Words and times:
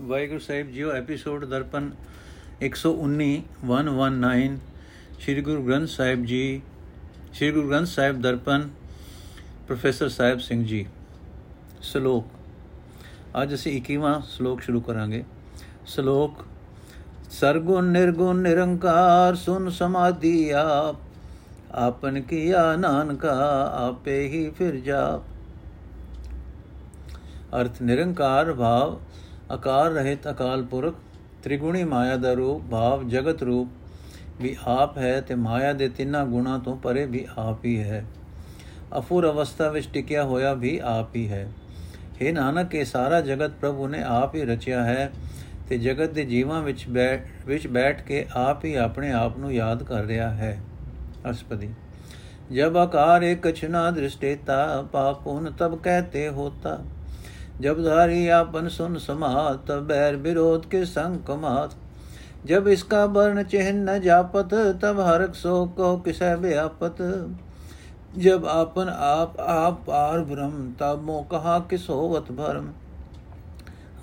ਵਾਹਿਗੁਰੂ 0.00 0.38
ਸਾਹਿਬ 0.38 0.70
ਜੀਓ 0.72 0.90
ਐਪੀਸੋਡ 0.90 1.44
ਦਰਪਨ 1.44 1.90
119 2.64 3.24
119 3.68 4.56
ਸ੍ਰੀ 5.20 5.40
ਗੁਰੂ 5.40 5.62
ਗ੍ਰੰਥ 5.62 5.88
ਸਾਹਿਬ 5.88 6.24
ਜੀ 6.24 6.60
ਸ੍ਰੀ 7.32 7.50
ਗੁਰੂ 7.50 7.68
ਗ੍ਰੰਥ 7.68 7.88
ਸਾਹਿਬ 7.88 8.20
ਦਰਪਨ 8.20 8.68
ਪ੍ਰੋਫੈਸਰ 9.66 10.08
ਸਾਹਿਬ 10.08 10.38
ਸਿੰਘ 10.38 10.64
ਜੀ 10.64 10.84
ਸ਼ਲੋਕ 11.82 12.24
ਅੱਜ 13.42 13.54
ਅਸੀਂ 13.54 13.80
21ਵਾਂ 13.82 14.20
ਸ਼ਲੋਕ 14.28 14.60
ਸ਼ੁਰੂ 14.60 14.80
ਕਰਾਂਗੇ 14.80 15.22
ਸ਼ਲੋਕ 15.86 16.44
ਸਰਗੁਣ 17.30 17.90
ਨਿਰਗੁਣ 17.90 18.40
ਨਿਰੰਕਾਰ 18.42 19.34
ਸੁਨ 19.34 19.70
ਸਮਾਧੀ 19.70 20.50
ਆਪ 20.56 20.96
ਆਪਨ 21.78 22.20
ਕੀਆ 22.22 22.64
ਨਾਨਕਾ 22.76 23.36
ਆਪੇ 23.78 24.20
ਹੀ 24.28 24.48
ਫਿਰ 24.50 24.80
ਜਾਪ 24.80 25.22
ਅਰਥ 27.54 27.82
ਨਿਰੰਕਾਰ 27.82 28.52
ਭਾਵ 28.52 28.98
ਆਕਾਰ 29.50 29.90
ਰਹਿਤ, 29.90 30.30
ਅਕਾਲ 30.30 30.62
ਪੁਰਖ, 30.62 30.94
ਤ੍ਰਿਗੁਣੀ 31.42 31.84
ਮਾਇਆ 31.84 32.16
ਦਾ 32.16 32.32
ਰੂਪ, 32.32 32.62
ਭਾਵ 32.70 33.08
ਜਗਤ 33.08 33.42
ਰੂਪ, 33.42 33.68
ਵੀ 34.40 34.56
ਆਪ 34.66 34.98
ਹੈ 34.98 35.20
ਤੇ 35.20 35.34
ਮਾਇਆ 35.34 35.72
ਦੇ 35.72 35.88
ਤਿੰਨਾਂ 35.88 36.24
ਗੁਣਾ 36.26 36.58
ਤੋਂ 36.58 36.76
ਪਰੇ 36.76 37.04
ਵੀ 37.06 37.26
ਆਪ 37.38 37.64
ਹੀ 37.64 37.78
ਹੈ। 37.80 38.04
ਅਫੁਰ 38.98 39.30
ਅਵਸਥਾ 39.30 39.68
ਵਿੱਚ 39.68 39.88
ਟਿਕਿਆ 39.92 40.24
ਹੋਇਆ 40.24 40.54
ਵੀ 40.54 40.80
ਆਪ 40.84 41.16
ਹੀ 41.16 41.28
ਹੈ। 41.28 41.48
हे 42.20 42.32
ਨਾਨਕ, 42.32 42.74
ਇਹ 42.74 42.84
ਸਾਰਾ 42.84 43.20
ਜਗਤ 43.20 43.50
ਪ੍ਰਭੂ 43.50 43.88
ਨੇ 43.88 44.02
ਆਪ 44.02 44.34
ਹੀ 44.34 44.44
ਰਚਿਆ 44.44 44.84
ਹੈ 44.84 45.10
ਤੇ 45.68 45.78
ਜਗਤ 45.78 46.10
ਦੇ 46.10 46.24
ਜੀਵਾਂ 46.24 46.62
ਵਿੱਚ 46.62 46.88
ਬੈਠ 46.88 47.26
ਵਿੱਚ 47.46 47.66
ਬੈਠ 47.66 48.02
ਕੇ 48.02 48.24
ਆਪ 48.34 48.64
ਹੀ 48.64 48.74
ਆਪਣੇ 48.74 49.12
ਆਪ 49.12 49.38
ਨੂੰ 49.38 49.52
ਯਾਦ 49.54 49.82
ਕਰ 49.82 50.04
ਰਿਹਾ 50.04 50.30
ਹੈ। 50.30 50.58
ਅਸਪਦੀ 51.30 51.68
ਜਬ 52.52 52.76
ਆਕਾਰ 52.76 53.22
ਇੱਕ 53.22 53.54
ਛਨਾ 53.54 53.90
ਦ੍ਰਿਸ਼ਟੇਤਾ 53.90 54.84
ਪਾਪੁਨ 54.92 55.50
ਤਬ 55.58 55.78
ਕਹਤੇ 55.78 56.28
ਹੋਤਾ। 56.28 56.78
जब 57.61 57.83
धारी 57.83 58.27
आपन 58.31 58.67
सुन 58.69 58.97
समात 58.99 59.65
तब 59.67 59.85
बैर 59.87 60.15
विरोध 60.19 60.69
के 60.69 60.85
संग 60.85 61.19
कमात 61.27 61.75
जब 62.45 62.67
इसका 62.67 63.03
वर्ण 63.11 63.43
चिन्ह 63.45 63.71
न 63.73 63.99
जापत 64.01 64.53
तब 64.81 64.99
हरक 64.99 65.35
सो 65.35 65.65
को 65.77 65.95
किसे 65.97 66.33
व्यापत 66.37 66.97
जब 68.17 68.45
आपन 68.45 68.89
आप 68.89 69.39
आप 69.39 69.83
पार 69.87 70.21
भ्रम 70.23 70.51
तब 70.79 71.01
मो 71.05 71.21
कहा 71.31 71.57
किस 71.69 71.89
होवत 71.89 72.31
भरम 72.31 72.73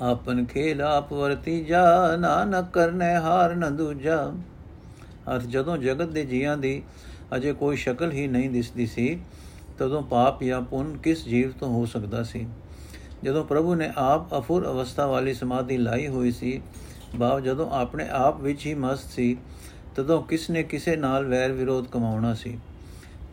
आपन 0.03 0.45
खेल 0.47 0.81
आप 0.83 1.13
ਵਰਤੀ 1.13 1.63
ਜਾ 1.65 2.17
ਨਾਨਕ 2.17 2.71
ਕਰਨੇ 2.73 3.15
ਹਾਰ 3.17 3.55
ਨ 3.55 3.77
ਦੂਜਾ 3.77 4.17
ਅਰਥ 5.31 5.43
ਜਦੋਂ 5.43 5.77
ਜਗਤ 5.79 6.09
ਦੇ 6.09 6.25
ਜੀਆਂ 6.25 6.57
ਦੀ 6.57 6.83
ਅਜੇ 7.37 7.53
ਕੋਈ 7.53 7.77
ਸ਼ਕਲ 7.77 8.13
ਹੀ 8.13 8.27
ਨਹੀਂ 8.27 8.51
ਦਿਸਦੀ 8.51 8.87
ਸੀ 8.87 9.19
ਤਦੋਂ 9.79 10.03
ਪਾਪ 10.03 10.43
ਜਾਂ 10.43 10.61
ਪੁੰਨ 10.63 10.97
ਕਿਸ 10.97 11.25
ਜੀਵ 11.25 11.53
ਤੋਂ 11.61 11.69
ਹੋ 11.69 11.85
ਸਕਦਾ 11.87 12.23
ਸੀ 12.23 12.47
ਜਦੋਂ 13.24 13.46
ਪ੍ਰਭੂ 13.46 13.76
ਨੇ 13.76 13.92
ਆਪ 13.98 14.38
ਅਫੁਰ 14.38 14.66
ਅਵਸਥਾ 14.68 15.08
ਵਾਲੀ 15.08 15.34
ਸਮਾਧੀ 15.34 15.78
ਲਾਈ 15.78 16.08
ਹੋਈ 16.08 16.32
ਸੀ 16.32 16.62
ਭਾਵ 17.20 17.40
ਜਦੋਂ 17.40 17.72
ਆਪਣੇ 17.72 18.10
ਆਪ 18.10 18.42
ਵਿੱਚ 18.42 18.66
ਹੀ 18.66 18.74
ਮਸਤ 18.74 19.10
ਸੀ, 19.10 19.38
ਤਦੋਂ 19.96 20.24
ਕਿਸ 20.24 20.50
ਨੇ 20.50 20.64
ਕਿਸੇ 20.64 20.96
ਨਾਲ 20.96 21.26
ਵੈਰ 21.26 21.52
ਵਿਰੋਧ 21.52 21.88
ਕਮਾਉਣਾ 21.88 22.34
ਸੀ? 22.34 22.60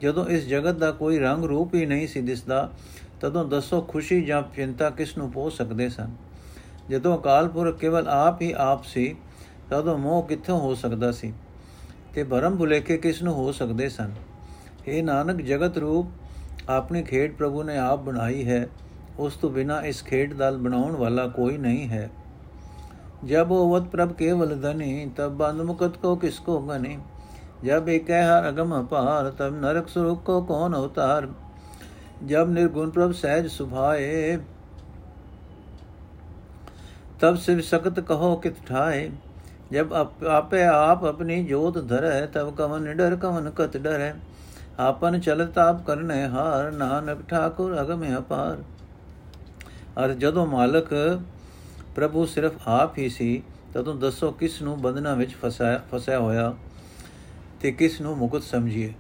ਜਦੋਂ 0.01 0.27
ਇਸ 0.27 0.47
ਜਗਤ 0.47 0.75
ਦਾ 0.75 0.91
ਕੋਈ 0.91 1.19
ਰੰਗ 1.19 1.45
ਰੂਪ 1.45 1.75
ਹੀ 1.75 1.87
ਨਹੀਂ 1.87 2.09
ਸੀ 2.09 2.21
ਦਿਸਦਾ, 2.21 2.71
ਤਦੋਂ 3.21 3.45
ਦੱਸੋ 3.45 3.81
ਖੁਸ਼ੀ 3.81 4.23
ਜਾਂ 4.25 4.43
ਚਿੰਤਾ 4.57 4.91
ਕਿਸ 4.91 5.19
ਨੂੰ 5.19 5.33
ਪੋ 5.33 5.51
ਸਕਦੇ 5.51 5.89
ਸਨ? 5.89 6.11
ਜਦੋਂ 6.91 7.19
ਅਕਾਲ 7.19 7.49
ਪੁਰਖ 7.49 7.79
ਕੇਵਲ 7.79 8.09
ਆਪ 8.09 8.43
ਹੀ 8.43 8.55
ਆਪ 8.57 8.85
ਸੀ, 8.85 9.17
ਤਦੋਂ 9.71 9.99
ਮੋਹ 9.99 10.23
ਕਿੱਥੋਂ 10.23 10.61
ਹੋ 10.61 10.75
ਸਕਦਾ 10.75 11.13
ਸੀ? 11.13 11.33
ਤੇ 12.15 12.25
ਭਰਮ 12.25 12.57
ਭੁਲੇਖੇ 12.57 12.97
ਕਿਸ 12.97 13.23
ਨੂੰ 13.23 13.35
ਹੋ 13.35 13.53
ਸਕਦੇ 13.53 13.89
ਸਨ? 13.89 14.11
ਇਹ 14.87 15.03
ਨਾਨਕ 15.03 15.41
ਜਗਤ 15.41 15.79
ਰੂਪ, 15.79 16.07
ਆਪਣੀ 16.69 17.03
ਖੇਡ 17.03 17.35
ਪ੍ਰਭੂ 17.35 17.63
ਨੇ 17.63 17.79
ਆਪ 17.79 17.99
ਬਣਾਈ 17.99 18.49
ਹੈ 18.49 18.69
ਉਸ 19.20 19.36
ਤੋਂ 19.36 19.50
ਬਿਨਾ 19.50 19.82
ਇਸ 19.84 20.04
ਖੇਡ 20.04 20.34
ਦਾ 20.34 20.52
ਬਣਾਉਣ 20.54 20.96
ਵਾਲਾ 20.96 21.28
ਕੋਈ 21.30 21.58
ਨਹੀਂ 21.58 21.88
ਹੈ 21.90 22.10
जब 23.22 23.50
ओवत 23.52 23.88
प्रभ 23.90 24.12
केवल 24.14 24.52
धनी 24.58 24.92
तब 25.12 25.34
बंद 25.38 25.62
मुकत 25.62 25.96
को 25.98 26.16
किसको 26.18 26.54
गने 26.62 26.92
जब 27.64 27.90
एक 27.90 28.12
हर 28.12 28.46
अगम 28.46 28.72
अपार 28.76 29.28
तब 29.40 29.58
नरक 29.64 29.90
स्वरूप 29.90 30.22
को 30.24 30.42
कौन 30.44 30.74
अवतार 30.74 31.28
जब 32.26 32.54
निर्गुण 32.54 32.92
प्रभ 32.92 33.12
सहज 33.16 33.50
सुभाए 33.52 34.08
तब 37.22 37.38
शिव 37.40 37.62
सख्त 37.64 38.00
कहो 38.08 38.36
कित 38.44 38.64
ठाए 38.68 39.04
जब 39.72 39.94
आपे 40.32 40.64
आप 40.70 41.06
अपनी 41.06 41.44
जोत 41.46 41.84
धर 41.88 42.10
तब 42.34 42.56
कवन 42.58 42.92
डर 42.98 43.16
कवन 43.22 43.52
कत 43.58 43.78
डर 43.82 44.10
आपन 44.82 45.20
चलत 45.22 45.58
आप 45.60 45.84
करने 45.88 46.24
हार 46.32 46.72
नानक 46.78 47.26
ठाकुर 47.30 47.74
अगम 47.78 48.12
अपार 48.16 48.66
ਅਰ 50.05 50.15
ਜਦੋਂ 50.15 50.47
ਮਾਲਕ 50.47 51.21
ਪ੍ਰਭੂ 51.95 52.27
ਸਿਰਫ 52.27 52.53
ਆਪ 52.67 52.99
ਹੀ 52.99 53.09
ਸੀ, 53.09 53.43
ਤਦੋਂ 53.75 53.95
ਦੱਸੋ 53.95 54.31
ਕਿਸ 54.31 54.63
ਨੂੰ 54.63 54.81
ਬੰਧਨਾਂ 54.83 55.17
ਵਿੱਚ 55.17 55.35
ਫਸਾਇਆ 55.35 55.83
ਫਸਿਆ 55.93 56.19
ਹੋਇਆ 56.19 56.55
ਤੇ 57.61 57.73
ਕਿਸ 57.73 58.01
ਨੂੰ 58.01 58.17
ਮੁਕਤ 58.17 58.43
ਸਮਝੀਏ? 58.43 58.93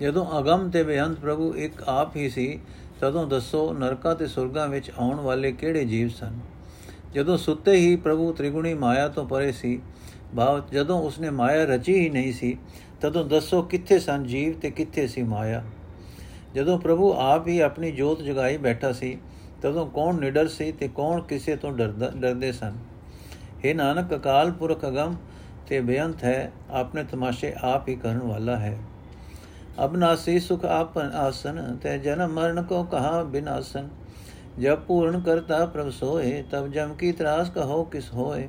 ਜਦੋਂ 0.00 0.38
ਅਗੰਮ 0.38 0.70
ਤੇ 0.70 0.82
ਬੇਅੰਤ 0.82 1.18
ਪ੍ਰਭੂ 1.18 1.54
ਇੱਕ 1.54 1.82
ਆਪ 1.82 2.16
ਹੀ 2.16 2.28
ਸੀ, 2.28 2.60
ਤਦੋਂ 3.00 3.26
ਦੱਸੋ 3.26 3.72
ਨਰਕਾਂ 3.72 4.14
ਤੇ 4.14 4.26
ਸੁਰਗਾਂ 4.26 4.68
ਵਿੱਚ 4.68 4.90
ਆਉਣ 4.98 5.20
ਵਾਲੇ 5.20 5.52
ਕਿਹੜੇ 5.52 5.84
ਜੀਵ 5.84 6.08
ਸਨ? 6.08 6.38
ਜਦੋਂ 7.14 7.36
ਸੁੱਤੇ 7.36 7.72
ਹੀ 7.72 7.96
ਪ੍ਰਭੂ 7.96 8.32
ਤ੍ਰਿਗੁਣੀ 8.32 8.74
ਮਾਇਆ 8.74 9.08
ਤੋਂ 9.08 9.26
ਪਰੇ 9.26 9.52
ਸੀ, 9.52 9.80
ਭਾਵ 10.36 10.62
ਜਦੋਂ 10.72 11.02
ਉਸਨੇ 11.02 11.30
ਮਾਇਆ 11.30 11.64
ਰਚੀ 11.64 11.94
ਹੀ 11.94 12.10
ਨਹੀਂ 12.10 12.32
ਸੀ, 12.32 12.58
ਤਦੋਂ 13.00 13.24
ਦੱਸੋ 13.24 13.62
ਕਿੱਥੇ 13.62 13.98
ਸਨ 13.98 14.24
ਜੀਵ 14.24 14.52
ਤੇ 14.52 14.70
ਕਿੱਥੇ 14.70 15.06
ਸੀ 15.06 15.22
ਮਾਇਆ? 15.22 15.64
ਜਦੋਂ 16.54 16.78
ਪ੍ਰਭੂ 16.78 17.12
ਆਪ 17.12 17.48
ਹੀ 17.48 17.60
ਆਪਣੀ 17.60 17.92
ਜੋਤ 17.92 18.22
ਜਗਾਈ 18.22 18.56
ਬੈਠਾ 18.56 18.92
ਸੀ 18.92 19.18
ਤਦੋਂ 19.61 19.85
ਕੌਣ 19.85 20.19
ਨਿਡਰ 20.19 20.47
ਸੀ 20.47 20.71
ਤੇ 20.71 20.87
ਕੌਣ 20.87 21.21
ਕਿਸੇ 21.21 21.55
ਤੋਂ 21.55 21.71
ਡਰਦਾ 21.71 22.09
ਡਰਦੇ 22.11 22.51
ਸਨ 22.51 22.77
ਇਹ 23.63 23.75
ਨਾਨਕ 23.75 24.13
ਅਕਾਲ 24.15 24.51
ਪੁਰਖ 24.51 24.85
ਅਗਮ 24.85 25.15
ਤੇ 25.67 25.79
ਬੇਅੰਤ 25.81 26.23
ਹੈ 26.23 26.51
ਆਪਣੇ 26.71 27.03
ਤਮਾਸ਼ੇ 27.03 27.53
ਆਪ 27.63 27.89
ਹੀ 27.89 27.95
ਕਰਨ 27.95 28.19
ਵਾਲਾ 28.19 28.57
ਹੈ 28.57 28.77
ਅਬਨਾਸੀ 29.83 30.39
ਸੁਖ 30.39 30.65
ਆਪਨ 30.65 31.11
ਆਸਨ 31.15 31.77
ਤੇ 31.83 31.97
ਜਨਮ 31.97 32.33
ਮਰਨ 32.33 32.61
ਕੋ 32.63 32.83
ਕਹਾ 32.83 33.23
ਬਿਨਾਸਨ 33.23 33.89
जब 34.55 34.85
पूर्ण 34.87 35.21
करता 35.21 35.65
प्रभ 35.67 35.89
सोए 35.91 36.31
तब 36.51 36.71
जम 36.73 36.93
की 36.95 37.11
त्रास 37.11 37.49
कहो 37.49 37.83
किस 37.85 38.09
होए 38.13 38.47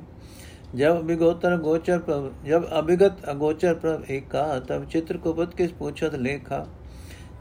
जब 0.75 0.97
अभिगोचर 0.97 1.57
गोचर 1.59 1.99
प्रभ 1.99 2.31
जब 2.45 2.65
अभिगत 2.73 3.23
अगोचर 3.27 3.73
प्रभ 3.75 4.11
एका 4.11 4.43
तब 4.61 4.87
चित्रकुपत 4.87 5.53
किस 5.57 5.71
पूछत 5.73 6.15
लेखा 6.19 6.59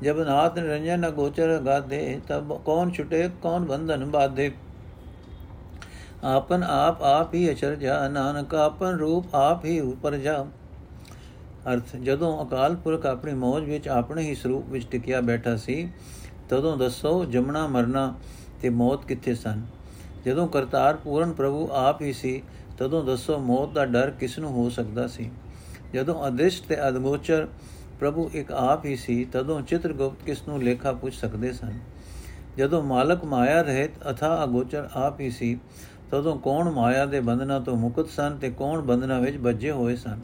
ਜਬ 0.04 0.20
ਨਾਥ 0.20 0.58
ਨਿਰੰਜਨ 0.60 1.08
ਅਗੋਚਰ 1.08 1.60
ਗਾਦੇ 1.66 2.22
ਤਬ 2.28 2.62
ਕੌਣ 2.64 2.92
ਛੁਟੇ, 2.92 3.30
ਕੌਣ 3.42 3.66
ਬੰਧਨ 3.66 4.06
ਬਾਧੇ? 4.06 4.52
ਆਪਨ 6.24 6.64
ਆਪ 6.64 7.02
ਆਪ 7.02 7.34
ਹੀ 7.34 7.52
ਅਚਰਜਾ 7.52 8.08
ਨਾਨਕ 8.08 8.56
ਆਪਨ 8.56 8.88
ਰੂਪ 8.88 9.36
ਆਪ 9.36 9.66
ਹੀ 9.66 9.80
ਉਪਰ 9.80 10.16
ਜਾ। 10.18 10.46
ਅਰਥ, 11.74 11.96
ਜਦੋਂ 11.96 12.46
ਅਕਾਲ 12.46 12.76
ਪੁਰਖ 12.76 13.06
ਆਪਣੀ 13.06 13.34
ਮੋਜ 13.34 13.64
ਵਿੱਚ 13.64 13.88
ਆਪਣੇ 13.88 14.22
ਹੀ 14.22 14.36
ਸਰੂਪ 14.36 14.70
ਵਿੱਚ 14.70 14.88
ਟਿਕਿਆ 14.88 15.22
ਬੈਠਾ 15.22 15.56
ਸੀ, 15.56 15.90
ਤਦੋਂ 16.50 16.78
ਦੱਸੋ 16.78 17.26
ਜਮਣਾ 17.26 17.68
ਮਰਨਾ 17.68 18.14
ਤੇ 18.62 18.70
ਮੌਤ 18.70 19.06
ਕਿੱਥੇ 19.06 19.36
ਸਨ? 19.36 19.62
ਜਦੋਂ 20.26 20.48
ਕਰਤਾਰ 20.48 20.96
ਪੂਰਨ 20.96 21.34
ਪ੍ਰਭੂ 21.34 21.70
ਆਪ 21.72 22.02
ਹੀ 22.02 22.14
ਸੀ, 22.14 22.44
ਤਦੋਂ 22.78 23.04
ਦੱਸੋ 23.04 23.38
ਮੌਤ 23.38 23.70
ਦਾ 23.70 23.86
ਡਰ 23.86 24.10
ਕਿਸ 24.10 24.40
ਨੂੰ 24.40 24.52
ਹੋ 24.52 24.70
ਸਕਦਾ 24.70 25.08
ਸੀ? 25.08 25.32
ਜਦੋਂ 25.94 26.28
ਅਦ੍ਰਿਸ਼ 26.28 26.64
ਤੇ 26.64 26.88
ਅਦਗੋਚਰ 26.88 27.48
ਪ੍ਰਭੂ 28.00 28.32
ਇੱਕ 28.34 28.52
ਆਪ 28.52 28.86
ਹੀ 28.86 28.96
ਸੀ, 28.96 29.26
ਤਦੋਂ 29.26 29.62
ਚਿਤਰਗੁਪਤ 29.62 30.24
ਕਿਸ 30.26 30.48
ਨੂੰ 30.48 30.64
ਲੇਖਾ 30.64 30.92
ਪੁੱਛ 30.92 31.14
ਸਕਦੇ 31.16 31.52
ਸਨ? 31.54 31.80
ਜਦੋਂ 32.58 32.84
ਮਾਲਕ 32.84 33.26
ਮਾਇਆ 33.26 33.62
ਰਹਿਤ 33.62 33.92
ਅਥਾ 34.12 34.44
ਅਗੋਚਰ 34.44 34.90
ਆਪ 34.96 35.20
ਹੀ 35.20 35.30
ਸੀ, 35.30 35.60
ਤਦੋਂ 36.12 36.38
ਕੌਣ 36.38 36.70
ਮਾਇਆ 36.72 37.06
ਦੇ 37.06 37.20
ਬੰਧਨਾਂ 37.20 37.62
ਤੋਂ 37.62 37.76
ਮੁਕਤ 37.78 38.10
ਸਨ 38.10 38.38
ਤੇ 38.42 38.50
ਕੌਣ 38.50 38.82
ਬੰਧਨਾਂ 38.82 39.22
ਵਿੱਚ 39.22 39.38
ਬੱਝੇ 39.38 39.72
ਹੋਏ 39.72 39.96
ਸਨ? 39.96 40.20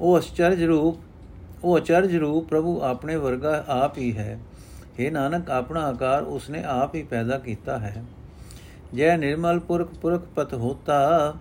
ਉਹ 0.00 0.18
ਅਚਰਜ 0.18 0.64
ਰੂਪ, 0.64 0.96
ਉਹ 1.64 1.78
ਅਚਰਜ 1.78 2.16
ਰੂਪ 2.16 2.48
ਪ੍ਰਭੂ 2.48 2.80
ਆਪਣੇ 2.80 3.16
ਵਰਗਾ 3.16 3.64
ਆਪ 3.68 3.98
ਹੀ 3.98 4.16
ਹੈ। 4.16 4.40
हे 5.00 5.12
ਨਾਨਕ, 5.12 5.50
ਆਪਣਾ 5.50 5.80
ਆਕਾਰ 5.80 6.22
ਉਸਨੇ 6.22 6.64
ਆਪ 6.64 6.94
ਹੀ 6.94 7.02
ਪੈਦਾ 7.02 7.38
ਕੀਤਾ 7.38 7.78
ਹੈ। 7.78 8.04
ਜੈ 8.94 9.16
ਨਿਰਮਲ 9.16 9.58
ਪੁਰਖ 9.58 9.94
ਪੁਰਖ 9.94 10.22
ਪਤ 10.36 10.54
ਹੋਤਾ 10.54 11.34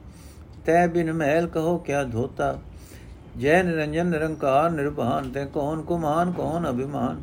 ਤੈ 0.65 0.87
ਬਿਨ 0.87 1.13
ਮਹਿਲ 1.13 1.47
ਕਹੋ 1.47 1.77
ਕਿਆ 1.77 2.03
ਧੋਤਾ। 2.03 2.59
ਜੈ 3.37 3.63
ਨਿਰੰਜਨ 3.63 4.05
ਨਿਰੰਕਾਰ 4.05 4.71
ਨਿਰਭਾਨ, 4.71 5.31
ਤੈ 5.31 5.45
ਕੌਣ 5.45 5.81
ਕੁਮਾਨ, 5.81 6.31
ਕੌਣ 6.31 6.69
ਅਭਿਮਾਨ? 6.69 7.21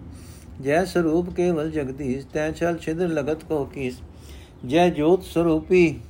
ਜੈ 0.60 0.84
ਸਰੂਪ 0.84 1.30
ਕੇਵਲ 1.30 1.70
ਜਗਦੀਸ਼, 1.70 2.26
ਤੈ 2.26 2.52
ਛਲ 2.52 2.78
ਛਿਦਰ 2.78 3.08
ਲਗਤ 3.08 3.44
ਕੋ 3.44 3.64
ਕੀਸ। 3.64 4.00
ਜੈ 4.66 4.88
ਜੋਤ 4.88 5.22
ਸਰੂਪੀ, 5.22 6.00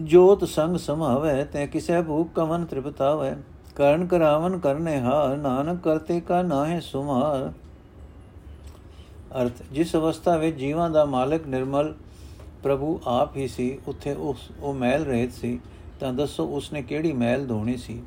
ਜੋਤ 0.00 0.44
ਸੰਗ 0.44 0.76
ਸਮਾਵੈ, 0.76 1.44
ਤੈ 1.44 1.66
ਕਿਸੈ 1.66 2.02
ਭੂਖ 2.02 2.32
ਕਵਨ 2.34 2.64
ਤ੍ਰਿਪਤਾਵੈ? 2.64 3.36
ਕਰਨ 3.76 4.06
ਕਰਾਵਨ 4.06 4.58
ਕਰਨੇ 4.58 5.00
ਹਾਰ, 5.00 5.36
ਨਾਨਕ 5.36 5.82
ਕਰਤੇ 5.82 6.20
ਕਾ 6.20 6.42
ਨਾਹੇ 6.42 6.80
ਸੁਮਾਰ। 6.80 7.52
ਅਰਥ, 9.42 9.52
ਜਿਸ 9.72 9.96
ਅਵਸਥਾ 9.96 10.36
ਵਿੱਚ 10.36 10.56
ਜੀਵਾਂ 10.56 10.90
ਦਾ 10.90 11.04
ਮਾਲਕ 11.04 11.46
ਨਿਰਮਲ 11.46 11.94
ਪ੍ਰਭੂ 12.62 13.00
ਆਪ 13.06 13.36
ਹੀ 13.36 13.48
ਸੀ, 13.48 13.78
ਉੱਥੇ 13.86 14.12
ਉਸ 14.12 14.48
ਉਹ 14.60 14.74
ਮੈਲ 14.74 15.04
ਰਹਿਤ 15.04 15.32
ਸੀ। 15.32 15.60
ਤਾਂ 16.00 16.12
ਦੱਸੋ 16.12 16.46
ਉਸਨੇ 16.46 16.82
ਕਿਹੜੀ 16.82 17.12
ਮੈਲ 17.12 17.46
ਧੋਣੀ 17.46 17.76
ਸੀ? 17.76 18.02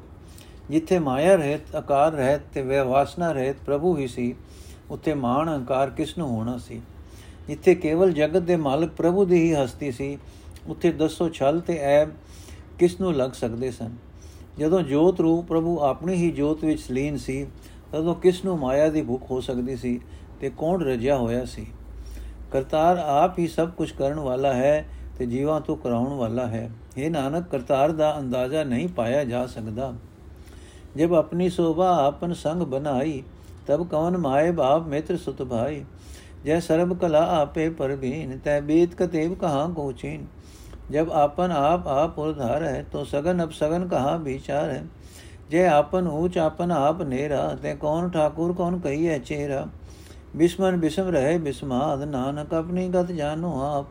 ਜਿੱਥੇ 0.70 1.00
ਮਾਇਆ 1.00 1.36
ਰਹਿਤ 1.36 1.76
ਆਕਾਰ 1.76 2.12
ਰਹਿਤ 2.12 2.42
ਤੇ 2.54 2.62
ਵਿਵਾਸਨਾ 2.62 3.32
ਰਹਿਤ 3.32 3.56
ਪ੍ਰਭੂ 3.66 3.98
ਹੀ 3.98 4.08
ਸੀ, 4.08 4.36
ਉੱਥੇ 4.92 5.14
ਮਾਣ 5.14 5.50
ਅਹੰਕਾਰ 5.50 5.90
ਕਿਸ 5.90 6.18
ਨੂੰ 6.18 6.30
ਹੋਣਾ 6.30 6.58
ਸੀ? 6.58 6.82
ਜਿੱਥੇ 7.48 7.76
ਕੇਵਲ 7.76 8.14
ਜਗਤ 8.14 8.42
ਦੇ 8.42 8.56
ਮਾਲਕ 8.56 8.90
ਪ੍ਰਭੂ 8.90 9.26
ਦੀ 9.26 9.42
ਹੀ 9.42 9.54
ਹਸਤੀ 9.54 9.92
ਸੀ, 9.92 10.18
ਉੱਥੇ 10.68 10.92
ਦੱਸੋ 10.92 11.30
ਛਲ 11.30 11.60
ਤੇ 11.60 11.78
ਐਬ 11.78 12.10
ਕਿਸ 12.80 13.02
ਨੂੰ 13.02 13.14
ਲੱਗ 13.14 13.32
ਸਕਦੇ 13.32 13.72
ਸਨ? 13.72 13.90
ਜਦੋਂ 14.60 14.82
ਜੋਤ 14.82 15.22
ਰੂਪ 15.22 15.48
ਪ੍ਰਭੂ 15.48 15.80
ਆਪਣੀ 15.80 16.14
ਹੀ 16.14 16.32
ਜੋਤ 16.32 16.64
ਵਿੱਚ 16.64 16.82
ਸਲੀਨ 16.82 17.18
ਸੀ 17.18 17.48
ਤਦੋਂ 17.92 18.16
ਕਿਸ 18.16 18.46
ਨੂੰ 18.46 18.60
ਮਾਇਆ 18.60 18.90
ਦੀ 18.90 19.02
ਭੁੱਖ 19.02 19.32
ਹੋ 19.32 19.42
ਸਕਦੀ 19.42 19.76
ਸੀ 19.76 20.00
ਤੇ 20.42 20.52
ਕੌਣ 20.58 20.84
ਰਜਿਆ 20.84 21.18
ਹੋਇਆ 21.18 21.46
ਸੀ? 21.46 21.68
ਕਰਤਾਰ 22.52 22.98
ਆਪ 22.98 23.40
ਹੀ 23.40 23.48
ਸਭ 23.48 23.70
ਕੁਝ 23.70 23.92
ਕਰਨ 23.92 24.20
ਵਾਲਾ 24.20 24.54
ਹੈ 24.54 24.90
ਤੇ 25.18 25.26
ਜੀਵਾਂ 25.26 25.60
ਤੋਂ 25.62 25.76
ਕਰਾਉਣ 25.78 26.14
ਵਾਲਾ 26.14 26.48
ਹੈ। 26.48 26.70
ਇਹ 26.98 27.12
ਨਾਨਕ, 27.12 27.48
ਕਰਤਾਰ 27.52 27.92
ਦਾ 27.92 28.18
ਅੰਦਾਜ਼ਾ 28.20 28.64
ਨਹੀਂ 28.64 28.88
ਪਾਇਆ 28.88 29.24
ਜਾ 29.24 29.46
ਸਕਦਾ। 29.48 29.94
ਜਬ 30.98 31.14
ਆਪਣੀ 31.14 31.50
ਸੋਭਾ 31.50 31.96
ਆਪਨ 32.08 32.34
ਸੰਗ 32.34 32.62
ਬਨਾਈ 32.62 33.22
ਤਬ 33.68 33.88
ਕਵਨ 33.88 34.18
ਮਾਏ 34.18 34.52
ਬਾਪ 34.52 34.88
ਮਿੱਤਰ 34.88 35.18
ਸੁਤ 35.18 35.42
ਭਾਈ। 35.42 35.84
ਜੈ 36.46 36.60
ਸਰਬ 36.60 36.98
ਕਲਾ 37.00 37.26
ਆਪੇ 37.42 37.70
ਪਰਬੀਨ 37.70 38.38
ਤੈ 38.38 38.60
ਬੀਤ 38.62 38.96
ਕਤੇਵ 38.96 39.36
ਕਹਾ 39.36 39.68
ਕੋਚੀਨ। 39.68 40.26
ਜਬ 40.92 41.12
ਆਪਨ 41.12 41.52
ਆਪ 41.52 41.88
ਆਪ 41.88 42.20
ਉਧਾਰ 42.20 42.64
ਹੈ 42.64 42.86
ਤੋ 42.92 43.04
ਸਗਨ 43.04 43.44
ਅਬ 43.44 43.52
ਸਗਨ 43.52 43.88
ਕਹਾ 43.88 44.16
ਵਿਚਾਰ। 44.18 44.70
ਹੈ 44.70 44.84
ਜੇ 45.50 45.66
ਆਪਨ 45.68 46.08
ਊਚ 46.08 46.38
ਆਪਨ 46.38 46.72
ਆਪ 46.72 47.02
ਨੇਰਾ, 47.02 47.56
ਤੇ 47.64 47.76
ਕੌਣ 47.76 48.10
ਠਾਕੁਰ 48.10 48.54
ਕੌਣ 48.54 48.80
ਕਹੀਏ 48.80 49.20
ਚੇਰਾ। 49.20 49.66
ਬਿਸਮਨ 50.36 50.78
ਬਿਸਮ 50.78 51.10
ਰਹੇ 51.10 51.38
ਬਿਸਮਾਦ, 51.38 52.04
ਨਾਨਕ 52.04 52.54
ਆਪਣੀ 52.54 52.88
ਗਤ 52.90 53.12
ਜਾਨੋ 53.12 53.60
ਆਪ। 53.62 53.86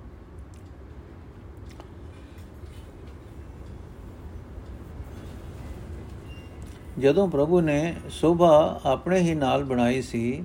ਜਦੋਂ 6.99 7.29
ਪ੍ਰਭੂ 7.29 7.61
ਨੇ 7.61 7.95
ਸੋਭਾ 8.11 8.81
ਆਪਣੇ 8.87 9.19
ਹੀ 9.19 9.35
ਨਾਲ 9.35 9.65
ਬਣਾਈ 9.65 10.03
ਸੀ, 10.03 10.45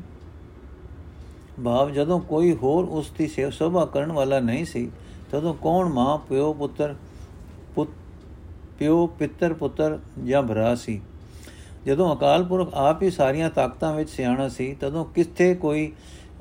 ਭਾਵ 1.64 1.90
ਜਦੋਂ 1.90 2.20
ਕੋਈ 2.20 2.54
ਹੋਰ 2.54 2.86
ਉਸ 2.86 3.12
ਦੀ 3.18 3.30
ਸੋਭਾ 3.52 3.86
ਕਰਨ 3.86 4.12
ਵਾਲਾ 4.12 4.40
ਨਹੀਂ 4.40 4.66
ਸੀ, 4.66 4.92
ਤਦੋਂ 5.32 5.54
ਕੌਣ 5.54 5.90
ਮਾਂ, 5.90 6.18
ਪਿਓ, 6.18 6.54
ਪੁੱਤਰ, 6.54 6.96
ਪੁੱਤ, 7.76 7.90
ਪਿਓ, 8.80 9.08
ਪਿੱਤਰ, 9.08 9.54
ਪੁੱਤਰ 9.54 10.00
ਜਾਂ 10.26 10.44
ਭਰਾ 10.44 10.76
ਸੀ? 10.76 11.02
ਜਦੋਂ 11.86 12.16
ਅਕਾਲ 12.16 12.44
ਪੁਰਖ 12.44 12.74
ਆਪ 12.74 13.04
ਹੀ 13.04 13.10
ਸਾਰੀਆਂ 13.10 13.50
ਤਾਕਤਾਂ 13.50 13.94
ਵਿੱਚ 13.94 14.10
ਸਿਆਣਾ 14.10 14.50
ਸੀ, 14.50 14.74
ਤਦੋਂ 14.74 15.06
ਕਿੱਥੇ 15.06 15.56
ਕੋਈ 15.56 15.92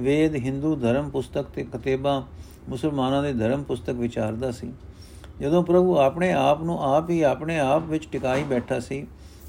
ਵੇਦ, 0.00 0.34
ਹਿੰਦੂ, 0.34 0.76
ਧਰਮ 0.76 1.10
ਪੁਸਤਕ 1.10 1.46
ਤੇ 1.54 1.64
ਕਤੇਬਾਂ, 1.64 2.22
ਮੁਸਲਮਾਨਾਂ 2.68 3.22
ਦੇ 3.22 3.32
ਧਰਮ 3.32 3.62
ਪੁਸਤਕ 3.62 3.94
ਵਿਚਾਰਦਾ 3.94 4.50
ਸੀ? 4.50 4.72
ਜਦੋਂ 5.40 5.62
ਪ੍ਰਭੂ 5.62 5.96
ਆਪਣੇ 5.96 6.32
ਆਪ 6.32 6.62
ਨੂੰ 6.62 6.94
ਆਪ 6.94 7.10
ਹੀ 7.10 7.22
ਆਪਣੇ 7.22 7.58
ਆਪ 7.58 7.82
ਵਿੱਚ 7.82 8.08
ਟਿਕਾਈ 8.12 8.42
ਬੈਠਾ 8.42 8.80
ਸੀ 8.80 9.06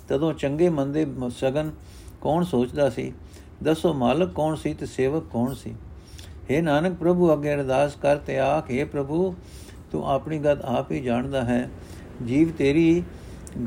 ਤਦੋਂ 0.07 0.33
ਚੰਗੇ 0.33 0.69
ਮੰਦੇ 0.69 1.07
ਸਗਨ 1.30 1.71
ਕੌਣ 2.21 2.44
ਸੋਚਦਾ 2.44 2.89
ਸੀ? 2.89 3.13
ਦੱਸੋ, 3.63 3.94
ਮਾਲਕ 3.94 4.33
ਕੌਣ 4.33 4.56
ਸੀ 4.56 4.74
ਤੇ 4.74 4.86
ਸੇਵਕ 4.86 5.24
ਕੌਣ 5.33 5.54
ਸੀ? 5.54 5.75
हे 6.51 6.63
ਨਾਨਕ 6.63 6.94
ਪ੍ਰਭੂ, 6.94 7.33
ਅੱਗੇ 7.33 7.54
ਅਰਦਾਸ 7.54 7.95
ਕਰ 7.95 8.18
ਤੇ 8.18 8.39
ਆਖੇ 8.39 8.83
ਪ੍ਰਭੂ, 8.83 9.36
ਤੂੰ 9.92 10.09
ਆਪਣੀ 10.09 10.39
ਗਤ 10.39 10.65
ਆਪ 10.65 10.92
ਹੀ 10.92 11.00
ਜਾਣਦਾ 11.00 11.42
ਹੈ। 11.42 11.69
ਜੀਵ 12.25 12.51
ਤੇਰੀ 12.51 13.04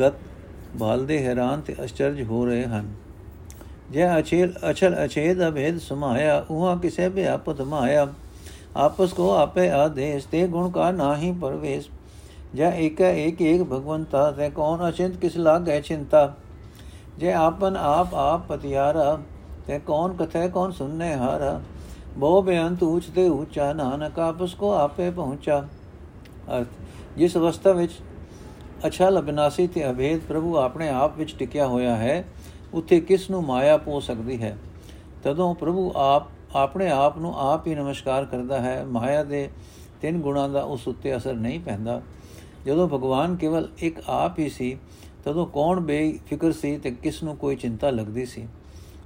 ਗਤ 0.00 0.12
ਭਾਲਦੇ 0.80 1.26
ਹੈਰਾਨ 1.26 1.60
ਤੇ 1.60 1.76
ਅਚਰਜ 1.84 2.22
ਹੋ 2.22 2.46
ਰਹੇ 2.46 2.64
ਹਨ। 2.64 2.94
ਜੈ 3.90 4.18
ਅਚੇਲ 4.18 4.52
ਅਚਲ 4.70 5.04
ਅਚੇਦ 5.04 5.48
ਅਭੇਦ 5.48 5.78
ਸਮਾਇਆ, 5.78 6.46
ਉਹਾ 6.50 6.76
ਕਿਸੇ 6.76 7.08
ਵੀ 7.08 7.24
ਆਪਤ 7.24 7.60
ਮਾਇਆ। 7.60 8.12
ਆਪਸ 8.76 9.12
ਕੋ 9.12 9.34
ਆਪੇ 9.34 9.70
ਆਦੇਸ਼, 9.70 10.26
ਤੇ 10.26 10.46
ਗੁਣ 10.46 10.70
ਕਾ 10.70 10.90
ਨਾਹੀ 10.90 11.32
ਪਰਵੇਸ਼। 11.32 11.88
ਜੈ 12.54 12.72
ਏਕ 12.76 13.00
ਏਕ 13.00 13.42
ਏਕ 13.42 13.62
ਭਗਵੰਤਾ, 13.62 14.30
ਤੇ 14.30 14.50
ਕੌਣ 14.50 14.88
ਅਚਿੰਤ, 14.88 15.16
ਕਿਸ 15.16 15.36
ਲਾਗੈ 15.36 15.80
ਚਿੰਤਾ? 15.80 16.34
ਜੇ 17.18 17.32
ਆਪਨ 17.32 17.76
ਆਪ 17.76 18.14
ਆਪ 18.14 18.46
ਪਤਿਆਰਾ, 18.48 19.18
ਤੇ 19.66 19.78
ਕੌਣ 19.78 20.12
ਕਥੈ, 20.12 20.48
ਕੌਣ 20.48 20.70
ਸੁਨਨੇ 20.70 21.14
ਹਾਰਾ? 21.14 21.60
ਬਹੁ 22.16 22.42
ਬੇਅੰਤ 22.42 22.82
ਉੱਚ 22.82 23.04
ਤੇ 23.06 23.28
ਉੱਚਾ 23.28 23.72
ਨਾਨਕ 23.72 24.18
ਆਪਸ 24.18 24.54
ਕੋ 24.54 24.72
ਆਪੇ 24.72 25.10
ਪਹੁੰਚਾ। 25.10 25.68
ਅਰਥ, 26.56 26.66
ਜਿਸ 27.16 27.36
ਅਵਸਥਾ 27.36 27.72
ਵਿੱਚ 27.72 27.92
ਅਛਲ 28.86 29.18
ਅਬਿਨਾਸੀ 29.18 29.66
ਤੇ 29.66 29.90
ਅਭੇਦ 29.90 30.20
ਪ੍ਰਭੂ 30.20 30.56
ਆਪਣੇ 30.56 30.88
ਆਪ 30.88 31.18
ਵਿੱਚ 31.18 31.34
ਟਿਕਿਆ 31.38 31.66
ਹੋਇਆ 31.66 31.96
ਹੈ, 31.96 32.24
ਉੱਥੇ 32.74 33.00
ਕਿਸ 33.00 33.30
ਨੂੰ 33.30 33.44
ਮਾਇਆ 33.44 33.76
ਪੋ 33.76 34.00
ਸਕਦੀ 34.00 34.42
ਹੈ? 34.42 34.56
ਤਦੋਂ 35.22 35.54
ਪ੍ਰਭੂ 35.54 35.92
ਆਪ, 35.96 36.26
ਆਪਣੇ 36.56 36.90
ਆਪ 36.90 37.18
ਨੂੰ 37.18 37.34
ਆਪ 37.38 37.66
ਹੀ 37.66 37.74
ਨਮਸਕਾਰ 37.74 38.24
ਕਰਦਾ 38.24 38.60
ਹੈ। 38.60 38.84
ਮਾਇਆ 38.84 39.24
ਦੇ 39.24 39.48
ਤਿੰਨ 40.02 40.20
ਗੁਣਾਂ 40.20 40.48
ਦਾ 40.48 40.62
ਉਸ 40.62 40.88
ਉੱਤੇ 40.88 41.16
ਅਸਰ 41.16 41.34
ਨਹੀਂ 41.34 41.60
ਪੈਂਦਾ। 41.60 42.02
ਜਦੋਂ 42.66 42.88
ਭਗਵਾਨ 42.88 43.36
ਕੇਵਲ 43.36 43.68
ਇੱਕ 43.78 43.96
ਆਪ 44.08 44.38
ਹੀ 44.38 44.48
ਸੀ, 44.48 44.78
ਤਦੋਂ 45.24 45.46
ਕੌਣ 45.46 45.80
ਬੇਫਿਕਰ 45.80 46.52
ਸੀ 46.52 46.78
ਤੇ 46.78 46.90
ਕਿਸ 46.90 47.22
ਨੂੰ 47.22 47.36
ਕੋਈ 47.36 47.56
ਚਿੰਤਾ 47.56 47.90
ਲੱਗਦੀ 47.90 48.26
ਸੀ? 48.26 48.48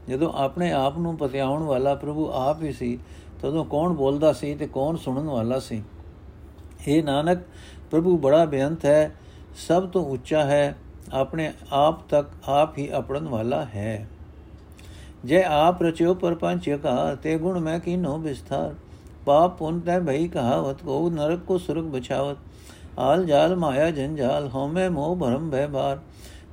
ਜਦੋਂ 0.09 0.33
ਆਪਣੇ 0.33 0.73
ਆਪ 0.73 0.99
ਨੂੰ 0.99 1.17
ਪਤਿਆਉਣ 1.17 1.63
ਵਾਲਾ 1.63 1.95
ਪ੍ਰਭੂ 1.95 2.31
ਆਪ 2.31 2.63
ਹੀ 2.63 2.73
ਸੀ, 2.73 2.99
ਤਦੋਂ 3.43 3.65
ਕੌਣ 3.65 3.93
ਬੋਲਦਾ 3.93 4.33
ਸੀ 4.33 4.55
ਤੇ 4.55 4.67
ਕੌਣ 4.67 4.97
ਸੁਣਨ 4.97 5.25
ਵਾਲਾ 5.25 5.59
ਸੀ? 5.59 5.83
ਇਹ 6.89 7.05
ਨਾਨਕ, 7.05 7.39
ਪ੍ਰਭੂ 7.91 8.19
ਬੜਾ 8.19 8.45
ਬੇਅੰਤ 8.45 8.85
ਹੈ, 8.85 9.15
ਸਭ 9.69 9.89
ਤੋਂ 9.89 10.05
ਉੱਚਾ 10.05 10.45
ਹੈ, 10.45 10.77
ਆਪਣੇ 11.13 11.53
ਆਪ 11.73 12.09
ਤੱਕ 12.09 12.29
ਆਪ 12.49 12.79
ਹੀ 12.79 12.89
ਅਪੜਨ 12.99 13.29
ਵਾਲਾ 13.29 13.65
ਹੈ। 13.65 14.09
ਜੈ 15.25 15.43
ਆਪ 15.43 15.83
ਰਚਿਓ 15.83 16.15
ਪਰਪੰਚ 16.15 16.71
ਕਾ 16.71 17.15
ਤੇ 17.15 17.39
ਗੁਣ 17.39 17.59
ਮੈਂ 17.59 17.79
ਕੀਨੋ 17.79 18.19
ਵਿਸਥਾਰ। 18.19 18.75
ਪਾਪ 19.27 19.59
ਪੁੰਨ 19.59 19.81
ਤੈ 19.81 20.01
ਭਈ 20.01 20.29
ਕਹਾਵਤ 20.29 20.83
ਕੋ 20.83 21.11
ਨਰਕ 21.11 21.39
ਕੋ 21.39 21.59
ਸੁਰਗ 21.59 21.85
ਬਚਾਵਤ। 21.85 22.37
ਆਲ 22.99 23.25
ਜਾਲ 23.27 23.55
ਮਾਇਆ 23.57 23.91
ਜੰਜਾਲ 23.91 24.49
ਹਉਮੈ 24.49 24.89
ਮੋਹ 24.89 25.17
ਭਰਮ 25.17 25.51
ਭੈ 25.51 25.67
ਬਾਰ 25.67 25.99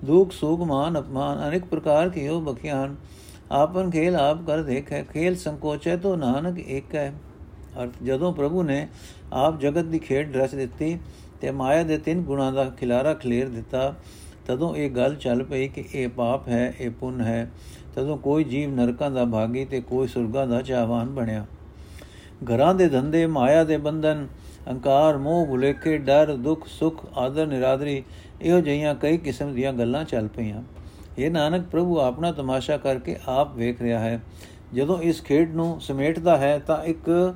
ਦੁਖ 0.05 0.31
ਸੁਖ 0.31 0.61
ਮਾਨ 0.61 0.99
ਅਪਮਾਨ, 0.99 1.47
ਅਨੇਕ 1.47 1.65
ਪ੍ਰਕਾਰ 1.65 2.09
ਕੀਓ 2.09 2.39
ਬਖਿਆਨ। 2.41 2.95
ਆਪਨ 3.51 3.89
ਖੇਲ 3.89 4.15
ਆਪ 4.15 4.45
ਕਰ 4.47 4.61
ਦੇਖੈ, 4.63 5.03
ਖੇਲ 5.03 5.35
ਸੰਕੋਚੈ 5.35 5.95
ਤੋ 5.97 6.15
ਨਾਨਕ 6.15 6.59
ਏਕ। 6.59 6.95
ਹੈ 6.95 7.13
ਅਰਥ, 7.83 7.91
ਜਦੋਂ 8.03 8.31
ਪ੍ਰਭੂ 8.33 8.63
ਨੇ 8.63 8.87
ਆਪ 9.33 9.59
ਜਗਤ 9.59 9.85
ਦੀ 9.85 9.99
ਖੇਡ 9.99 10.35
ਰਚ 10.37 10.55
ਦਿੱਤੀ 10.55 10.97
ਤੇ 11.41 11.51
ਮਾਇਆ 11.51 11.83
ਦੇ 11.83 11.97
ਤਿੰਨ 11.97 12.21
ਗੁਣਾਂ 12.21 12.51
ਦਾ 12.53 12.65
ਖਿਲਾਰਾ 12.69 13.13
ਖਲੇਰ 13.13 13.49
ਦਿੱਤਾ, 13.49 13.93
ਤਦੋਂ 14.47 14.75
ਇਹ 14.75 14.89
ਗੱਲ 14.91 15.15
ਚੱਲ 15.15 15.43
ਪਈ 15.43 15.67
ਕਿ 15.67 15.83
ਇਹ 15.93 16.09
ਪਾਪ 16.09 16.47
ਹੈ, 16.47 16.73
ਇਹ 16.79 16.89
ਪੁੰਨ 16.91 17.21
ਹੈ। 17.21 17.51
ਤਦੋਂ 17.95 18.17
ਕੋਈ 18.17 18.43
ਜੀਵ 18.43 18.73
ਨਰਕਾਂ 18.73 19.11
ਦਾ 19.11 19.25
ਭਾਗੀ 19.25 19.65
ਤੇ 19.65 19.81
ਕੋਈ 19.81 20.07
ਸੁਰਗਾਂ 20.07 20.47
ਦਾ 20.47 20.61
ਚਾਹਵਾਨ 20.61 21.09
ਬਣਿਆ। 21.09 21.45
ਘਰਾਂ 22.45 22.73
ਦੇ 22.75 22.87
ਧੰਦੇ, 22.89 23.25
ਮਾਇਆ 23.27 23.63
ਦੇ 23.63 23.77
ਬੰਧਨ 23.77 24.27
ਅਹੰਕਾਰ 24.67 25.17
ਮੋਹ 25.17 25.45
ਭੁਲੇਖੇ, 25.45 25.97
ਡਰ, 25.97 26.35
ਦੁੱਖ, 26.35 26.67
ਸੁਖ, 26.67 27.05
ਆਦਰ, 27.17 27.47
ਨਿਰਾਦਰੀ, 27.47 28.03
ਇਹੋ 28.41 28.59
ਜਿਹੀਆਂ 28.59 28.95
ਕਈ 28.95 29.17
ਕਿਸਮ 29.17 29.53
ਦੀਆਂ 29.53 29.73
ਗੱਲਾਂ 29.73 30.03
ਚੱਲ 30.03 30.27
ਪਈਆਂ। 30.27 30.63
ਇਹ 31.17 31.31
ਨਾਨਕ, 31.31 31.65
ਪ੍ਰਭੂ 31.71 31.99
ਆਪਣਾ 31.99 32.31
ਤਮਾਸ਼ਾ 32.31 32.77
ਕਰਕੇ 32.77 33.17
ਆਪ 33.27 33.55
ਵੇਖ 33.55 33.81
ਰਿਹਾ 33.81 33.99
ਹੈ। 33.99 34.21
ਜਦੋਂ 34.73 35.01
ਇਸ 35.01 35.21
ਖੇਡ 35.23 35.55
ਨੂੰ 35.55 35.81
ਸਮੇਟਦਾ 35.81 36.37
ਹੈ, 36.37 36.59
ਤਾਂ 36.59 36.83
ਇੱਕ 36.83 37.35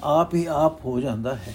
ਆਪ 0.00 0.34
ਹੀ 0.34 0.46
ਆਪ 0.48 0.84
ਹੋ 0.84 1.00
ਜਾਂਦਾ 1.00 1.34
ਹੈ। 1.34 1.54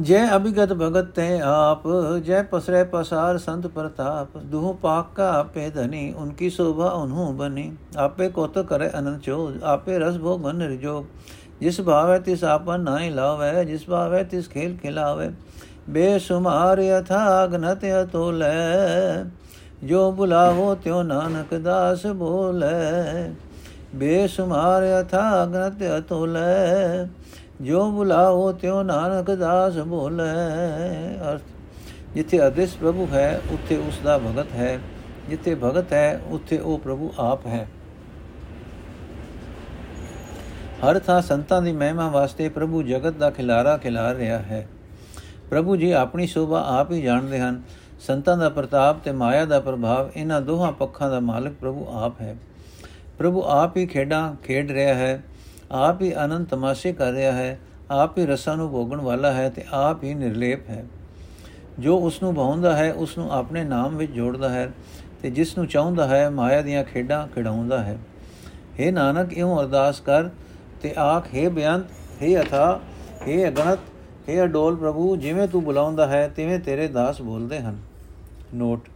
ਜੈ 0.00 0.36
ਅਭਿਗਤ 0.36 0.72
ਭਗਤ 0.72 1.04
ਤੇ 1.04 1.40
ਆਪ, 1.40 1.82
ਜੈ 2.24 2.42
ਪਸਰੇ 2.42 2.84
ਪਸਾਰ 2.84 3.38
ਸੰਤ 3.38 3.66
ਪ੍ਰਤਾਪ, 3.66 4.38
ਦੁਹ 4.38 4.74
ਪਾਕ 4.74 5.14
ਕਾ 5.14 5.38
ਆਪੇ 5.38 5.70
ਧਨੀ, 5.70 6.12
ਉਨਕੀ 6.12 6.50
ਸ਼ੋਭਾ 6.50 6.88
ਉਨਹੂ 6.88 7.32
ਬਨੀ। 7.32 7.72
ਆਪੇ 7.96 8.28
ਕੋਤ 8.28 8.58
ਕਰੇ 8.58 8.90
ਅਨੰਦ 8.98 9.20
ਚੋ 9.20 9.52
ਆਪੇ 9.62 9.98
ਰਸ 9.98 10.18
ਭੋਗ 10.18 10.40
ਬਨ 10.40 10.62
ਰਿਜੋ 10.62 11.06
ਜਿਸ 11.60 11.80
ਭਾਵੈ 11.80 12.18
ਤਿਸ 12.18 12.44
ਆਪਨ 12.44 12.80
ਨਾਹੀ 12.80 13.10
ਲਾਵੇ, 13.10 13.64
ਜਿਸ 13.64 13.86
ਭਾਵੈ 13.86 14.22
ਤਿਸ 14.22 14.48
ਖੇਲ 14.48 14.76
ਖਿਲਾਵੇ। 14.76 15.30
ਬੇਸੁਮਾਰ 15.88 16.80
ਅਥਾਗ 17.00 17.54
ਨਤ 17.54 17.84
ਅਤੋਲੇ, 18.02 18.46
ਜੋ 19.84 20.12
ਬੁਲਾਵੋ 20.12 20.74
ਤਿਉ 20.74 21.02
ਨਾਨਕ 21.02 21.54
ਦਾਸ 21.54 22.06
ਬੋਲੇ। 22.06 23.32
ਬੇਸੁਮਾਰ 23.94 24.82
ਅਥਾਗ 25.00 25.56
ਨਤ 25.56 25.82
ਅਤੋਲੇ, 25.98 27.06
ਜੋ 27.60 27.90
ਬੁਲਾਓ 27.90 28.52
ਤਿਉ 28.52 28.82
ਨਾਨਕ 28.82 29.30
ਦਾਸ 29.30 29.76
ਬੋਲੇ। 29.76 30.24
ਅਰਥ, 31.30 31.42
ਜਿੱਥੇ 32.14 32.46
ਅਦਿਸ 32.46 32.74
ਪ੍ਰਭੂ 32.74 33.06
ਹੈ, 33.12 33.40
ਉੱਥੇ 33.52 33.76
ਉਸ 33.76 34.00
ਦਾ 34.04 34.18
ਭਗਤ 34.18 34.52
ਹੈ। 34.52 34.78
ਜਿੱਥੇ 35.28 35.54
ਭਗਤ 35.54 35.92
ਹੈ, 35.92 36.20
ਉੱਥੇ 36.30 36.58
ਉਹ 36.58 36.78
ਪ੍ਰਭੂ 36.78 37.12
ਆਪ 37.18 37.46
ਹੈ। 37.46 37.66
ਹਰ 40.84 40.98
ਥਾਂ 40.98 41.22
ਸੰਤਾਂ 41.22 41.62
ਦੀ 41.62 41.72
ਮਹਿਮਾ 41.72 42.08
ਵਾਸਤੇ 42.08 42.48
ਪ੍ਰਭੂ 42.48 42.82
ਜਗਤ 42.82 43.14
ਦਾ 43.14 43.30
ਖਿਲਾਰਾ 43.30 43.76
ਖਿਲਾਰ 43.76 44.14
ਰਿਹਾ 44.14 44.38
ਹੈ। 44.38 44.68
ਪ੍ਰਭੂ 45.50 45.76
ਜੀ 45.76 45.90
ਆਪਣੀ 45.90 46.26
ਸ਼ੋਭਾ 46.26 46.64
ਆਪ 46.80 46.92
ਹੀ 46.92 47.02
ਜਾਣਦੇ 47.02 47.40
ਹਨ। 47.40 47.62
ਸੰਤਾਂ 48.00 48.36
ਦਾ 48.36 48.48
ਪ੍ਰਤਾਪ 48.48 48.96
ਤੇ 49.04 49.12
ਮਾਇਆ 49.12 49.44
ਦਾ 49.44 49.60
ਪ੍ਰਭਾਵ 49.60 50.10
ਇਹਨਾਂ 50.16 50.40
ਦੋਹਾਂ 50.40 50.72
ਪੱਖਾਂ 50.72 51.10
ਦਾ 51.10 51.20
ਮਾਲਕ 51.20 51.52
ਪ੍ਰਭੂ 51.52 51.86
ਆਪ 51.90 52.20
ਹੈ। 52.20 52.36
ਪ੍ਰਭੂ 53.18 53.42
ਆਪ 53.42 53.76
ਹੀ 53.76 53.86
ਖੇਡਾਂ 53.86 54.34
ਖੇਡ 54.44 54.70
ਰਿਹਾ 54.70 54.94
ਹੈ। 54.94 55.22
ਆਪ 55.72 56.02
ਹੀ 56.02 56.14
ਅਨੰਤ 56.24 56.48
ਤਮਾਸ਼ੇ 56.48 56.92
ਕਰ 56.92 57.12
ਰਿਹਾ 57.12 57.32
ਹੈ। 57.32 57.58
ਆਪ 57.90 58.18
ਹੀ 58.18 58.26
ਰਸਾਂ 58.26 58.56
ਨੂੰ 58.56 58.70
ਭੋਗਣ 58.70 59.00
ਵਾਲਾ 59.00 59.32
ਹੈ 59.32 59.50
ਤੇ 59.50 59.64
ਆਪ 59.72 60.04
ਹੀ 60.04 60.14
ਨਿਰਲੇਪ 60.14 60.70
ਹੈ। 60.70 60.84
ਜੋ 61.78 61.98
ਉਸ 61.98 62.22
ਨੂੰ 62.22 62.34
ਭਾਉਂਦਾ 62.34 62.76
ਹੈ 62.76 62.92
ਉਸ 62.92 63.18
ਨੂੰ 63.18 63.32
ਆਪਣੇ 63.32 63.64
ਨਾਮ 63.64 63.96
ਵਿੱਚ 63.96 64.12
ਜੋੜਦਾ 64.12 64.48
ਹੈ 64.48 64.72
ਤੇ 65.22 65.30
ਜਿਸ 65.30 65.58
ਨੂੰ 65.58 65.66
ਚਾਹੁੰਦਾ 65.66 66.08
ਹੈ, 66.08 66.30
ਮਾਇਆ 66.30 66.62
ਦੀਆਂ 66.62 66.84
ਖੇਡਾਂ 66.84 67.28
ਖਿਡਾਉਂਦਾ 67.28 67.82
ਹੈ। 67.82 67.98
हे 68.80 68.92
ਨਾਨਕ, 68.92 69.32
ਇਉਂ 69.32 69.60
ਅਰਦਾਸ 69.60 70.00
ਕਰ 70.00 70.28
ਤੇ 70.85 70.93
ਆਖ 70.97 71.27
हे 71.35 71.49
ਬੇਅੰਤ 71.49 72.21
हे 72.21 72.39
ਅਥਾ 72.41 72.79
हे 73.21 73.47
ਅਗਣਤ 73.47 73.79
हे 74.29 74.43
ਅਡੋਲ 74.43 74.75
ਪ੍ਰਭੂ 74.75 75.15
ਜਿਵੇਂ 75.15 75.47
ਤੂੰ 75.47 75.63
ਬੁਲਾਉਂਦਾ 75.63 76.07
ਹੈ 76.07 76.27
ਤਿਵੇਂ 76.27 76.59
ਤੇਰੇ 76.59 76.87
ਦਾਸ 76.87 77.21
ਬੋਲਦੇ 77.21 77.59
ਹਨ 77.59 77.77
ਨੋਟ 78.53 78.87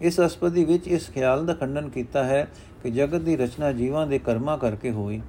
ਇਸ 0.00 0.20
ਅਸਪਦੀ 0.20 0.64
ਵਿੱਚ 0.64 0.88
ਇਸ 0.88 1.10
ਖਿਆਲ 1.10 1.44
ਦਾ 1.46 1.54
ਖੰਡਨ 1.54 1.88
ਕੀਤਾ 1.88 2.24
ਹੈ 2.24 2.46
ਕਿ 2.82 2.90
ਜਗਤ 2.90 3.20
ਦੀ 3.20 3.36
ਰਚਨਾ 3.36 3.72
ਜੀਵਾਂ 3.72 4.06
ਦੇ 4.06 4.18
ਕਰਮਾਂ 4.18 4.56
ਕਰਕੇ 4.58 4.90
ਹੋਈ 4.90 5.20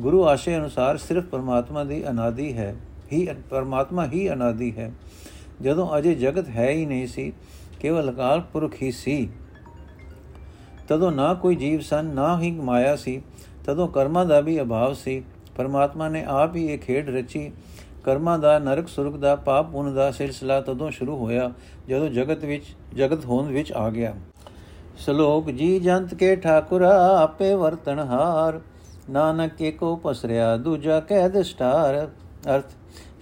ਗੁਰੂ 0.00 0.24
ਆਸ਼ੇ 0.24 0.56
ਅਨੁਸਾਰ 0.56 0.96
ਸਿਰਫ 0.98 1.24
ਪਰਮਾਤਮਾ 1.24 1.84
ਦੀ 1.84 2.02
ਅਨਾਦੀ 2.08 2.52
ਹੈ 2.52 2.74
ਹੀ 3.12 3.26
ਪਰਮਾਤਮਾ 3.50 4.06
ਹੀ 4.06 4.28
ਅਨਾਦੀ 4.32 4.72
ਹੈ 4.76 4.90
ਜਦੋਂ 5.62 5.88
ਅਜੇ 5.98 6.14
ਜਗਤ 6.14 6.48
ਹੈ 6.48 6.70
ਹੀ 6.70 6.84
ਨਹੀਂ 6.86 7.06
ਸੀ 7.06 7.32
ਕੇਵਲ 7.80 8.10
ਅਕਾਲ 8.10 8.40
ਪੁਰਖ 8.52 8.74
ਹੀ 8.82 8.90
ਸੀ 8.92 9.28
ਤਦੋਂ 10.88 11.10
ਨਾ 11.12 11.32
ਕੋਈ 11.34 11.56
ਜੀਵ 11.56 11.80
ਸਨ 11.80 12.06
ਨਾ 12.14 12.38
ਹੀ 12.40 12.50
ਮਾਇਆ 12.52 12.96
ਸੀ 12.96 13.20
ਤਦੋਂ 13.64 13.88
ਕਰਮਾਂ 13.88 14.24
ਦਾ 14.26 14.40
ਵੀ 14.40 14.60
ਅਭਾਵ 14.62 14.94
ਸੀ 14.94 15.22
ਪਰਮਾਤਮਾ 15.57 16.09
ਨੇ 16.09 16.23
ਆਪ 16.25 16.55
ਹੀ 16.55 16.65
ਇਹ 16.65 16.79
ਖੇਡ 16.79 17.09
ਰਚੀ। 17.09 17.51
ਕਰਮਾਂ 18.03 18.39
ਦਾ, 18.39 18.59
ਨਰਕ, 18.59 18.87
ਸੁਰਗ 18.87 19.13
ਦਾ, 19.13 19.35
ਪਾਪ, 19.35 19.71
ਪੁੰਨ 19.71 19.93
ਦਾ 19.93 20.11
ਸਿਲਸਿਲਾ 20.11 20.61
ਤਦੋਂ 20.61 20.91
ਸ਼ੁਰੂ 20.91 21.17
ਹੋਇਆ, 21.17 21.51
ਜਦੋਂ 21.89 22.09
ਜਗਤ 22.09 22.45
ਵਿੱਚ, 22.45 22.63
ਜਗਤ 22.95 23.25
ਹੋਂਦ 23.25 23.47
ਵਿੱਚ 23.47 23.71
ਆ 23.71 23.89
ਗਿਆ। 23.89 24.13
ਸ਼ਲੋਕ, 24.97 25.49
ਜੀ 25.49 25.79
ਜੰਤ 25.79 26.13
ਕੇ 26.13 26.35
ਠਾਕੁਰਾ, 26.35 27.21
ਆਪੇ 27.23 27.53
ਵਰਤਨ 27.53 27.99
ਹਾਰ। 27.99 28.61
ਨਾਨਕ 29.09 29.53
ਕੇ 29.53 29.71
ਕੋ 29.71 29.95
ਪਸਰਿਆ, 29.95 30.57
ਦੂਜਾ 30.57 30.99
ਕਹਿ 30.99 31.29
ਦਸਟਾਰ। 31.29 32.07
ਅਰਥ 32.55 32.71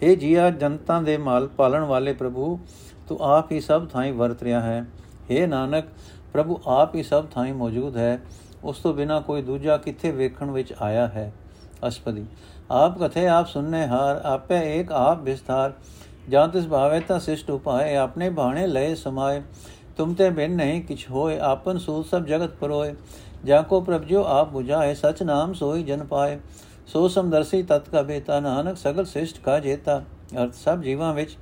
हे 0.04 0.16
ਜੀਆ 0.16 0.50
ਜਨਤਾ 0.50 1.02
ਦੇ 1.02 1.18
ਮਾਲ 1.18 1.48
ਪਾਲਣ 1.48 1.84
ਵਾਲੇ 1.84 2.14
ਪ੍ਰਭੂ, 2.14 2.60
ਤੂੰ 3.08 3.18
ਆਪ 3.22 3.52
ਹੀ 3.52 3.60
ਸਭ 3.62 3.88
ਥਾਈਂ 3.88 4.14
ਵਰਤ 4.14 4.44
ਰਿਹਾ 4.44 4.62
ਹੈ। 4.62 4.86
हे 5.32 5.48
ਨਾਨਕ, 5.48 5.86
ਪ੍ਰਭੂ 6.34 6.60
ਆਪ 6.68 6.96
ਹੀ 6.96 7.04
ਸਭ 7.04 7.26
ਥਾਈਂ 7.26 7.54
ਮੌਜੂਦ 7.54 7.98
ਹੈ। 7.98 8.22
ਉਸ 8.64 8.80
ਤੋਂ 8.80 8.94
ਬਿਨਾ 8.94 9.20
ਕੋਈ 9.20 9.42
ਦੂਜਾ 9.42 9.78
ਕਿੱਥੇ 9.78 10.12
ਵੇਖਣ 10.12 10.52
ਵਿੱਚ 10.52 10.74
ਆਇਆ 10.82 11.08
ਹੈ? 11.08 11.34
ਅਸਪਦੀ। 11.88 12.26
ਆਪ 12.72 12.98
ਕਥੇ 12.98 13.28
ਆਪ 13.28 13.48
ਸੁਨਨੇ 13.48 13.88
ਹਾਰ, 13.88 14.22
ਆਪੇ 14.26 14.80
ਇੱਕ 14.80 14.92
ਆਪ 14.92 15.22
ਵਿਸਥਾਰ। 15.22 15.74
ਜਾਂ 16.30 16.48
ਤਿਸ 16.48 16.68
ਭਾਵੇ 16.68 17.00
ਤਾਂ 17.00 17.20
ਸਿਸ਼ਟ 17.20 17.50
ਉਪਾਏ, 17.50 17.96
ਆਪਣੇ 17.96 18.30
ਬਾਣੇ 18.30 18.68
ਲਏ 18.68 18.96
ਸਮਾਏ। 18.96 19.42
ਤੁਮ 19.98 20.14
ਤੇ 20.14 20.30
ਬਿਨ 20.30 20.56
ਨਹੀਂ 20.56 20.82
ਕਿਛ 20.82 21.10
ਹੋਏ, 21.10 21.40
ਆਪਨ 21.40 21.78
ਸੂਤ 21.78 22.06
ਸਭ 22.06 22.26
ਜਗਤ 22.26 22.50
ਪਰੋਏ। 22.50 22.94
ਜਾ 23.46 23.62
ਕੋ 23.62 23.82
ਪ੍ਰਭ 23.82 24.04
ਜੋ 24.04 24.24
ਆਪ 24.24 24.56
부ਝਾਏ 24.56 24.94
ਸਚ 24.94 25.24
ਨਾਮ 25.24 25.54
ਸੋਈ 25.54 25.84
ਜਨ 25.84 26.04
ਪਾਏ। 26.04 26.40
ਸੋ 26.88 27.08
ਸਮਦਰਸੀ 27.08 27.64
ਤਤ 27.64 27.90
ਕਾ 27.90 28.02
ਬੇਤਾ, 28.02 28.40
ਨਾਨਕ 28.40 28.78
ਸਗਲ 28.78 29.06
ਸਿਸ਼ਟ 29.06 29.40
ਕਾ 29.40 29.60
ਜੇਤਾ। 29.60 30.04
ਅਰਥ 30.44 30.54
ਸਭ 30.54 30.82
ਜੀਵਾਂ 30.82 31.14
ਵਿੱਚ 31.14 31.38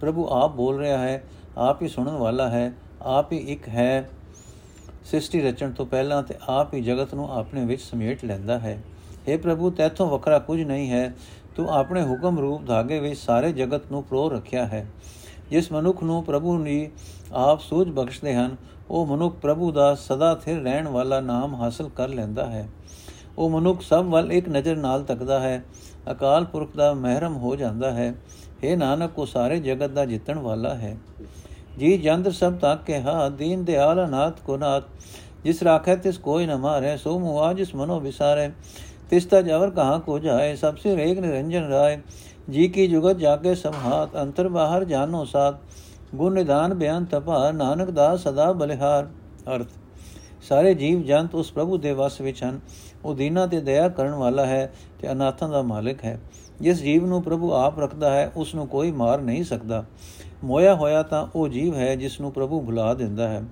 ਪ੍ਰਭੂ 0.00 0.28
ਆਪ 0.28 0.52
ਬੋਲ 0.52 0.78
ਰਿਹਾ 0.78 0.98
ਹੈ, 0.98 1.22
ਆਪ 1.58 1.82
ਹੀ 1.82 1.88
ਸੁਣਨ 1.88 2.16
ਵਾਲਾ 2.16 2.48
ਹੈ, 2.48 2.72
ਆਪ 3.02 3.32
ਹੀ 3.32 3.38
ਇੱਕ 3.38 3.68
ਹੈ। 3.68 4.10
ਸ੍ਰਿਸ਼ਟੀ 5.04 5.40
ਰਚਣ 5.40 5.70
ਤੋਂ 5.70 5.86
ਪਹਿਲਾਂ 5.86 6.22
ਤੇ 6.22 6.34
ਆਪ 6.48 6.74
ਹੀ 6.74 6.80
ਜਗਤ 6.80 7.14
ਨੂੰ 7.14 7.38
ਆਪਣੇ 7.38 7.64
ਵਿੱਚ 7.64 7.82
ਸਮੇਟ 7.82 8.24
ਲੈਂਦਾ 8.24 8.58
ਹੈ। 8.58 8.82
हे 9.28 9.38
ਪ੍ਰਭੂ, 9.38 9.70
ਤੇਥੋਂ 9.70 10.10
ਵੱਖਰਾ 10.10 10.38
ਕੁਝ 10.38 10.62
ਨਹੀਂ 10.62 10.90
ਹੈ। 10.90 11.14
ਤੂੰ 11.56 11.68
ਆਪਣੇ 11.68 12.02
ਹੁਕਮ 12.02 12.38
ਰੂਪ 12.38 12.66
ਧਾਗੇ 12.66 13.00
ਵਿੱਚ 13.00 13.20
ਸਾਰੇ 13.20 13.52
ਜਗਤ 13.52 13.90
ਨੂੰ 13.90 14.04
ਪ੍ਰੋ 14.04 14.28
ਰੱਖਿਆ 14.28 14.66
ਹੈ। 14.66 14.86
ਜਿਸ 15.50 15.72
ਮਨੁੱਖ 15.72 16.02
ਨੂੰ 16.02 16.24
ਪ੍ਰਭੂ 16.24 16.58
ਨੇ 16.58 16.90
ਆਪ 17.32 17.60
ਸੂਝ 17.60 17.88
ਬਖਸ਼ਦੇ 17.88 18.34
ਹਨ, 18.34 18.56
ਉਹ 18.90 19.06
ਮਨੁੱਖ 19.06 19.36
ਪ੍ਰਭੂ 19.36 19.72
ਦਾ 19.72 19.94
ਸਦਾ 19.94 20.34
ਥਿਰ 20.34 20.62
ਰਹਿਣ 20.62 20.88
ਵਾਲਾ 20.88 21.20
ਨਾਮ 21.20 21.54
ਹਾਸਲ 21.54 21.88
ਕਰ 21.88 22.08
ਲੈਂਦਾ 22.08 22.46
ਹੈ। 22.46 22.68
ਉਹ 23.38 23.50
ਮਨੁੱਖ 23.50 23.82
ਸਭ 23.82 24.04
ਵੱਲ 24.08 24.32
ਇੱਕ 24.32 24.48
ਨਜ਼ਰ 24.48 24.76
ਨਾਲ 24.76 25.02
ਤੱਕਦਾ 25.02 25.40
ਹੈ। 25.40 25.64
ਅਕਾਲ 26.10 26.44
ਪੁਰਖ 26.44 26.76
ਦਾ 26.76 26.94
ਮਹਿਰਮ 26.94 27.36
ਹੋ 27.36 27.56
ਜਾਂਦਾ 27.56 27.90
ਹੈ। 27.90 28.14
हे 28.64 28.78
ਨਾਨਕ 28.78 29.10
ਕੋ 29.10 29.24
ਸਾਰੇ 29.24 29.60
ਜਗਤ 29.60 29.90
ਦਾ 29.90 30.04
ਜਿੱਤਣ 30.04 30.38
ਵਾਲਾ 30.38 30.74
ਹੈ। 30.74 30.96
ਜੀ 31.78 31.98
ਜੰਦ 31.98 32.28
ਸਭ 32.28 32.54
ਤੱਕ 32.54 32.84
ਕੇ 32.84 33.02
ਹਾ 33.02 33.28
ਦੀਨ 33.28 33.64
ਦਿਆਲ 33.64 34.06
ਅਨਾਥ 34.06 34.40
ਕੋ 34.40 34.56
ਨਾਥ। 34.56 34.82
ਜਿਸ 35.44 35.62
ਰਾਖੈ 35.62 35.96
ਤਿਸ 35.96 36.18
ਕੋਈ 36.18 36.46
ਨ 36.46 36.56
ਮਾਰੇ, 36.56 36.96
ਸੋ 36.96 37.18
ਮੁਆ 37.18 37.52
ਜਿਸ 37.52 37.74
ਮਨੋ 37.74 38.00
ਵਿਸਾਰੇ। 38.00 38.50
ਤਿਸ 39.10 39.24
ਤਾ 39.24 39.42
ਜਵਰ 39.42 39.70
ਕਹਾ 39.70 39.98
ਕੋ 39.98 40.18
ਜਾਏ, 40.18 40.56
ਸਭ 40.56 40.76
ਸੇ 40.76 40.96
ਰੇਗ 40.96 41.18
ਨਿਰੰਜਨ 41.18 41.68
ਰਾਏ। 41.68 41.98
ਜੀ 42.50 42.68
ਕੀ 42.68 42.86
ਜੁਗਤ 42.86 43.16
ਜਾਗੇ 43.16 43.54
ਸਮਹਾਤ 43.54 44.16
ਅੰਤਰ 44.22 44.48
ਬਾਹਰ 44.48 44.84
ਜਾਨੋ 44.84 45.24
ਸਾਥ 45.24 45.54
ਗੁਣ 46.14 46.34
ਨਿਦਾਨ 46.34 46.74
ਬਿਆਨ 46.74 47.04
ਤਪਾ 47.04 47.50
ਨਾਨਕ 47.50 47.90
ਦਾ 47.90 48.16
ਸਦਾ 48.16 48.52
ਬਲਿਹਾਰ। 48.52 49.08
ਅਰਥ, 49.54 49.66
ਸਾਰੇ 50.42 50.74
ਜੀਵ 50.74 51.02
ਜੰਤ 51.02 51.34
ਉਸ 51.34 51.52
ਪ੍ਰਭੂ 51.52 51.78
ਦੇ 51.78 51.92
ਵਸ 51.92 52.20
ਵਿੱਚ 52.20 52.42
ਹਨ। 52.44 52.60
ਉਹ 53.04 53.14
ਦੀਨਾ 53.14 53.46
ਤੇ 53.46 53.60
ਦਇਆ 53.60 53.88
ਕਰਨ 53.88 54.14
ਵਾਲਾ 54.14 54.46
ਹੈ 54.46 54.72
ਤੇ 55.00 55.12
ਅਨਾਥਾਂ 55.12 55.48
ਦਾ 55.48 55.62
ਮਾਲਕ 55.62 56.04
ਹੈ। 56.04 56.20
ਜਿਸ 56.60 56.82
ਜੀਵ 56.82 57.06
ਨੂੰ 57.06 57.22
ਪ੍ਰਭੂ 57.22 57.52
ਆਪ 57.52 57.80
ਰੱਖਦਾ 57.80 58.10
ਹੈ, 58.10 58.32
ਉਸ 58.36 58.54
ਨੂੰ 58.54 58.66
ਕੋਈ 58.68 58.90
ਮਾਰ 58.90 59.20
ਨਹੀਂ 59.20 59.44
ਸਕਦਾ। 59.44 59.84
ਮੋਇਆ 60.44 60.74
ਹੋਇਆ 60.74 61.02
ਤਾਂ 61.02 61.26
ਉਹ 61.34 61.48
ਜੀਵ 61.48 61.74
ਹੈ, 61.74 61.96
ਜਿਸ 61.96 62.20
ਨੂੰ 62.20 62.32
ਪ੍ਰਭੂ 62.32 62.60
ਭੁਲਾ 62.60 62.94
ਦਿੰਦਾ 62.94 63.28
ਹੈ। 63.28 63.42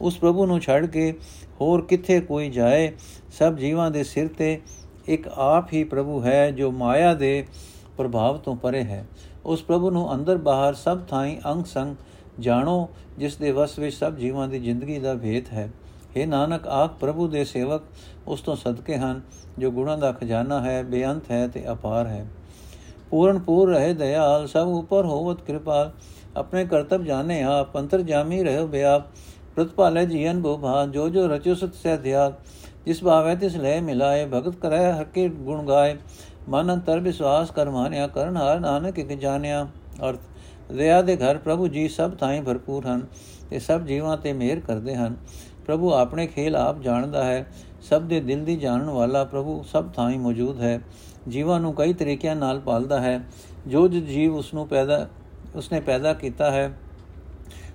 ਉਸ 0.00 0.18
ਪ੍ਰਭੂ 0.18 0.46
ਨੂੰ 0.46 0.60
ਛੱਡ 0.60 0.86
ਕੇ 0.86 1.12
ਹੋਰ 1.60 1.82
ਕਿੱਥੇ 1.82 2.20
ਕੋਈ 2.20 2.50
ਜਾਏ, 2.50 2.92
ਸਭ 3.38 3.56
ਜੀਵਾਂ 3.56 3.90
ਦੇ 3.90 4.04
ਸਿਰ 4.04 4.28
ਤੇ 4.28 4.60
ਇੱਕ 5.08 5.28
ਆਪ 5.28 5.72
ਹੀ 5.72 5.84
ਪ੍ਰਭੂ 5.84 6.22
ਹੈ 6.22 6.50
ਜੋ 6.50 6.70
ਮਾਇਆ 6.70 7.14
ਦੇ 7.14 7.46
ਪ੍ਰਭਾਵ 7.96 8.38
ਤੋਂ 8.38 8.56
ਪਰੇ 8.56 8.82
ਹੈ। 8.82 9.06
ਉਸ 9.44 9.62
ਪ੍ਰਭੂ 9.62 9.90
ਨੂੰ 9.90 10.14
ਅੰਦਰ 10.14 10.36
ਬਾਹਰ 10.36 10.74
ਸਭ 10.74 11.00
ਥਾਈਂ 11.08 11.36
ਅੰਗ 11.52 11.64
ਸੰਗ 11.64 11.96
ਜਾਣੋ, 12.40 12.88
ਜਿਸ 13.18 13.36
ਦੇ 13.36 13.50
ਵਸ 13.50 13.78
ਵਿੱਚ 13.78 13.96
ਸਭ 13.96 14.16
ਜੀਵਾਂ 14.16 14.48
ਦੀ 14.48 14.58
ਜ਼ਿੰਦਗੀ 14.58 14.98
ਦਾ 14.98 15.14
ਭੇਤ 15.14 15.52
ਹੈ। 15.52 15.70
हे 16.16 16.28
ਨਾਨਕ 16.28 16.66
ਆਖ 16.66 16.90
ਪ੍ਰਭੂ 17.00 17.28
ਦੇ 17.28 17.44
ਸੇਵਕ 17.44 17.82
ਉਸ 18.26 18.40
ਤੋਂ 18.40 18.56
ਸਦਕੇ 18.56 18.96
ਹਨ, 18.96 19.20
ਜੋ 19.58 19.70
ਗੁਣਾਂ 19.70 19.98
ਦਾ 19.98 20.12
ਖਜ਼ਾਨਾ 20.12 20.60
ਹੈ, 20.60 20.82
ਬੇਅੰਤ 20.82 21.30
ਹੈ 21.30 21.48
ਤੇ 21.48 21.64
ਅਪਾਰ 21.72 22.06
ਹੈ। 22.06 22.26
ਪੂਰਨ 23.10 23.38
ਪੂਰ 23.38 23.70
ਰਹੇ 23.70 23.94
ਦਇਆਲ, 23.94 24.46
ਸਭ 24.46 24.66
ਉਪਰ 24.66 25.04
ਹੋਵਤ 25.04 25.42
ਕਿਰਪਾਲ। 25.42 25.90
ਆਪਣੇ 26.36 26.64
ਕਰਤਬ 26.64 27.04
ਜਾਣੇ 27.04 27.42
ਆਪ, 27.42 27.76
ਅੰਤਰ 27.78 28.02
ਜਾਮੀ 28.02 28.42
ਰਹਿ 28.42 28.66
ਬਿਆਪ 28.66 29.02
ਪ੍ਰਤਪਾਲੇ 29.56 30.06
ਜੀਵਨ 30.06 30.42
ਭਾ 30.42 30.86
ਜੋ 30.86 31.08
ਜੋ 31.08 31.26
ਰਚੋ 31.28 31.54
ਸਤ 31.54 31.74
ਸੇ 31.74 31.96
ਧਿਆਨ 31.96 32.32
ਜਿਸ 32.86 33.02
ਭਾਵੇ 33.04 33.36
ਤਿਸ 33.36 33.56
ਲੈ 33.56 33.80
ਮਿਲਾਏ, 33.80 34.26
ਭਗਤ 34.26 34.56
ਕਰੈ 34.56 34.92
ਹਕੇ 34.92 35.28
ਗੁਣ 35.28 35.66
ਗਾਏ। 35.66 35.96
ਮਨ 36.48 36.74
ਅੰਤਰ 36.74 37.00
ਵਿਸ਼ਵਾਸ 37.00 37.50
ਕਰ 37.50 37.70
ਮਾਨਿਆ, 37.70 38.06
ਕਰਨ 38.06 38.36
ਹਾਰ 38.36 38.60
ਨਾਨਕ 38.60 38.98
ਇਕ 38.98 39.08
ਜਾਣਿਆ। 39.08 39.68
ਅਰਥ, 40.08 40.18
ਦਇਆ 40.72 41.02
ਦੇ 41.02 41.16
ਘਰ 41.16 41.38
ਪ੍ਰਭੂ 41.38 41.68
ਜੀ 41.68 41.88
ਸਭ 41.88 42.16
ਥਾਈਂ 42.16 42.42
ਭਰਪੂਰ 42.42 42.86
ਹਨ 42.86 43.06
ਤੇ 43.50 43.58
ਸਭ 43.58 43.80
ਜੀਵਾਂ 43.80 44.16
ਤੇ 44.16 44.32
ਮਿਹਰ 44.32 44.60
ਕਰਦੇ 44.60 44.94
ਹਨ। 44.94 45.16
ਪ੍ਰਭੂ 45.66 45.92
ਆਪਣੇ 45.92 46.26
ਖੇਲ 46.26 46.56
ਆਪ 46.56 46.80
ਜਾਣਦਾ 46.80 47.24
ਹੈ। 47.24 47.46
ਸਭ 47.82 48.02
ਦੇ 48.02 48.20
ਦਿਲ 48.20 48.44
ਦੀ 48.44 48.56
ਜਾਣਨ 48.56 48.90
ਵਾਲਾ 48.90 49.24
ਪ੍ਰਭੂ 49.24 49.62
ਸਭ 49.62 49.92
ਥਾਈਂ 49.92 50.18
ਮੌਜੂਦ 50.18 50.60
ਹੈ। 50.60 50.80
ਜੀਵਾਂ 51.28 51.60
ਨੂੰ 51.60 51.74
ਕਈ 51.74 51.92
ਤਰੀਕਿਆਂ 51.92 52.36
ਨਾਲ 52.36 52.60
ਪਾਲਦਾ 52.60 53.00
ਹੈ। 53.00 53.24
ਜੋ 53.66 53.88
ਜੀਵ 53.88 54.36
ਉਸ 54.36 54.54
ਨੂੰ 54.54 54.68
ਪੈਦਾ, 54.68 55.08
ਉਸਨੇ 55.54 55.80
ਪੈਦਾ 55.80 56.14
ਕੀਤਾ 56.14 56.50
ਹੈ, 56.50 56.78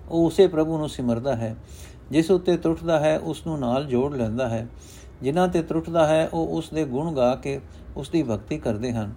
ਉਹ 0.09 0.25
ਉਸੇ 0.25 0.47
ਪ੍ਰਭੂ 0.47 0.77
ਨੂੰ 0.77 0.89
ਸਿਮਰਦਾ 0.89 1.35
ਹੈ। 1.35 1.55
ਜਿਸ 2.11 2.31
ਉੱਤੇ 2.31 2.57
ਟੁੱਟਦਾ 2.57 2.99
ਹੈ 2.99 3.19
ਉਸ 3.19 3.47
ਨੂੰ 3.47 3.59
ਨਾਲ 3.59 3.85
ਜੋੜ 3.85 4.15
ਲੈਂਦਾ 4.15 4.49
ਹੈ। 4.49 4.67
ਜਿਨ੍ਹਾਂ 5.21 5.47
ਤੇ 5.47 5.61
ਟੁੱਟਦਾ 5.61 6.05
ਹੈ, 6.07 6.29
ਉਹ 6.33 6.57
ਉਸ 6.57 6.69
ਦੇ 6.69 6.85
ਗੁਣ 6.85 7.13
ਗਾ 7.13 7.33
ਕੇ 7.35 7.59
ਉਸ 7.97 8.09
ਦੀ 8.09 8.23
ਭਗਤੀ 8.23 8.57
ਕਰਦੇ 8.57 8.91
ਹਨ। 8.91 9.13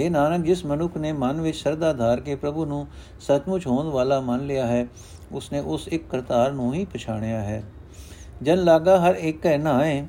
हे 0.00 0.10
ਨਾਨਕ, 0.10 0.44
ਜਿਸ 0.44 0.64
ਮਨੁੱਖ 0.66 0.96
ਨੇ 0.96 1.12
ਮਨ 1.12 1.40
ਵਿੱਚ 1.40 1.56
ਸ਼ਰਧਾ 1.56 1.92
ਧਾਰ 1.92 2.20
ਕੇ 2.20 2.34
ਪ੍ਰਭੂ 2.34 2.64
ਨੂੰ 2.64 2.86
ਸਤਮੁਚ 3.20 3.66
ਹੋਣ 3.66 3.86
ਵਾਲਾ 3.86 4.20
ਮੰਨ 4.20 4.46
ਲਿਆ 4.46 4.66
ਹੈ, 4.66 4.86
ਉਸਨੇ 5.32 5.60
ਉਸ 5.60 5.88
ਇੱਕ 5.88 6.08
ਕਰਤਾਰ 6.10 6.52
ਨੂੰ 6.52 6.72
ਹੀ 6.74 6.84
ਪਛਾਣਿਆ 6.84 7.40
ਹੈ। 7.40 7.62
ਜਨ 8.42 8.64
ਲਾਗਾ 8.64 8.98
ਹਰ 9.00 9.14
ਇੱਕ 9.14 9.46
ਹੈ 9.46 9.56
ਨਾਏ 9.58 10.02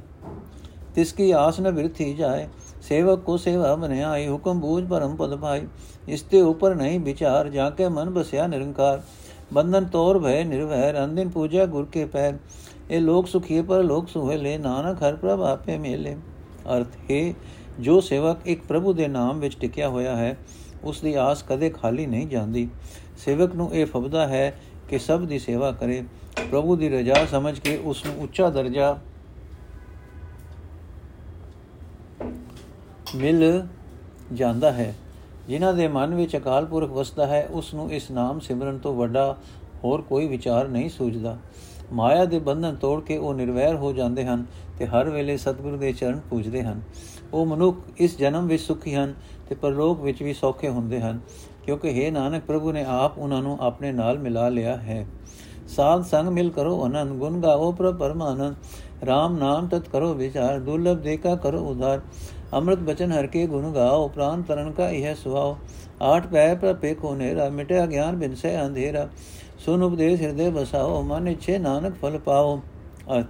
ਤਿਸ 0.95 1.13
ਕੀ 1.13 1.31
ਆਸ 1.31 1.59
ਨ 1.59 1.71
ਬਿਰਥੀ 1.71 2.13
ਜਾਏ। 2.13 2.47
ਸੇਵਕ 2.81 3.19
ਕੋ 3.19 3.37
ਸੇਵਾ 3.37 3.75
ਬਨਿਆਈ 3.75 4.27
ਹੁਕਮ 4.27 4.59
ਬੂਝ 4.59 4.83
ਪਰਮ 4.87 5.15
ਪਦ 5.15 5.35
ਭਾਈ 5.35 5.61
ਇਸ 6.07 6.21
ਤੇ 6.21 6.41
ਉਪਰ 6.41 6.75
ਨਹੀਂ 6.75 6.99
ਵਿਚਾਰ, 6.99 7.49
ਜਾ 7.49 7.69
ਕੇ 7.69 7.87
ਮਨ 7.87 8.09
ਬਸਿਆ 8.09 8.47
ਨਿਰੰਕਾਰ। 8.47 9.01
ਬੰਧਨ 9.53 9.85
ਤੋਰ 9.85 10.19
ਭੈ 10.19 10.43
ਨਿਰਵੈਰ 10.43 11.03
ਅੰਦਿਨ 11.03 11.29
ਪੂਜਾ 11.29 11.65
ਗੁਰ 11.65 11.85
ਕੇ 11.85 12.05
ਪੈਰ। 12.05 12.37
ਇਹ 12.89 13.01
ਲੋਕ 13.01 13.27
ਸੁਖੀਏ 13.27 13.61
ਪਰ 13.61 13.83
ਲੋਕ 13.83 14.09
ਸੁਹਲੇ 14.09 14.57
ਨਾਨਕ, 14.57 15.03
ਹਰ 15.03 15.15
ਪ੍ਰਭ 15.15 15.41
ਆਪੇ 15.41 15.77
ਮੇਲੇ। 15.77 16.15
ਅਰਥ, 16.77 16.87
ਹੈ, 17.11 17.33
ਜੋ 17.79 18.01
ਸੇਵਕ 18.01 18.37
ਇੱਕ 18.45 18.63
ਪ੍ਰਭੂ 18.63 18.93
ਦੇ 18.93 19.07
ਨਾਮ 19.07 19.39
ਵਿੱਚ 19.39 19.57
ਟਿਕਿਆ 19.57 19.89
ਹੋਇਆ 19.89 20.15
ਹੈ, 20.15 20.37
ਉਸ 20.83 21.01
ਦੀ 21.01 21.13
ਆਸ 21.13 21.43
ਕਦੇ 21.43 21.69
ਖਾਲੀ 21.69 22.05
ਨਹੀਂ 22.05 22.27
ਜਾਂਦੀ। 22.27 22.69
ਸੇਵਕ 23.17 23.55
ਨੂੰ 23.55 23.73
ਇਹ 23.73 23.85
ਫਬਦਾ 23.85 24.27
ਹੈ 24.27 24.59
ਕਿ 24.89 24.99
ਸਭ 24.99 25.25
ਦੀ 25.25 25.39
ਸੇਵਾ 25.39 25.71
ਕਰੇ। 25.71 26.03
ਪ੍ਰਭੂ 26.51 26.75
ਦੀ 26.75 26.89
ਰਜ਼ਾ 26.89 27.25
ਸਮਝ 27.25 27.59
ਕੇ 27.59 27.77
ਉਸ 27.77 28.05
ਨੂੰ 28.05 28.23
ਉੱਚਾ 28.23 28.49
ਦਰਜਾ 28.49 28.97
ਮਿਲ 33.15 33.67
ਜਾਂਦਾ 34.33 34.71
ਹੈ। 34.71 34.95
ਜਿਨ੍ਹਾਂ 35.47 35.73
ਦੇ 35.73 35.87
ਮਨ 35.87 36.15
ਵਿੱਚ 36.15 36.37
ਅਕਾਲ 36.37 36.65
ਪੁਰਖ 36.65 36.89
ਵਸਦਾ 36.89 37.27
ਹੈ, 37.27 37.47
ਉਸ 37.51 37.73
ਨੂੰ 37.73 37.91
ਇਸ 37.91 38.11
ਨਾਮ 38.11 38.39
ਸਿਮਰਨ 38.39 38.77
ਤੋਂ 38.77 38.95
ਵੱਡਾ 38.95 39.37
ਹੋਰ 39.83 40.01
ਕੋਈ 40.01 40.27
ਵਿਚਾਰ 40.27 40.67
ਨਹੀਂ 40.67 40.89
ਸੂਝਦਾ। 40.89 41.37
ਮਾਇਆ 41.93 42.25
ਦੇ 42.25 42.39
ਬੰਧਨ 42.39 42.75
ਤੋੜ 42.75 43.01
ਕੇ 43.03 43.17
ਉਹ 43.17 43.33
ਨਿਰਵੈਰ 43.33 43.75
ਹੋ 43.75 43.91
ਜਾਂਦੇ 43.93 44.25
ਹਨ 44.25 44.45
ਤੇ 44.79 44.85
ਹਰ 44.85 45.09
ਵੇਲੇ 45.09 45.37
ਸਤਿਗੁਰੂ 45.37 45.77
ਦੇ 45.77 45.91
ਚਰਨ 45.91 46.19
ਪੂਜਦੇ 46.29 46.63
ਹਨ। 46.63 46.81
ਉਹ 47.33 47.45
ਮਨੁੱਖ 47.45 47.77
ਇਸ 47.97 48.17
ਜਨਮ 48.17 48.47
ਵਿੱਚ 48.47 48.61
ਸੁਖੀ 48.61 48.95
ਹਨ 48.95 49.13
ਤੇ 49.49 49.55
ਪਰਲੋਕ 49.55 50.01
ਵਿੱਚ 50.01 50.21
ਵੀ 50.23 50.33
ਸੌਖੇ 50.33 50.69
ਹੁੰਦੇ 50.69 50.99
ਹਨ, 51.01 51.19
ਕਿਉਂਕਿ 51.63 51.91
हे 51.91 52.11
ਨਾਨਕ 52.13 52.43
ਪ੍ਰਭੂ 52.43 52.71
ਨੇ 52.71 52.83
ਆਪ 52.87 53.17
ਉਹਨਾਂ 53.17 53.41
ਨੂੰ 53.41 53.57
ਆਪਣੇ 53.61 53.91
ਨਾਲ 53.91 54.19
ਮਿਲਾ 54.19 54.47
ਲਿਆ 54.49 54.75
ਹੈ। 54.77 55.05
ਸਾਧ 55.67 56.03
ਸੰਗ 56.03 56.27
ਮਿਲ 56.27 56.49
ਕਰੋ 56.49 56.85
ਅਨੰਦ 56.85 57.17
ਗੁਣ 57.19 57.39
ਗਾਵੋ 57.41 57.71
ਪ੍ਰਭ 57.71 57.97
ਪਰਮਾਨੰਦ 57.97 58.55
RAM 59.03 59.37
ਨਾਮ 59.39 59.67
ਤਤ 59.67 59.89
ਕਰੋ 59.89 60.13
ਵਿਚਾਰ, 60.13 60.59
ਦੁਰਲਭ 60.59 60.97
ਦੇਖਾ 60.97 61.35
ਕਰੋ 61.35 61.59
ਉਧਾਰ। 61.65 62.01
ਅੰਮ੍ਰਿਤ 62.53 62.79
ਬਚਨ 62.79 63.11
ਹਰ 63.11 63.27
ਕੇ 63.27 63.45
ਗੁਣ 63.47 63.71
ਗਾਓ, 63.73 64.07
ਪ੍ਰਾਨ 64.07 64.41
ਤਰਨ 64.41 64.71
ਕਾ 64.71 64.89
ਇਹ 64.89 65.15
ਸੁਆਓ 65.15 65.57
ਆਠ 66.01 66.27
ਪੈ 66.27 66.53
ਪ੍ਰਪੇ 66.55 66.93
ਕੋ 66.93 67.13
ਨੇਰਾ, 67.15 67.49
ਮਿਟਿਆ 67.49 67.85
ਗਿਆਨ 67.85 68.15
ਬਿਨ 68.15 68.35
ਸੇ 68.35 68.55
ਅੰਧੇਰਾ। 68.61 69.07
ਸੁਨ 69.65 69.83
ਉਪਦੇਸ਼ 69.83 70.21
ਹਿਰਦੇ 70.21 70.49
ਬਸਾਓ 70.49 71.01
ਮਨ 71.01 71.27
ਇਛੇ 71.27 71.57
ਨਾਨਕ 71.57 71.95
ਫਲ 71.95 72.17
ਪਾਓ, 72.17 72.61
ਅਰਥ। 73.15 73.25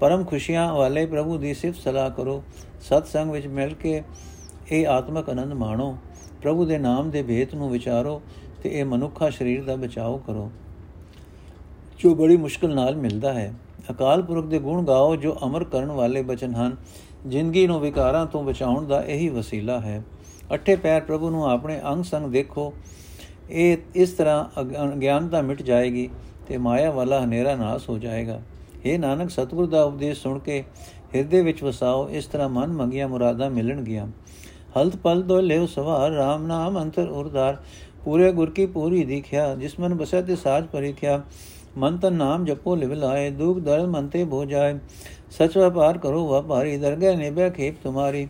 ਪਰਮ 0.00 0.24
ਖੁਸ਼ੀਆਂ 0.24 0.74
ਵਾਲੇ 0.74 1.06
ਪ੍ਰਭੂ 1.06 1.38
ਦੀ 1.38 1.54
ਸਿਫਤ 1.54 1.80
ਸਲਾਹ 1.80 2.10
ਕਰੋ। 2.10 2.42
ਸਤ 2.80 3.06
ਸੰਗ 3.06 3.30
ਵਿੱਚ 3.30 3.46
ਮਿਲ 3.46 3.74
ਕੇ 3.74 4.02
ਇਹ 4.72 4.86
ਆਤਮਕ 4.86 5.30
ਆਨੰਦ 5.30 5.52
ਮਾਣੋ। 5.52 5.96
ਪ੍ਰਭੂ 6.42 6.64
ਦੇ 6.64 6.78
ਨਾਮ 6.78 7.10
ਦੇ 7.10 7.22
ਭੇਤ 7.22 7.54
ਨੂੰ 7.54 7.70
ਵਿਚਾਰੋ 7.70 8.22
ਤੇ 8.62 8.80
ਇਹ 8.80 8.84
ਮਨੁੱਖਾ 8.84 9.30
ਸਰੀਰ 9.30 9.64
ਦਾ 9.64 9.76
ਬਚਾਓ 9.76 10.16
ਕਰੋ। 10.26 10.50
ਜੋ 11.98 12.14
ਬੜੀ 12.14 12.36
ਮੁਸ਼ਕਲ 12.36 12.74
ਨਾਲ 12.74 12.96
ਮਿਲਦਾ 12.96 13.32
ਹੈ। 13.32 13.54
ਅਕਾਲ 13.90 14.22
ਪੁਰਖ 14.22 14.46
ਦੇ 14.46 14.58
ਗੁਣ 14.58 14.84
ਗਾਓ 14.84 15.16
ਜੋ 15.16 15.36
ਅਮਰ 15.44 15.64
ਕਰਨ 15.64 15.90
ਵਾਲੇ 15.90 16.22
ਬਚਨ 16.22 16.54
ਹਨ। 16.54 16.76
ਜ਼ਿੰਦਗੀ 17.28 17.66
ਨੂੰ 17.66 17.80
ਵਿਕਾਰਾਂ 17.80 18.26
ਤੋਂ 18.26 18.44
ਬਚਾਉਣ 18.44 18.86
ਦਾ 18.86 19.02
ਇਹੀ 19.02 19.28
ਵਸੀਲਾ 19.28 19.80
ਹੈ। 19.80 20.02
ਅੱਠੇ 20.54 20.76
ਪੈਰ 20.76 21.00
ਪ੍ਰਭੂ 21.00 21.30
ਨੂੰ 21.30 21.50
ਆਪਣੇ 21.50 21.80
ਅੰਗ 21.90 22.04
ਸੰਗ 22.04 22.32
ਦੇਖੋ। 22.32 22.72
ਇਹ 23.50 23.76
ਇਸ 23.94 24.10
ਤਰ੍ਹਾਂ 24.10 24.62
ਅਗਿਆਨਤਾ 24.84 25.42
ਮਿਟ 25.42 25.62
ਜਾਏਗੀ 25.62 26.08
ਤੇ 26.48 26.56
ਮਾਇਆ 26.58 26.90
ਵਾਲਾ 26.90 27.24
ਹਨੇਰਾ 27.24 27.54
ਨਾਸ 27.56 27.88
ਹੋ 27.88 27.98
ਜਾਏਗਾ। 27.98 28.40
ਇਹ 28.84 28.98
ਨਾਨਕ, 28.98 29.30
ਸਤਿਗੁਰ 29.30 29.66
ਦਾ 29.66 29.82
ਉਪਦੇਸ਼ 29.84 30.22
ਸੁਣ 30.22 30.38
ਕੇ 30.38 30.64
ਹਿਰਦੇ 31.14 31.42
ਵਿੱਚ 31.42 31.62
ਵਸਾਓ, 31.62 32.08
ਇਸ 32.08 32.26
ਤਰ੍ਹਾਂ 32.26 32.48
ਮਨ 32.48 32.72
ਮੰਗੀਆਂ 32.72 33.08
ਮੁਰਾਦਾਂ 33.08 33.50
ਮਿਲਣਗੀਆਂ। 33.50 34.06
ਹਲਤ 34.78 34.96
ਪਲ 34.96 35.22
ਦੋ 35.22 35.40
ਲਿਓ 35.40 35.66
ਸਵਾਰ 35.66 36.12
RAM 36.12 36.46
ਨਾਮ 36.46 36.82
ਅੰਤਰ 36.82 37.08
ਉਰਦਾਰ। 37.08 37.56
ਪੂਰੇ 38.04 38.32
ਗੁਰ 38.32 38.50
ਕੀ 38.50 38.66
ਪੂਰੀ 38.66 39.04
ਦਿਖਿਆ, 39.04 39.54
ਜਿਸ 39.54 39.78
ਮਨ 39.80 39.94
ਬਸੈ 39.94 40.22
ਤੇ 40.22 40.36
ਸਾਜ 40.36 40.66
ਪਰਿਖਿਆ। 40.66 41.22
ਮਨ 41.76 41.96
ਤਨ 41.96 42.12
ਨਾਮ 42.12 42.44
ਜਪੋ 42.44 42.74
ਲਿਵ 42.76 42.92
ਲਾਏ, 42.92 43.30
ਦੁਖ 43.30 43.58
ਦਰਦ 43.58 43.84
ਮਨ 43.84 44.08
ਤੇ 44.08 44.24
ਭੋ 44.24 44.44
ਜਾਏ। 44.44 44.78
ਸਚ 45.30 45.58
ਵਪਾਰ 45.58 45.98
ਕਰੋ 45.98 46.26
ਵਪਾਰੀ, 46.28 46.76
ਦਰਗਹਿ 46.76 47.16
ਨਿਬੈ 47.16 47.50
ਖੇਪ 47.50 47.74
ਤੁਮਾਰੀ। 47.82 48.28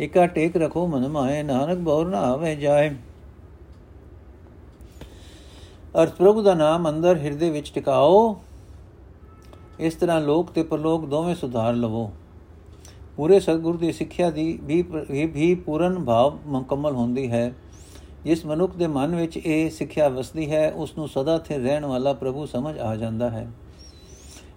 ਇਕਾ 0.00 0.26
ਟੇਕ 0.26 0.56
ਰਖੋ 0.56 0.86
ਮਨ 0.86 1.08
ਮਾਏ, 1.08 1.42
ਨਾਨਕ 1.42 1.78
ਬੌਰ 1.78 2.06
ਨਾ 2.06 2.20
ਆਵੇ 2.20 2.56
ਜਾਏ। 2.56 2.90
ਅਰਥ 5.94 6.12
ਪ੍ਰਭੂ 6.14 6.42
ਦਾ 6.42 6.52
ਨਾਮ 6.54 6.88
ਅੰਦਰ 6.88 7.16
ਹਿਰਦੇ 7.16 7.50
ਵਿੱਚ 7.50 7.70
ਟਿਕਾਓ। 7.74 8.36
ਇਸ 9.78 9.94
ਤਰ੍ਹਾਂ 9.94 10.20
ਲੋਕ 10.20 10.50
ਤੇ 10.50 10.62
ਪਰਲੋਕ 10.62 11.06
ਦੋਵੇਂ 11.06 11.34
ਸੁਧਾਰ 11.34 11.74
ਲਵੋ। 11.74 12.10
ਪੂਰੇ 13.16 13.40
ਸਤਿਗੁਰ 13.40 13.76
ਦੀ 13.76 13.90
ਸਿੱਖਿਆ 13.92 14.30
ਦੀ 14.30 14.58
ਵੀ 14.62 14.82
ਵੀ 15.26 15.54
ਪੂਰਨ 15.54 16.04
ਭਾਵ 16.04 16.38
ਮੁਕੰਮਲ 16.46 16.94
ਹੁੰਦੀ 16.94 17.30
ਹੈ। 17.30 17.52
ਜਿਸ 18.24 18.46
ਮਨੁੱਖ 18.46 18.76
ਦੇ 18.76 18.86
ਮਨ 18.86 19.16
ਵਿੱਚ 19.16 19.36
ਇਹ 19.36 19.70
ਸਿੱਖਿਆ 19.70 20.08
ਵਸਦੀ 20.08 20.50
ਹੈ 20.50 20.70
ਉਸ 20.72 20.96
ਨੂੰ 20.98 21.08
ਸਦਾ 21.08 21.38
ਸਥਿਰ 21.38 21.60
ਰਹਿਣ 21.60 21.84
ਵਾਲਾ 21.84 22.12
ਪ੍ਰਭੂ 22.12 22.46
ਸਮਝ 22.46 22.78
ਆ 22.78 22.96
ਜਾਂਦਾ 22.96 23.30
ਹੈ। 23.30 23.46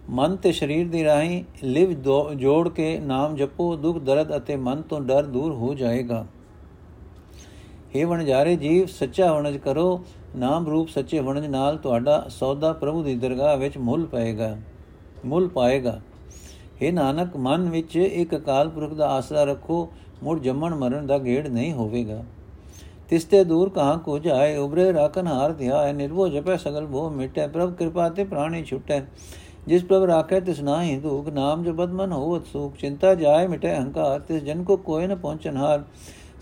ਮਨ 0.10 0.36
ਤੇ 0.36 0.52
ਸਰੀਰ 0.52 0.88
ਦੀ 0.88 1.04
ਰਾਹੀਂ 1.04 1.44
ਲਿਵ 1.64 1.94
ਜੋੜ 2.36 2.70
ਕੇ 2.70 2.98
ਨਾਮ 3.00 3.36
ਜਪੋ, 3.36 3.76
ਦੁੱਖ, 3.76 4.00
ਦਰਦ 4.00 4.36
ਅਤੇ 4.38 4.56
ਮਨ 4.56 4.82
ਤੋਂ 4.82 5.02
ਡਰ 5.02 5.26
ਦੂਰ 5.26 5.54
ਹੋ 5.54 5.74
ਜਾਏਗਾ। 5.74 6.26
हे 7.94 8.08
ਵਣਜਾਰੇ 8.08 8.56
ਜੀਵ, 8.56 8.86
ਸੱਚਾ 8.86 9.34
ਵਣਜ 9.34 9.58
ਕਰੋ 9.58 10.04
ਨਾਮ 10.36 10.68
ਰੂਪ 10.68 10.88
ਸੱਚੇ 10.90 11.20
ਵਣਜ 11.20 11.46
ਨਾਲ 11.46 11.78
ਤੁਹਾਡਾ 11.78 12.26
ਸੌਦਾ 12.30 12.74
ਪ੍ਰਭੂ 12.74 13.04
ਦੀ 13.04 13.16
ਦਰਗਾਹ 13.16 13.58
ਵਿੱਚ 13.58 13.78
ਮੁੱਲ 13.78 14.06
ਪਾਏਗਾ 14.06 14.58
ਮੁੱਲ 15.26 15.48
ਪਾਏਗਾ। 15.48 16.00
हे 16.82 16.94
ਨਾਨਕ, 16.94 17.38
ਮਨ 17.38 17.70
ਵਿੱਚ 17.70 17.96
ਇੱਕ 17.96 18.36
ਅਕਾਲ 18.36 18.70
ਪੁਰਖ 18.70 18.94
ਦਾ 18.94 19.10
ਆਸਰਾ 19.10 19.44
ਰੱਖੋ, 19.44 19.90
ਮੁੜ 20.24 20.40
ਜੰਮਣ 20.40 20.76
ਮਰਨ 20.76 21.08
ਦਾ 21.08 21.18
ਗੇੜ 21.18 21.48
ਨਹੀਂ 21.48 21.74
ਹੋਵੇਗਾ। 21.74 22.24
ਤਿਸਤੇ 23.10 23.44
ਦੂਰ 23.44 23.70
ਕਹਾਂ 23.70 23.98
ਕੋ 23.98 24.20
ਜਾਏ, 24.20 24.58
ਉਬਰੇ 24.58 24.94
ਰਾਖਨ 24.94 25.28
ਹਾਰ 25.28 25.54
ਧਿਆਏ 25.54 25.94
ਨਿਰਭੋ 25.94 26.28
ਜਪੈ 26.28 26.58
ਸਗਲ 26.58 26.86
ਭੋ 26.86 27.10
ਮਿਟੈ, 27.10 27.48
ਪ੍ਰਭ 27.48 27.74
ਕਿਰਪਾ 27.74 28.10
ਤੇ 28.10 28.24
ਪ੍ਰਾਣੀ 28.24 28.64
ਛੁਟੈ। 28.64 29.02
ਜਿਸ 29.68 29.84
ਪ੍ਰਭ 29.84 30.04
ਰਾਖੈ 30.04 30.40
ਤਿਸ 30.40 30.60
ਨਾਹੀ 30.60 30.98
ਦੁਖ, 30.98 31.30
ਨਾਮ 31.30 31.64
ਜਪਤ 31.64 31.90
ਮਨ 31.90 32.12
ਹੋਵਤ 32.12 32.46
ਸੁਖ। 32.46 32.76
ਚਿੰਤਾ 32.76 33.16
ਜਾਏ 33.16 33.48
ਮਿਟੈ 33.48 33.76
ਹੰਕਾਰ, 33.80 34.20
ਤਿਸ 34.20 34.44
ਜਨ 34.44 34.64
ਕੋ 34.64 34.78
ਕੋਈ 34.78 35.08
ਨ 35.08 35.16
ਪਹੁੰਚਨ 35.16 35.58
ਹਾਰ। 35.58 35.84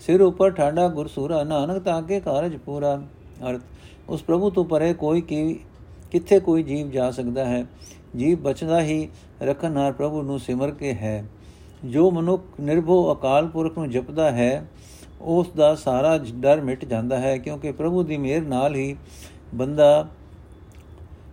ਸਿਰ 0.00 0.22
ਉਪਰ 0.22 0.50
ਠਾਡਾ 0.50 0.88
ਗੁਰਸੂਰਾ, 0.88 1.44
ਨਾਨਕ 1.44 1.82
ਤਾਕੇ 1.82 2.20
ਕਾਰਜ 2.20 2.56
ਪੂਰਾ। 2.56 3.02
ਅਰਥ 3.50 3.60
ਉਸ 4.08 4.22
ਪ੍ਰਭੂ 4.22 4.50
ਤੋਂ 4.50 4.64
ਪਰੇ 4.64 4.94
ਕੋਈ 4.94 5.20
ਕੀ, 5.20 5.60
ਕਿੱਥੇ 6.10 6.40
ਕੋਈ 6.40 6.62
ਜੀਵ 6.62 6.90
ਜਾ 6.90 7.10
ਸਕਦਾ 7.10 7.44
ਹੈ? 7.44 7.66
ਜੀਵ 8.16 8.38
ਬਚਦਾ 8.38 8.82
ਹੀ 8.82 9.08
ਰਖਨਹਾਰ 9.42 9.92
ਪ੍ਰਭੂ 9.92 10.22
ਨੂੰ 10.22 10.38
ਸਿਮਰ 10.38 10.70
ਕੇ 10.70 10.92
ਹੈ। 10.92 11.24
ਜੋ 11.84 12.10
ਮਨੁੱਖ 12.10 12.42
ਨਿਰਭਉ 12.60 13.14
ਅਕਾਲ 13.14 13.48
ਪੁਰਖ 13.48 13.78
ਨੂੰ 13.78 13.90
ਜਪਦਾ 13.90 14.30
ਹੈ, 14.30 14.68
ਉਸ 15.20 15.46
ਦਾ 15.56 15.74
ਸਾਰਾ 15.74 16.20
ਡਰ 16.34 16.60
ਮਿਟ 16.60 16.84
ਜਾਂਦਾ 16.84 17.18
ਹੈ, 17.18 17.38
ਕਿਉਂਕਿ 17.38 17.72
ਪ੍ਰਭੂ 17.72 18.02
ਦੀ 18.02 18.16
ਮਿਹਰ 18.16 18.42
ਨਾਲ 18.42 18.74
ਹੀ 18.74 18.96
ਬੰਦਾ 19.54 20.08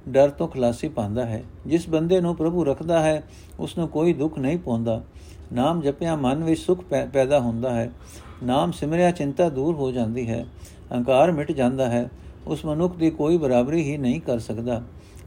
ਡਰ 0.10 0.30
ਤੋਂ 0.30 0.48
ਖਲਾਸੀ 0.48 0.88
ਪਾਉਂਦਾ 0.88 1.26
ਹੈ। 1.26 1.44
ਜਿਸ 1.68 1.90
ਬੰਦੇ 1.90 2.22
ਨੂੰ 2.22 2.36
ਪ੍ਰਭੂ 2.36 2.64
ਰੱਖਦਾ 2.64 3.00
ਹੈ 3.00 3.24
ਉਸ 3.60 3.78
ਨੂੰ 3.78 3.88
ਕੋਈ 3.88 4.14
ਦੁੱਖ 4.14 4.40
ਨਹੀਂ 4.40 4.58
ਪਹੁੰਚਦਾ 4.58 5.04
ਨਾਮ 5.54 5.82
ਜਪਿਆ 5.82 6.16
ਮਨ 6.16 6.44
ਵਿੱਚ 6.44 6.62
ਸੁਖ 6.62 6.84
ਪੈਦਾ 7.14 7.40
ਹੁੰਦਾ 7.40 7.74
ਹੈ। 7.74 7.92
ਨਾਮ 8.44 8.72
ਸਿਮਰਿਆ 8.72 9.12
ਚਿੰਤਾ 9.12 9.50
ਦੂਰ 9.50 9.76
ਹੋ 9.76 9.92
ਜਾਂਦੀ 9.92 10.30
ਹੈ। 10.30 10.46
ਹੰਕਾਰ 10.94 11.32
ਮਿਟ 11.32 11.52
ਜਾਂਦਾ 11.52 11.90
ਹੈ। 11.90 12.10
ਉਸ 12.50 12.66
ਮਨੁੱਖ 12.66 12.96
ਦੀ 12.96 13.10
ਕੋਈ 13.10 13.38
ਬਰਾਬਰੀ 13.38 13.82
ਹੀ 13.84 13.98
ਨਹੀਂ 13.98 14.22
ਕਰ 14.22 14.40
ਸਕਦਾ। 14.40 14.82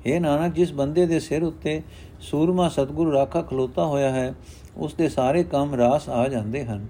ਇਹ 0.06 0.20
ਨਾਨਕ, 0.20 0.54
ਜਿਸ 0.54 0.72
ਬੰਦੇ 0.72 1.06
ਦੇ 1.06 1.18
ਸਿਰ 1.20 1.42
ਉੱਤੇ 1.42 1.80
ਸੂਰਮਾ 2.20 2.68
ਸਤਗੁਰੂ 2.68 3.12
ਰਾਖਾ 3.12 3.42
ਖਲੋਤਾ 3.42 3.84
ਹੋਇਆ 3.86 4.10
ਹੈ, 4.10 4.34
ਉਸ 4.76 4.94
ਦੇ 4.94 5.08
ਸਾਰੇ 5.08 5.42
ਕੰਮ 5.44 5.74
ਰਾਸ 5.74 6.08
ਆ 6.08 6.26
ਜਾਂਦੇ 6.28 6.64
ਹਨ। 6.64 6.86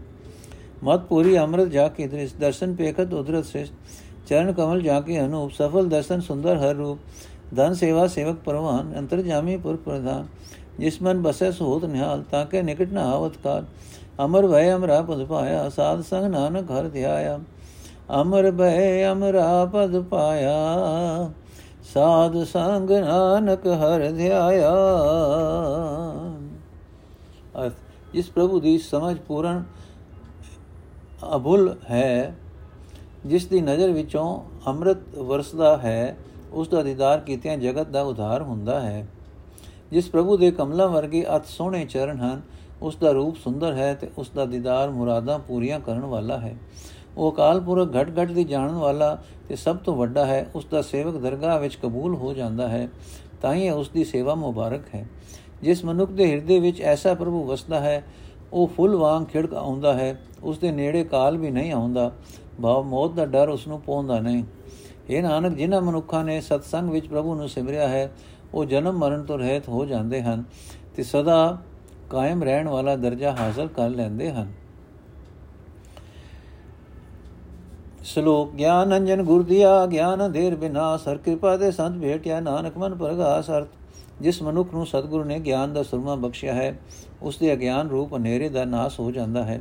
ਮਤ 0.84 1.00
ਪੂਰੀ 1.00 1.36
ਅੰਮ੍ਰਿਤ 1.38 1.68
ਜਾ 1.68 1.86
ਕੇ 1.88 2.06
ਦ੍ਰਿਸ਼ 2.06 2.34
ਦਰਸ਼ਨ 2.34 2.74
ਪੇਖਤ 2.74 3.12
ਉਦਰਤ 3.14 3.44
ਸੇ 3.44 3.64
ਚਰਨ 4.28 4.52
ਕਮਲ 4.52 4.80
ਜਾ 4.82 5.00
ਕੇ 5.00 5.20
ਅਨੂਪ, 5.20 5.52
ਸਫਲ 5.52 5.88
ਦਰਸ਼ਨ 5.88 6.20
ਸੁੰਦਰ 6.20 6.56
ਹਰ 6.58 6.74
ਰੂਪ, 6.74 6.98
ਧਨ 7.54 7.74
ਸੇਵਾ 7.74 8.06
ਸੇਵਕ 8.06 8.36
ਪਰਵਾਨ, 8.44 8.92
ਅੰਤਰਜਾਮੀ 8.98 9.56
ਪੁਰ 9.56 9.76
ਪ੍ਰਧਾਨ, 9.76 10.26
ਜਿਸ 10.78 11.00
ਮਨ 11.02 11.22
ਬਸੈ 11.22 11.50
ਸੋਤ 11.50 11.84
ਨਿਹਾਲ, 11.84 12.22
ਤਾਂ 12.22 12.44
ਕੇ 12.46 12.62
ਨਿਕਟ 12.62 12.92
ਨਾ 12.92 13.04
ਆਵਤ 13.12 13.36
ਕਾਲ, 13.44 13.64
ਅਮਰ 14.24 14.46
ਭੈ 14.46 14.74
ਅਮਰਾ 14.74 15.00
ਪਦ 15.02 15.24
ਪਾਇਆ 15.24 15.68
ਸਾਧ 15.68 16.00
ਸੰਗ 16.00 16.24
ਨਾਨਕ 16.24 16.70
ਹਰ 16.70 16.88
ਧਿਆਇਆ। 16.88 17.38
ਅਮਰ 18.20 18.50
ਭੈ 18.50 19.12
ਅਮਰਾ 19.12 19.64
ਪਦ 19.64 20.02
ਪਾਇਆ। 20.02 21.30
ਸਾਧ 21.94 22.44
ਸੰਗ 22.44 22.90
ਨਾਨਕ 22.90 23.66
ਹਰ 23.66 24.10
ਧਿਆਇਆ। 24.10 24.72
ਅਰਥ 27.62 27.72
ਜਿਸ 28.12 28.30
ਪ੍ਰਭੂ 28.30 28.60
ਦੀ 28.60 28.78
ਸਮਝ 28.78 29.16
ਪੂਰਨ 29.18 29.64
ਅਭੁੱਲ 31.36 31.76
ਹੈ, 31.90 32.36
ਜਿਸ 33.26 33.46
ਦੀ 33.46 33.60
ਨਜ਼ਰ 33.60 33.90
ਵਿੱਚੋਂ 33.90 34.40
ਅੰਮ੍ਰਿਤ 34.66 35.18
ਵਰਸਦਾ 35.18 35.76
ਹੈ, 35.76 36.16
ਉਸ 36.52 36.68
ਦਾ 36.68 36.82
ਦੀਦਾਰ 36.82 37.20
ਕੀਤਿਆਂ 37.20 37.56
ਜਗਤ 37.56 37.88
ਦਾ 37.88 38.02
ਉਧਾਰ 38.02 38.42
ਹੁੰਦਾ 38.42 38.80
ਹੈ। 38.80 39.06
ਜਿਸ 39.92 40.08
ਪ੍ਰਭੂ 40.08 40.36
ਦੇ 40.36 40.50
ਕਮਲਾਂ 40.50 40.88
ਵਰਗੇ 40.88 41.24
ਅਤ 41.36 41.46
ਸੋਹਣੇ 41.46 41.84
ਚਰਨ 41.84 42.20
ਹਨ, 42.20 42.42
ਉਸ 42.82 42.96
ਦਾ 42.96 43.10
ਰੂਪ 43.10 43.36
ਸੁੰਦਰ 43.36 43.72
ਹੈ 43.72 43.94
ਤੇ 43.94 44.10
ਉਸ 44.18 44.30
ਦਾ 44.30 44.44
ਦੀਦਾਰ 44.44 44.90
ਮੁਰਾਦਾਂ 44.90 45.38
ਪੂਰੀਆਂ 45.38 45.80
ਕਰਨ 45.80 46.00
ਵਾਲਾ 46.00 46.38
ਹੈ। 46.38 46.56
ਉਹ 47.16 47.32
ਅਕਾਲ 47.32 47.60
ਪੁਰਖ 47.60 47.96
ਘਟ 47.96 48.10
ਘਟ 48.18 48.30
ਦੀ 48.30 48.44
ਜਾਣਨ 48.44 48.74
ਵਾਲਾ 48.74 49.16
ਤੇ 49.48 49.56
ਸਭ 49.56 49.76
ਤੋਂ 49.76 49.96
ਵੱਡਾ 49.96 50.24
ਹੈ, 50.26 50.46
ਉਸ 50.54 50.66
ਦਾ 50.66 50.82
ਸੇਵਕ 50.82 51.16
ਦਰਗਾਹ 51.16 51.58
ਵਿੱਚ 51.60 51.76
ਕਬੂਲ 51.76 52.14
ਹੋ 52.14 52.34
ਜਾਂਦਾ 52.34 52.68
ਹੈ, 52.68 52.88
ਤਾਂ 53.42 53.54
ਹੀ 53.54 53.70
ਉਸ 53.70 53.88
ਦੀ 53.88 54.04
ਸੇਵਾ 54.04 54.34
ਮੁਬਾਰਕ 54.34 54.94
ਹੈ। 54.94 55.06
ਜਿਸ 55.62 55.84
ਮਨੁੱਖ 55.84 56.10
ਦੇ 56.10 56.30
ਹਿਰਦੇ 56.30 56.58
ਵਿੱਚ 56.58 56.80
ਐਸਾ 56.80 57.14
ਪ੍ਰਭੂ 57.14 57.44
ਵਸਦਾ 57.44 57.80
ਹੈ, 57.80 58.02
ਉਹ 58.52 58.66
ਫੁੱਲ 58.66 58.96
ਵਾਂਗ 58.96 59.26
ਖਿੜਕ 59.26 59.54
ਆਉਂਦਾ 59.54 59.94
ਹੈ, 59.94 60.16
ਉਸ 60.42 60.58
ਦੇ 60.58 60.70
ਨੇੜੇ 60.70 61.04
ਕਾਲ 61.04 61.36
ਵੀ 61.36 61.50
ਨਹੀਂ 61.50 61.72
ਆਉਂਦਾ, 61.72 62.10
ਭਾਵ 62.62 62.84
ਮੌਤ 62.84 63.12
ਦਾ 63.12 63.26
ਡਰ 63.26 63.48
ਉਸ 63.48 63.66
ਨੂੰ 63.68 63.80
ਪਹੁੰਚਦਾ 63.80 64.20
ਨਹੀਂ। 64.20 64.44
ਇਹ 65.10 65.22
ਨਾਨਕ, 65.22 65.54
ਜਿਨ੍ਹਾਂ 65.54 65.80
ਮਨੁੱਖਾਂ 65.82 66.24
ਨੇ 66.24 66.40
ਸਤਸੰਗ 66.40 66.90
ਵਿੱਚ 66.90 67.06
ਪ੍ਰਭੂ 67.06 67.34
ਨੂੰ 67.34 67.48
ਸਿਮਰਿਆ 67.48 67.88
ਹੈ, 67.88 68.12
ਉਹ 68.54 68.64
ਜਨਮ 68.64 68.98
ਮਰਨ 68.98 69.22
ਤੋਂ 69.22 69.38
ਰਹਿਤ 69.38 69.68
ਹੋ 69.68 69.84
ਜਾਂਦੇ 69.86 70.22
ਹਨ 70.22 70.44
ਤੇ 70.96 71.02
ਸਦਾ 71.02 71.58
ਕਾਇਮ 72.10 72.42
ਰਹਿਣ 72.42 72.68
ਵਾਲਾ 72.68 72.96
ਦਰਜਾ 72.96 73.32
ਹਾਸਲ 73.32 73.68
ਕਰ 73.68 73.88
ਲੈਂਦੇ 73.88 74.30
ਹਨ। 74.30 74.52
ਸ਼ਲੋਕ 78.04 78.54
ਗਿਆਨ 78.54 78.96
ਅੰਜਨ 78.96 79.22
ਗੁਰ 79.22 79.42
ਦਿਆ 79.42 79.86
ਗਿਆਨ 79.86 80.30
ਦੇਰ 80.32 80.54
ਬਿਨਾ 80.56 80.96
ਸਰ 80.96 81.16
ਕਿਰਪਾ 81.16 81.56
ਦੇ 81.56 81.70
ਸੰਤ 81.70 82.00
ਭੇਟਿਆ 82.00 82.40
ਨਾਨਕ 82.40 82.78
ਮਨ 82.78 82.94
ਪ੍ਰਗਾਸ 82.94 83.50
ਅਰਥ। 83.50 83.68
ਜਿਸ 84.20 84.42
ਮਨੁੱਖ 84.42 84.74
ਨੂੰ 84.74 84.86
ਸਤਿਗੁਰੂ 84.86 85.24
ਨੇ 85.24 85.38
ਗਿਆਨ 85.38 85.72
ਦਾ 85.72 85.82
ਸੁਰਮਾ 85.82 86.14
ਬਖਸ਼ਿਆ 86.14 86.54
ਹੈ, 86.54 86.78
ਉਸ 87.22 87.38
ਦੇ 87.38 87.52
ਅਗਿਆਨ 87.52 87.88
ਰੂਪ 87.88 88.14
ਹਨੇਰੇ 88.14 88.48
ਦਾ 88.48 88.64
ਨਾਸ 88.64 88.98
ਹੋ 89.00 89.10
ਜਾਂਦਾ 89.10 89.44
ਹੈ। 89.44 89.60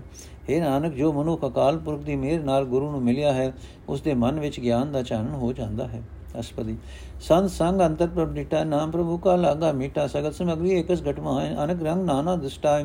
हे 0.49 0.59
ਨਾਨਕ, 0.59 0.93
ਜੋ 0.93 1.11
ਮਨੁੱਖ 1.13 1.45
ਅਕਾਲ 1.47 1.77
ਪੁਰਖ 1.77 2.01
ਦੀ 2.01 2.15
ਮਿਹਰ 2.15 2.43
ਨਾਲ 2.43 2.65
ਗੁਰੂ 2.65 2.91
ਨੂੰ 2.91 3.01
ਮਿਲਿਆ 3.01 3.33
ਹੈ, 3.33 3.53
ਉਸ 3.89 4.01
ਦੇ 4.01 4.13
ਮਨ 4.13 4.39
ਵਿੱਚ 4.39 4.59
ਗਿਆਨ 4.59 4.91
ਦਾ 4.91 5.03
ਚਾਨਣ 5.03 5.35
ਹੋ 5.35 5.53
ਜਾਂਦਾ 5.53 5.87
ਹੈ। 5.87 6.01
ਅਸਪਦੀ। 6.39 6.77
ਸੰਤ 7.21 7.49
ਸੰਗ 7.49 7.81
ਅੰਤਰ 7.81 8.07
ਪ੍ਰਭਿਟਾ 8.07 8.63
ਨਾਮ 8.63 8.91
ਪ੍ਰਭੂ 8.91 9.17
ਕਾ 9.17 9.35
ਲਾਗਾ 9.35 9.71
ਮੀਠਾ 9.71 10.07
ਸਗਤ 10.07 10.33
ਸਮਗਰੀ 10.33 10.79
ਇਕਸ 10.79 11.01
ਘਟਮਾ 11.09 11.41
ਹੈ 11.41 11.55
ਅਨਕ 11.63 11.83
ਰੰਗ 11.83 12.05
ਨਾਨਾ 12.05 12.35
ਦਿਸਟਾਇ 12.35 12.83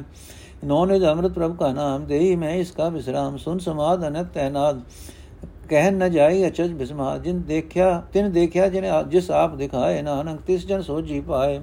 ਨੋਨੇ 0.64 0.98
ਦਾ 0.98 1.10
ਅੰਮ੍ਰਿਤ 1.12 1.32
ਪ੍ਰਭ 1.32 1.56
ਕਾ 1.56 1.72
ਨਾਮ, 1.72 2.04
ਦੇਹੀ 2.06 2.36
ਮੈਂ 2.36 2.54
ਇਸ 2.54 2.70
ਕਾ 2.70 2.88
ਵਿਸਰਾਮ, 2.88 3.36
ਸੁਨ 3.36 3.58
ਸਮਾਦ 3.58 4.06
ਅਨਤ 4.06 4.26
ਤੈਨਾਦ 4.34 4.80
ਕਹਿ 5.68 5.90
ਨ 5.90 6.10
ਜਾਈ 6.10 6.46
ਅਚਜ 6.46 6.72
ਬਿਸਮਾ, 6.72 7.18
ਜਿਨ 7.18 7.42
ਦੇਖਿਆ, 7.42 8.02
ਤਿਨ 8.12 8.32
ਦੇਖਿਆ 8.32 8.68
ਜਿਨੇ 8.68 8.88
ਜਿਸ 9.08 9.30
ਆਪ 9.30 9.54
ਦਿਖਾਏ 9.54 10.02
ਨਾਨਕ, 10.02 10.40
ਤਿਸ 10.40 10.66
ਜਨ 10.66 10.82
ਸੋਜੀ 10.82 11.20
ਪਾਏ। 11.20 11.60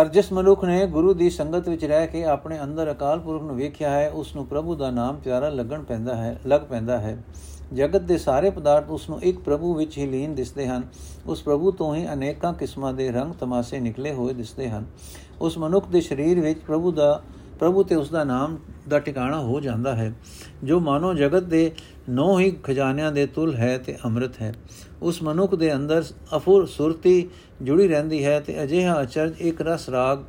ਅਰ 0.00 0.08
ਜਿਸ 0.08 0.32
ਮਨੁੱਖ 0.32 0.64
ਨੇ 0.64 0.86
ਗੁਰੂ 0.86 1.14
ਦੀ 1.14 1.30
ਸੰਗਤ 1.30 1.68
ਵਿੱਚ 1.68 1.84
ਰਹਿ 1.84 2.06
ਕੇ 2.06 2.24
ਆਪਣੇ 2.24 2.62
ਅੰਦਰ 2.62 2.90
ਅਕਾਲ 2.90 3.18
ਪੁਰਖ 3.18 3.42
ਨੂੰ 3.42 3.56
ਵੇਖਿਆ 3.56 3.90
ਹੈ 3.90 4.10
ਉਸ 4.10 4.36
ਨੂੰ 4.36 4.46
ਪ੍ਰਭੂ 4.46 4.74
ਦਾ 4.74 4.90
ਨਾਮ 4.90 5.16
ਪਿਆਰਾ 5.16 5.48
ਲੱਗਣ 5.48 5.82
ਪੈਂਦਾ 5.82 6.16
ਹੈ 6.16 6.40
ਲੱਗ 6.46 6.60
ਪੈਂਦਾ 6.60 6.98
ਹੈ। 6.98 7.18
ਜਗਤ 7.74 8.00
ਦੇ 8.00 8.18
ਸਾਰੇ 8.18 8.50
ਪਦਾਰਥ 8.50 8.90
ਉਸ 8.90 9.10
ਨੂੰ 9.10 9.22
ਇੱਕ 9.22 9.38
ਪ੍ਰਭੂ 9.38 9.74
ਵਿੱਚ 9.74 9.98
ਹੀ 9.98 10.06
ਲੀਨ 10.06 10.34
ਦਿਸਦੇ 10.34 10.66
ਹਨ। 10.66 10.82
ਉਸ 11.26 11.42
ਪ੍ਰਭੂ 11.42 11.70
ਤੋਂ 11.70 11.94
ਹੀ 11.94 12.06
ਅਨੇਕਾਂ 12.12 12.52
ਕਿਸਮਾਂ 12.52 12.92
ਦੇ 12.92 13.10
ਰੰਗ 13.12 13.34
ਤਮਾਸੇ 13.34 13.80
ਨਿਕਲੇ 13.80 14.12
ਹੋਏ 14.12 14.34
ਦਿਸਦੇ 14.34 14.68
ਹਨ। 14.68 14.84
ਉਸ 15.40 15.58
ਮਨੁੱਖ 15.58 15.88
ਦੇ 15.88 16.00
ਸਰੀਰ 16.00 16.40
ਵਿੱਚ 16.40 16.58
ਪ੍ਰਭੂ 16.58 16.92
ਦਾ 16.92 17.22
ਪ੍ਰਭੂ 17.60 17.82
ਤੇ 17.82 17.94
ਉਸ 17.94 18.10
ਦਾ 18.10 18.24
ਨਾਮ 18.24 18.56
ਦਾ 18.88 18.98
ਟਿਕਾਣਾ 18.98 19.38
ਹੋ 19.40 19.60
ਜਾਂਦਾ 19.60 19.94
ਹੈ, 19.94 20.12
ਜੋ 20.64 20.78
ਮਾਨੋ 20.80 21.12
ਜਗਤ 21.14 21.42
ਦੇ 21.42 21.70
ਨੌ 22.08 22.38
ਹੀ 22.38 22.50
ਖਜ਼ਾਨਿਆਂ 22.62 23.10
ਦੇ 23.12 23.26
ਤੁਲ 23.26 23.54
ਹੈ 23.54 23.76
ਤੇ 23.78 23.96
ਅੰਮ੍ਰਿਤ 24.04 24.40
ਹੈ। 24.42 24.54
ਉਸ 25.02 25.22
ਮਨੁੱਖ 25.22 25.54
ਦੇ 25.54 25.74
ਅੰਦਰ 25.74 26.04
ਅਫੁਰ 26.36 26.66
ਸੁਰਤੀ 26.66 27.28
ਜੁੜੀ 27.62 27.88
ਰਹਿੰਦੀ 27.88 28.24
ਹੈ 28.24 28.38
ਤੇ 28.40 28.62
ਅਜਿਹਾ 28.62 29.02
ਅਚਰਜ 29.02 29.40
ਇੱਕ 29.40 29.60
ਰਸ 29.62 29.88
ਰਾਗ 29.88 30.24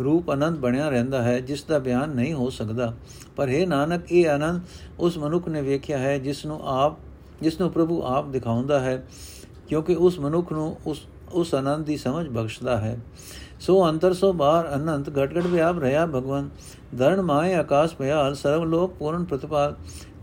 ਰੂਪ 0.00 0.30
ਆਨੰਦ 0.30 0.58
ਬਣਿਆ 0.58 0.88
ਰਹਿੰਦਾ 0.88 1.22
ਹੈ, 1.22 1.38
ਜਿਸ 1.40 1.64
ਦਾ 1.64 1.78
ਬਿਆਨ 1.78 2.10
ਨਹੀਂ 2.10 2.34
ਹੋ 2.34 2.50
ਸਕਦਾ। 2.50 2.92
ਪਰ 3.36 3.48
ਇਹ 3.48 3.66
ਨਾਨਕ, 3.66 4.12
ਇਹ 4.12 4.28
ਆਨੰਦ 4.28 4.60
ਉਸ 4.98 5.18
ਮਨੁੱਖ 5.18 5.48
ਨੇ 5.48 5.62
ਵੇਖਿਆ 5.62 5.98
ਹੈ, 5.98 6.18
ਜਿਸ 6.18 6.44
ਨੂੰ 6.46 6.60
ਆਪ, 6.64 6.98
ਜਿਸ 7.42 7.60
ਨੂੰ 7.60 7.70
ਪ੍ਰਭੂ 7.70 8.02
ਆਪ 8.02 8.28
ਦਿਖਾਉਂਦਾ 8.28 8.80
ਹੈ, 8.80 9.02
ਕਿਉਂਕਿ 9.68 9.94
ਉਸ 9.94 10.18
ਮਨੁੱਖ 10.18 10.52
ਨੂੰ 10.52 10.76
ਉਸ 10.86 11.06
ਉਸ 11.32 11.54
ਆਨੰਦ 11.54 11.84
ਦੀ 11.86 11.96
ਸਮਝ 11.96 12.28
ਬਖਸ਼ਦਾ 12.28 12.76
ਹੈ। 12.76 12.98
ਸੋ 13.62 13.74
ਅੰਤਰ 13.88 14.12
ਸੋ 14.12 14.32
ਬਾਹਰ 14.32 14.68
ਅਨੰਤ 14.74 15.08
ਘਟ 15.10 15.32
ਘਟ 15.32 15.46
ਵਿਆਪ 15.46 15.78
ਰਹਾ 15.78 16.04
ਭਗਵਨ 16.06 16.48
ਧਰਨ 16.98 17.20
ਮਾਏ 17.22 17.52
ਆਕਾਸ਼ 17.54 17.94
ਭਿਆਲ, 17.96 18.34
ਸਰਵ 18.34 18.64
ਲੋਕ 18.64 18.94
ਪੂਰਨ 18.94 19.24
ਪ੍ਰਤਪਾਲ। 19.24 19.74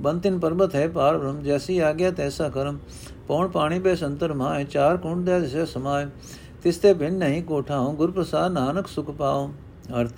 ਬੰਤਿਨ 0.02 0.40
ਪਰਬਤ 0.40 0.76
ਹੈ 0.76 0.88
ਪਾਰ 0.88 1.18
ਬ੍ਰਹਮ, 1.18 1.42
ਜੈਸੀ 1.44 1.78
ਆਗਿਆ 1.80 2.10
ਤੈਸਾ 2.12 2.50
ਕਰਮ। 2.50 2.80
ਪੌਣ 3.28 3.48
ਪਾਣੀ 3.48 3.80
ਬੇ 3.80 3.96
ਸੰਤਰ 3.96 4.34
ਮਾਏ 4.34 4.64
ਚਾਰ 4.64 4.98
ਕੁੰਡ 4.98 5.26
ਦੇ 5.26 5.40
ਜਿਸੇ 5.42 5.66
ਸਮਾਏ 5.66 6.08
ਤਿਸਤੇ 6.64 6.94
ਬਿਨ 6.94 7.14
ਨਹੀਂ 7.14 7.42
ਕੋਠਾਉ 7.44 7.94
ਗੁਰ 7.94 8.12
ਪ੍ਰਸਾਦ 8.12 8.52
ਨਾਨਕ 8.52 8.88
ਸੁਖ 8.88 9.12
ਪਾਉ। 9.12 9.48
ਅਰਥ, 10.00 10.12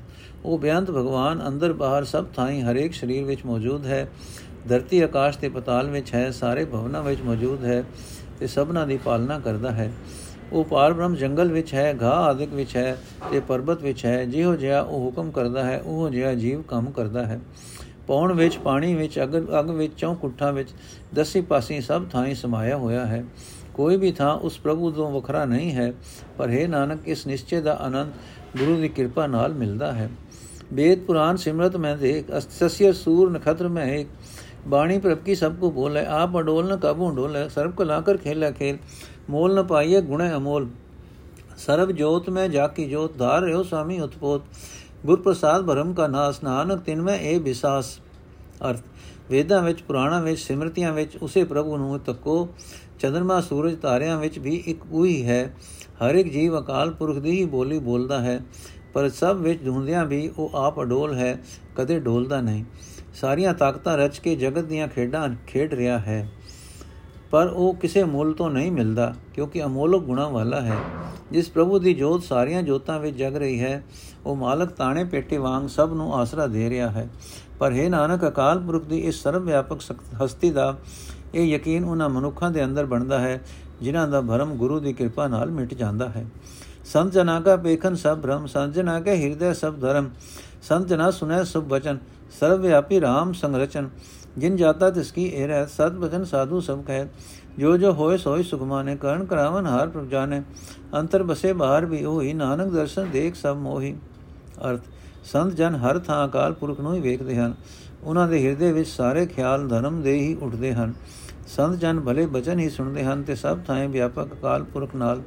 ਉਹ 0.46 0.58
ਬਿਆੰਤ 0.60 0.90
ਭਗਵਾਨ 0.92 1.48
ਅੰਦਰ 1.48 1.74
ਬਾਹਰ 1.74 2.04
ਸਭ 2.04 2.26
ਥਾਈਂ 2.36 2.62
ਹਰੇਕ 2.64 2.94
ਸਰੀਰ 2.94 3.24
ਵਿੱਚ 3.24 3.46
ਮੌਜੂਦ 3.46 3.86
ਹੈ। 3.86 4.08
ਧਰਤੀ 4.70 5.02
ਆਕਾਸ਼ 5.02 5.38
ਤੇ 5.38 5.50
ਪਤਾਲ 5.50 5.90
ਵਿੱਚ 5.90 6.14
ਹੈ, 6.14 6.30
ਸਾਰੇ 6.32 6.66
ਭਵਨਾਂ 6.66 7.04
ਵਿੱਚ 7.04 7.22
ਮੌਜੂਦ 7.22 7.66
ਹੈ 7.66 7.84
ਤੇ 8.40 8.48
ਸਭਨਾ 8.48 8.86
ਦੀ 8.86 8.98
ਪਾਲਣਾ 8.98 9.40
ਕਰਦਾ 9.40 9.72
ਹੈ। 9.72 9.92
ਉਹ 10.54 10.64
ਪਾਰ 10.64 10.94
ਬ੍ਰਹਮ 10.94 11.16
ਜੰਗਲ 11.16 11.52
ਵਿੱਚ 11.52 11.74
ਹੈ 11.74 11.96
ਘਾ 12.02 12.10
ਆਦਿਕ 12.10 12.54
ਵਿੱਚ 12.54 12.76
ਹੈ 12.78 12.98
ਤੇ 13.32 13.40
ਪਰਬਤ 13.40 13.82
ਵਿੱਚ 13.82 14.06
ਹੈ, 14.06 14.26
ਜਿਹੋ 14.26 14.56
ਜਿਹਾ 14.56 14.82
ਉਹ 14.82 15.00
ਹੁਕਮ 15.00 15.32
ਕਰਦਾ 15.32 15.64
ਹੈ, 15.64 15.82
ਉਹ 15.86 16.10
ਜਿਹਾ 16.10 16.34
ਜੀਵ 16.34 16.62
ਕੰਮ 16.62 16.92
ਕਰਦਾ 16.92 17.26
ਹੈ। 17.26 17.40
ਪੌਣ 18.08 18.34
ਵਿੱਚ, 18.34 18.58
ਪਾਣੀ 18.58 18.96
ਵਿੱਚ, 18.96 19.20
ਅਗ 19.20 19.36
ਅਗ 19.60 19.70
ਵਿੱਚ, 19.70 19.94
ਚੌ 19.98 20.14
ਕੁੱਠਾਂ 20.14 20.54
ਵਿੱਚ, 20.54 20.70
ਦਸੇ 21.14 21.42
ਪਾਸੇ 21.42 21.82
ਸਭ 21.82 22.06
ਥਾਂ 22.12 22.36
ਸਮਾਇਆ 22.36 22.78
ਹੋਇਆ 22.78 23.06
ਹੈ। 23.06 23.26
ਕੋਈ 23.74 23.98
ਵੀ 23.98 24.12
ਥਾਂ 24.12 24.36
ਉਸ 24.36 24.58
ਪ੍ਰਭੂ 24.58 24.92
ਤੋਂ 24.92 25.12
ਵੱਖਰਾ 25.12 25.46
ਨਹੀਂ 25.46 25.72
ਹੈ, 25.72 25.94
ਪਰ 26.38 26.50
ਹੈ 26.50 26.68
ਨਾਨਕ, 26.68 27.08
ਇਸ 27.08 27.28
ਨਿਸ਼ਚੇ 27.28 27.62
ਦਾ 27.62 27.74
ਆਨੰਦ 27.74 28.12
ਗੁਰੂ 28.58 28.76
ਦੀ 28.76 28.88
ਕਿਰਪਾ 28.88 29.28
ਨਾਲ 29.28 29.54
ਮਿਲਦਾ 29.54 29.92
ਹੈ। 29.92 30.10
ਵੇਦ 30.74 31.00
ਪੁਰਾਨ 31.00 31.38
ਸਿਮਰਤ 31.38 31.76
ਮੈਂ 31.78 31.98
ਦੇਖ 31.98 32.26
ਅਸਤਸਯ 32.38 32.92
ਸੂਰ 32.92 33.32
ਨਖਤਰ 33.32 33.68
ਮੈਂ 33.68 33.96
ਇੱਕ 33.96 34.10
ਬਾਣੀ 34.68 34.98
ਪ੍ਰਭ 35.00 35.18
ਕੀ 35.18 35.36
ਸਭ 35.36 35.56
ਕੋ 35.56 35.72
ਬੋਲੇ, 35.72 36.06
ਆਪ 36.06 36.40
ਅਡੋਲ 36.40 36.74
ਨ 36.74 36.78
ਕਾਬੂ 36.78 37.12
ਡੋਲੇ, 37.12 37.50
ਸਰਬ 37.50 37.72
ਕੋ 37.72 37.84
ਲਾਕਰ 37.84 38.18
ਖੇਲਾ 38.18 38.52
ਖੇਲ। 38.52 38.78
ਮੋਲ 39.30 39.56
ਨ 39.56 39.64
ਪਾਈਏ, 39.64 40.02
ਗੁਣੇ 40.02 40.34
ਅਮੋਲ 40.34 40.68
ਸਰਬ 41.58 41.92
ਜੋਤ 41.92 42.30
ਮੈਂ 42.30 42.50
ਜਾ 42.50 42.68
ਕੀ 42.68 42.86
ਜੋਤ, 42.86 43.18
ਧਾਰ 43.18 43.42
ਰਿਓ 43.42 43.64
ਸੁਆਮੀ 43.64 44.00
ਉਤਪੋਤ। 44.00 44.42
ਗੁਰ 45.06 45.22
ਪ੍ਰਸਾਦ 45.22 45.66
ਭਰਮ 45.66 45.94
ਕਾ 45.94 46.08
ਨਾਸ 46.08 46.44
ਨਾਨਕ, 46.44 46.80
ਤਿਨ 46.80 47.02
ਮੈਂ 47.02 47.20
ਇਹ 47.20 47.40
ਵਿਸਾਸ। 47.40 48.00
ਅਰਥ, 48.70 48.80
ਵੇਦਾਂ 49.30 49.62
ਵਿੱਚ, 49.62 49.82
ਪੁਰਾਣਾਂ 49.82 50.22
ਵਿੱਚ, 50.22 50.40
ਸਿਮਰਤੀਆਂ 50.40 50.94
ਵਿੱਚ, 50.94 51.18
ਉਸੇ 51.18 51.44
ਪ੍ਰਭੂ 51.44 51.78
ਨੂੰ 51.78 52.00
ਤੱਕੋ। 52.00 52.50
ਚੰਦਰਮਾ 53.00 53.42
ਸੂਰਜ 53.42 53.76
ਤਾਰਿਆਂ 53.76 54.20
ਵਿੱਚ 54.20 54.40
ਵੀ 54.40 54.64
ਇੱਕ 54.66 54.80
ਉਹੀ 54.92 55.26
ਹੈ। 55.26 55.54
ਹਰ 56.06 56.16
ਇੱਕ 56.16 56.30
ਜੀਵ 56.30 56.60
ਅਕਾਲ 56.60 56.92
ਪੁਰਖ 56.92 57.18
ਦੀ 57.18 57.32
ਹੀ 57.32 57.46
ਬੋਲੀ 57.46 57.80
ਬੋਲਦਾ 57.80 58.22
ਹੈ। 58.22 58.40
ਪਰ 58.94 59.10
ਸਭ 59.10 59.38
ਵਿੱਚ 59.42 59.66
ਢੂੰਦਿਆਂ 59.66 60.06
ਵੀ 60.06 60.32
ਉਹ 60.38 60.52
ਆਪ 60.56 60.82
ਅਡੋਲ 60.82 61.14
ਹੈ, 61.14 61.44
ਕਦੇ 61.76 62.00
ਡੋਲਦਾ 62.00 62.42
ਨਹੀਂ। 62.42 62.66
ਸਾਰੀਆਂ 63.14 63.54
ਤਾਕਤਾਂ 63.54 63.98
ਰਚ 63.98 64.20
ਕੇ 64.20 64.36
ਜਗਤ 64.36 64.64
ਦੀਆਂ 64.64 64.88
ਖੇਡਾਂ 64.88 65.30
ਖੇਡ 65.48 65.74
ਰਿਹਾ 65.74 65.98
ਹੈ। 65.98 66.30
ਪਰ 67.32 67.48
ਉਹ 67.48 67.74
ਕਿਸੇ 67.74 68.04
ਮੁੱਲ 68.04 68.34
ਤੋਂ 68.34 68.50
ਨਹੀਂ 68.50 68.72
ਮਿਲਦਾ, 68.72 69.14
ਕਿਉਂਕਿ 69.34 69.64
ਅਮੋਲਕ 69.64 70.02
ਗੁਣਾ 70.02 70.28
ਵਾਲਾ 70.28 70.62
ਹੈ। 70.62 70.78
ਜਿਸ 71.32 71.50
ਪ੍ਰਭੂ 71.50 71.80
ਦੀ 71.80 71.94
ਜੋਤ 71.94 72.24
ਸਾਰੀਆਂ 72.24 72.64
ਜੋਤਾਂ 72.64 73.00
ਵਿੱਚ 73.00 73.18
ਜਗ 73.18 73.36
ਰਹੀ 73.36 73.60
ਹੈ, 73.60 73.84
ਉਹ 74.26 74.36
ਮਾਲਕ 74.36 74.70
ਤਾਣੇ 74.70 75.04
ਪੇਟੇ 75.04 75.38
ਵਾਂਗ 75.38 75.68
ਸਭ 75.68 75.94
ਨੂੰ 75.94 76.14
ਆਸਰਾ 76.16 76.48
ਦੇ 76.48 76.70
ਰਿਹਾ 76.70 76.90
ਹੈ। 76.90 77.08
ਪਰ 77.60 77.72
ਹੈ 77.72 77.90
ਨਾਨਕ, 77.90 78.28
ਅਕਾਲ 78.28 78.60
ਪੁਰਖ 78.60 78.86
ਦੀ 78.86 79.00
ਇਸ 79.00 79.24
ਸਰਵ 79.24 79.44
ਵਿਆਪਕ 79.44 79.80
ਹਸਤੀ 80.24 80.52
ਦਾ 80.52 80.78
ਇਹ 81.36 81.46
ਯਕੀਨ 81.46 81.84
ਉਹਨਾਂ 81.84 82.10
ਮਨੁੱਖਾਂ 82.10 82.52
ਦੇ 82.52 82.64
ਅੰਦਰ 82.66 82.86
ਬਣਦਾ 82.86 83.20
ਹੈ, 83.20 83.42
ਜਿਨ੍ਹਾਂ 83.82 84.08
ਦਾ 84.08 84.22
ਭਰਮ 84.22 84.54
ਗੁਰੂ 84.54 84.80
ਦੀ 84.80 84.94
ਕਿਰਪਾ 84.94 85.28
ਨਾਲ 85.28 85.52
ਮਿਟ 85.52 85.74
ਜਾਂਦਾ 85.74 86.10
ਹੈ। 86.10 86.26
ਸੰਤ 86.86 87.12
ਜਨਾ 87.12 87.40
ਕਾ 87.42 87.56
ਪੇਖਨ 87.56 87.96
ਸਭ 87.96 88.18
ਭ੍ਰਮ, 88.18 88.46
ਸੰਤ 88.46 88.74
ਜਨਾ 88.74 89.00
ਕੇ 89.00 89.16
ਹਿਰਦੇ 89.16 89.54
ਸਭ 89.54 89.80
ਧਰਮ। 89.80 90.10
ਸੰਤ 90.62 90.88
ਜਨਾ 90.88 91.12
ਸੁਨੇ 91.12 91.44
ਸਭ 91.44 91.64
ਬਚਨ 91.64 91.98
ਸਰਵ 92.40 92.62
ਵਿਆਪੀ 92.62 93.00
RAM 93.00 93.34
ਸੰਗਰਚਨ 93.34 93.90
ਜਿਨ 94.38 94.56
ਜਾਤਾ 94.56 94.90
ਤਿਸ 94.90 95.12
ਕੀ 95.12 95.24
ਇਹ 95.26 95.48
ਰਹਿ 95.48 95.66
ਸਤ 95.68 95.92
ਬਚਨ 95.92 96.24
ਸਾਧੂ 96.24 96.60
ਸਭ 96.60 96.82
ਕਹੇ 96.82 97.06
ਜੋ 97.60 97.76
ਜੋ 97.78 97.92
ਹੋਏ 97.92 98.18
ਸੋਈ 98.18 98.44
ਸੁਖਮਾਨੇ 98.44 98.96
ਕਰਨ 98.96 99.26
ਕਰਾਵਨ 99.26 99.66
ਹਾਰ 99.66 99.90
ਪ੍ਰਭ 99.90 100.08
ਜਾਣੇ, 100.10 100.42
ਅੰਤਰ 100.96 101.24
ਬਸੇ 101.24 101.54
ਬਾਹਰ 101.54 101.86
ਵੀ 101.86 102.04
ਹੋਈ 102.06 102.34
ਨਾਨਕ 102.34 102.72
ਦਰਸ਼ਨ 102.72 103.10
ਦੇਖ 103.12 103.36
ਸਭ 103.36 103.58
ਮੋਹੀ। 103.58 103.96
ਅਰਥ, 104.70 104.82
ਸੰਤ 105.24 105.54
ਜਨ 105.54 105.76
ਹਰ 105.76 106.00
ਥਾਂ 106.00 106.26
ਅਕਾਲ 106.28 106.54
ਪੁਰਖ 106.54 106.80
ਨੂੰ 106.80 106.94
ਹੀ 106.96 107.00
ਵੇਖਦੇ 107.00 107.36
ਹਨ, 107.36 107.54
ਉਹਨਾਂ 108.04 108.28
ਦੇ 108.28 108.44
ਹਿਰਦੇ 108.46 108.72
ਵਿੱਚ 108.72 108.90
ਸਾਰੇ 108.90 109.26
ਖਿਆਲ 109.26 109.68
ਧਰਮ 109.68 110.02
ਦੇ 110.02 110.14
ਹੀ 110.14 110.34
ਉੱਠਦੇ 110.42 110.74
ਹਨ। 110.74 110.94
ਸੰਤ 111.48 111.80
ਜਨ 111.80 112.00
ਭਲੇ 112.00 112.26
ਬਚਨ 112.26 112.60
ਹੀ 112.60 112.70
ਸੁਣਦੇ 112.70 113.04
ਹਨ 113.04 113.24
ਤੇ 113.24 113.36
ਸਭ 113.36 113.60
ਥਾਂ 113.68 113.88
ਵਿਆਪਕ 113.88 114.34
ਅਕਾਲ 114.34 114.64
ਪੁਰਖ 114.64 114.96
ਨਾਲ 114.96 115.22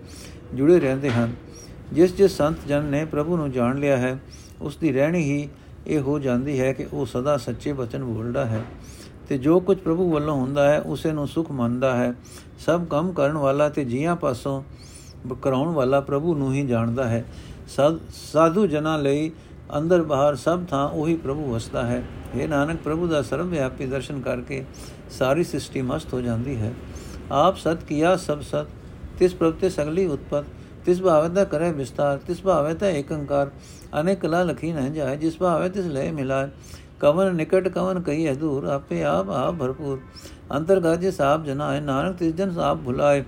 ਜੁੜੇ 0.55 0.79
ਰਹਿੰਦੇ 0.81 1.11
ਹਨ। 1.11 1.35
ਜਿਸ 1.93 2.15
ਜਿਸ 2.17 2.37
ਸੰਤ 2.37 2.67
ਜਨ 2.69 2.85
ਨੇ 2.85 3.05
ਪ੍ਰਭੂ 3.05 3.37
ਨੂੰ 3.37 3.51
ਜਾਣ 3.53 3.79
ਲਿਆ 3.79 3.97
ਹੈ, 3.97 4.19
ਉਸ 4.61 4.77
ਦੀ 4.77 4.93
ਰਹਿਣੀ 4.93 5.23
ਹੀ 5.23 5.49
ਇਹ 5.87 6.01
ਹੋ 6.01 6.19
ਜਾਂਦੀ 6.19 6.61
ਹੈ 6.61 6.73
ਕਿ 6.73 6.87
ਉਹ 6.93 7.07
ਸਦਾ 7.07 7.37
ਸੱਚੇ 7.37 7.73
ਬਚਨ 7.73 8.05
ਬੋਲਦਾ 8.05 8.45
ਹੈ। 8.47 8.65
ਤੇ 9.29 9.39
ਜੋ 9.39 9.59
ਕੁਝ 9.61 9.77
ਪ੍ਰਭੂ 9.79 10.11
ਵੱਲੋਂ 10.13 10.37
ਹੁੰਦਾ 10.37 10.69
ਹੈ, 10.69 10.81
ਉਸੇ 10.81 11.13
ਨੂੰ 11.13 11.27
ਸੁਖ 11.29 11.51
ਮੰਨਦਾ 11.51 11.95
ਹੈ। 11.97 12.13
ਸਭ 12.59 12.85
ਕੰਮ 12.85 13.13
ਕਰਨ 13.13 13.37
ਵਾਲਾ 13.37 13.69
ਤੇ 13.69 13.85
ਜੀਆਂ 13.85 14.17
ਪਾਸੋਂ 14.17 14.63
ਕਰਾਉਣ 15.43 15.73
ਵਾਲਾ 15.73 16.01
ਪ੍ਰਭੂ 16.01 16.35
ਨੂੰ 16.35 16.53
ਹੀ 16.53 16.67
ਜਾਣਦਾ 16.67 17.09
ਹੈ। 17.09 17.25
ਸਾਧੂ 18.33 18.67
ਜਨਾਂ 18.67 18.99
ਲਈ 18.99 19.31
ਅੰਦਰ 19.79 20.03
ਬਾਹਰ 20.03 20.35
ਸਭ 20.37 20.65
ਥਾਂ 20.71 20.89
ਉਹੀ 20.89 21.15
ਪ੍ਰਭੂ 21.17 21.53
ਵਸਦਾ 21.53 21.85
ਹੈ। 21.87 22.03
ਇਹ 22.35 22.49
ਨਾਨਕ, 22.49 22.79
ਪ੍ਰਭੂ 22.85 23.07
ਦਾ 23.07 23.23
ਸਰਵ 23.23 23.47
ਵਿਆਪੀ 23.47 23.87
ਦਰਸ਼ਨ 23.87 24.21
ਕਰਕੇ 24.21 24.65
ਸਾਰੀ 25.11 25.45
ਸ੍ਰਿਸ਼ਟੀ 25.45 25.83
ਮਸਤ 25.83 26.13
ਹੋ 26.15 26.21
ਜਾਂਦੀ 26.21 26.57
ਹੈ। 26.57 26.73
ਆਪ 27.33 27.57
ਸਤ 27.57 27.85
ਕੀਆ, 27.89 28.17
ਸਭ 28.17 28.41
ਸਤ, 28.41 28.67
ਤਿਸ 29.19 29.35
ਪ੍ਰਭ 29.35 29.55
ਤੇ 29.55 29.71
ਸਗਲੀ 29.71 30.07
ਉਤਪਤ, 30.07 30.45
ਤਿਸ 30.87 31.01
ਭਾਵੇ 31.03 31.29
ਦਾ 31.29 31.45
ਕਰੇ 31.45 31.71
ਵਿਸਤਾਰ, 31.73 32.19
ਤਿਸ 32.19 32.43
ਭਾਵੇ 32.43 32.75
ਤਾਂ 32.75 32.89
ਏਕੰਕਾਰ, 32.89 33.51
ਅਨੇਕ 34.01 34.21
ਕਲਾ 34.21 34.43
ਲਖੀ 34.43 34.73
ਨਾ 34.73 34.89
ਜਾਏ, 34.89 35.17
ਜਿਸ 35.17 35.39
ਭਾਵੇ 35.39 35.69
ਤਿਸ 35.69 35.87
ਲੈ 35.87 36.11
ਮਿਲਾਏ। 36.13 36.49
ਕਵਨ 37.01 37.35
ਨਿਕਟ 37.35 37.69
ਕਵਨ 37.69 38.01
ਕਹੀ 38.01 38.27
ਹੈ 38.27 38.35
ਦੂਰ, 38.35 38.65
ਆਪੇ 38.65 39.05
ਆਪ 39.05 39.31
ਆਪ 39.31 39.55
ਭਰਪੂਰ। 39.55 40.01
ਅੰਤਰਗਤ 40.57 41.01
ਜੇ 41.01 41.11
ਸਾਬ 41.11 41.45
ਜਨਾ 41.45 41.75
ਹੈ 41.75 41.81
ਨਾਨਕ 41.81 42.17
ਤਿਸ 42.17 42.35
ਜਨ 42.35 42.53
ਸਾਬ 42.53 42.85
ਭੁਲਾਏ। 42.85 43.25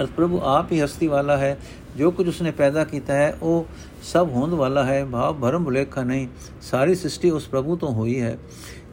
ਅਰਥ 0.00 0.10
ਪ੍ਰਭੂ 0.10 0.40
ਆਪ 0.44 0.72
ਹੀ 0.72 0.80
ਹਸਤੀ 0.80 1.06
ਵਾਲਾ 1.06 1.36
ਹੈ, 1.36 1.58
ਜੋ 1.96 2.10
ਕੁਝ 2.10 2.28
ਉਸਨੇ 2.28 2.50
ਪੈਦਾ 2.50 2.84
ਕੀਤਾ 2.84 3.14
ਹੈ, 3.14 3.36
ਉਹ 3.42 3.66
ਸਭ 4.02 4.28
ਹੋਂਦ 4.30 4.50
ਵਾਲਾ 4.50 4.84
ਹੈ, 4.84 5.04
ਭਾਵ 5.04 5.40
ਭਰਮ 5.40 5.64
ਭੁਲੇਖਾ 5.64 6.02
ਨਹੀਂ, 6.02 6.28
ਸਾਰੀ 6.62 6.94
ਸ੍ਰਿਸ਼ਟੀ 6.94 7.30
ਉਸ 7.30 7.48
ਪ੍ਰਭੂ 7.48 7.76
ਤੋਂ 7.76 7.92
ਹੋਈ 7.92 8.20
ਹੈ। 8.20 8.38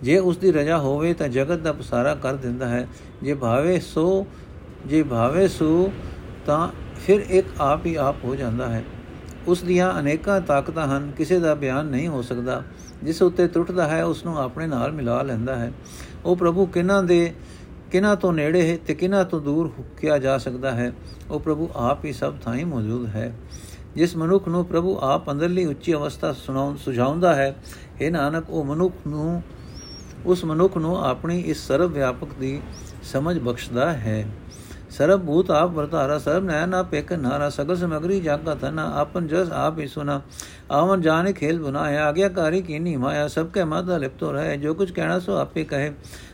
ਜੇ 0.04 0.18
ਉਸ 0.20 0.38
ਦੀ 0.38 0.52
ਰਜਾ 0.52 0.78
ਹੋਵੇ 0.78 1.14
ਤਾਂ 1.14 1.28
ਜਗਤ 1.28 1.60
ਦਾ 1.60 1.72
ਪਸਾਰਾ 1.72 2.16
ਕਰ 2.16 2.36
ਦਿੰਦਾ 2.36 2.68
ਹੈ। 2.68 2.88
ਜੇ 3.24 3.34
ਭਾਵੇ 3.34 3.80
ਸੋ, 3.80 4.28
ਜੇ 4.86 5.04
ਭਾਵੇ 5.04 5.48
ਸੋ, 5.48 5.92
ਤਾਂ 6.46 6.68
ਫਿਰ 7.06 7.20
ਇੱਕ 7.20 7.48
ਆਪ 7.60 7.86
ਹੀ 7.86 7.96
ਆਪ 7.96 8.16
ਹੋ 8.24 8.36
ਜਾਂਦਾ 8.36 8.68
ਹੈ। 8.68 8.84
ਉਸ 9.48 9.64
ਦੀਆਂ 9.64 10.00
ਅਨੇਕਾਂ 10.00 10.42
ਤਾਕਤਾਂ 10.42 10.88
ਹਨ, 10.88 11.12
ਕਿਸੇ 11.18 11.40
ਦਾ 11.40 11.56
ਬਿਆਨ 11.56 11.86
ਨਹੀਂ 11.86 12.08
ਹੋ 12.08 12.22
ਸਕਦਾ। 12.22 12.64
ਜਿਸ 13.04 13.22
ਉੱਤੇ 13.22 13.48
ਟੁੱਟਦਾ 13.48 13.88
ਹੈ 13.88 14.04
ਉਸ 14.04 14.26
ਨੂੰ 14.26 14.38
ਆਪਣੇ 14.38 14.68
ਨਾਲ 14.68 14.92
ਮਿਲਾ 14.92 15.22
ਲੈਂਦਾ 15.22 15.56
ਹੈ। 15.56 15.74
ਉਹ 16.26 16.36
ਪ੍ਰਭੂ 16.36 16.66
ਕਿਨਾਂ 16.66 17.04
ਦੇ 17.04 17.34
ਕਿਨਾਂ 17.92 18.16
ਤੋਂ 18.16 18.34
ਨੇੜੇ 18.34 18.72
ਹੈ 18.72 18.78
ਤੇ 18.78 18.96
ਕਿਨਾਂ 18.96 19.26
ਤੋਂ 19.26 19.42
ਦੂਰ 19.42 19.72
ਕਿਹਾ 19.98 20.18
ਜਾ 20.18 20.38
ਸਕਦਾ 20.38 20.72
ਹੈ? 20.72 20.94
ਉਹ 21.30 21.40
ਪ੍ਰਭੂ 21.40 21.70
ਆਪ 21.76 22.06
ਹੀ 22.06 22.14
ਸਭ 22.14 22.34
ਥਾਂ 22.42 22.66
ਮੌਜੂਦ 22.66 23.06
ਹੈ। 23.06 23.36
ਜਿਸ 23.96 24.18
ਮਨੁੱਖ 24.18 24.48
ਨੂੰ 24.48 24.66
ਪ੍ਰਭੂ 24.66 25.00
ਆਪ 25.02 25.32
ਅੰਦਰਲੀ 25.32 25.66
ਉੱਚੀ 25.66 25.94
ਅਵਸਥਾ 25.94 26.34
ਸੁਣਾਉਂ, 26.34 26.78
ਸੁਝਾਉਂਦਾ 26.78 27.36
ਹੈ 27.36 27.56
ਇਹ 28.02 28.12
ਨਾਨਕ, 28.12 28.50
ਉਹ 28.50 28.64
ਮਨੁੱਖ 28.64 28.96
ਨੂੰ, 29.08 29.42
ਉਸ 30.26 30.46
ਮਨੁੱਖ 30.46 30.78
ਨੂੰ 30.78 31.06
ਆਪਣੀ 31.06 31.40
ਇਸ 31.40 31.68
ਸਰਵ 31.68 31.92
ਵਿਆਪਕ 31.92 32.28
ਦੀ 32.40 32.62
ਸਮਝ 33.04 33.40
ਬਖਸ਼ਦਾ 33.40 33.94
ਹੈ। 33.94 34.28
ਸਰਬ 34.90 35.26
ਭੂਤ 35.26 35.50
ਆਪ 35.52 35.72
ਵਰਤਾਰਾ, 35.72 36.18
ਸਰਬ 36.18 36.44
ਨੈ 36.44 36.66
ਨਾ 36.66 36.82
ਪੇਕ 36.84 37.12
ਨਾਰਾ, 37.14 37.50
ਸਗਲ 37.50 37.76
ਸਮਗਰੀ 37.76 38.20
ਜਾਗਾ 38.22 38.56
ਤਨਾ 38.56 38.92
ਆਪਨ 38.96 39.28
ਜਸ 39.28 39.52
ਆਪ 39.52 39.80
ਹੀ 39.80 39.88
ਸੁਨਾ। 39.88 40.22
ਆਵਨ 40.72 41.02
ਜਾਣੇ 41.02 41.34
ਖੇਲ 41.34 41.60
ਬੁਨਾਇਆ, 41.60 42.06
ਆਗਿਆਕਾਰੀ 42.06 42.62
ਕੀਨੀ 42.62 42.96
ਮਾਇਆ, 42.96 43.28
ਸਭ 43.28 43.48
ਕੇ 43.48 43.64
ਮਾਦਾ 43.64 43.98
ਲਿਪਤੋ 43.98 44.32
ਰਹੇ, 44.32 44.58
ਜੋ 44.58 44.74
ਕੁਝ 44.74 44.92
ਕਹਿਣਾ 44.92 45.20
ਸੋ 45.20 45.36
ਆਪੇ 45.38 45.64
ਕਹੇ। 45.64 45.92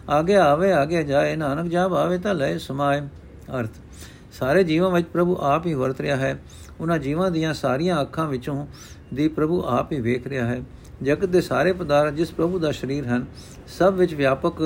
ਆਗੇ 0.09 0.35
ਆਵੇ, 0.35 0.71
ਆਗੇ 0.73 1.03
ਜਾਏ, 1.03 1.35
ਨਾਨਕ 1.35 1.71
ਜਾ 1.71 1.87
ਭਾਵੇ 1.87 2.17
ਤਾਂ 2.17 2.33
ਲੈ 2.33 2.57
ਸਮਾਏ। 2.57 3.01
ਅਰਥ, 3.59 3.69
ਸਾਰੇ 4.33 4.63
ਜੀਵਾਂ 4.63 4.89
ਵਿੱਚ 4.89 5.07
ਪ੍ਰਭੂ 5.07 5.37
ਆਪ 5.41 5.65
ਹੀ 5.65 5.73
ਵਰਤ 5.73 6.01
ਰਿਹਾ 6.01 6.15
ਹੈ। 6.17 6.39
ਉਹਨਾਂ 6.79 6.99
ਜੀਵਾਂ 6.99 7.31
ਦੀਆਂ 7.31 7.53
ਸਾਰੀਆਂ 7.53 8.01
ਅੱਖਾਂ 8.01 8.27
ਵਿੱਚੋਂ 8.27 8.65
ਦੀ 9.13 9.27
ਪ੍ਰਭੂ 9.27 9.63
ਆਪ 9.67 9.91
ਹੀ 9.91 9.99
ਵੇਖ 10.01 10.27
ਰਿਹਾ 10.27 10.45
ਹੈ। 10.45 10.61
ਜਗਤ 11.03 11.25
ਦੇ 11.25 11.41
ਸਾਰੇ 11.41 11.73
ਪਦਾਰਥ 11.73 12.13
ਜਿਸ 12.13 12.31
ਪ੍ਰਭੂ 12.31 12.59
ਦਾ 12.59 12.71
ਸਰੀਰ 12.71 13.05
ਹਨ, 13.05 13.25
ਸਭ 13.67 13.93
ਵਿੱਚ 13.93 14.13
ਵਿਆਪਕ 14.13 14.61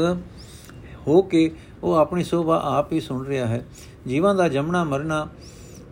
ਹੋ 1.07 1.21
ਕੇ 1.21 1.51
ਉਹ 1.83 1.93
ਆਪਣੀ 1.93 2.23
ਸੋਭਾ 2.23 2.61
ਆਪ 2.63 2.93
ਹੀ 2.93 2.99
ਸੁਣ 2.99 3.25
ਰਿਹਾ 3.25 3.47
ਹੈ। 3.47 3.65
ਜੀਵਾਂ 4.07 4.35
ਦਾ 4.35 4.47
ਜੰਮਣਾ 4.47 4.83
ਮਰਨਾ 4.83 5.27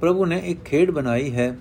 ਪ੍ਰਭੂ 0.01 0.25
ਨੇ 0.25 0.41
ਇੱਕ 0.45 0.63
ਖੇਡ 0.63 0.91
ਬਣਾਈ 0.91 1.33
ਹੈ 1.35 1.57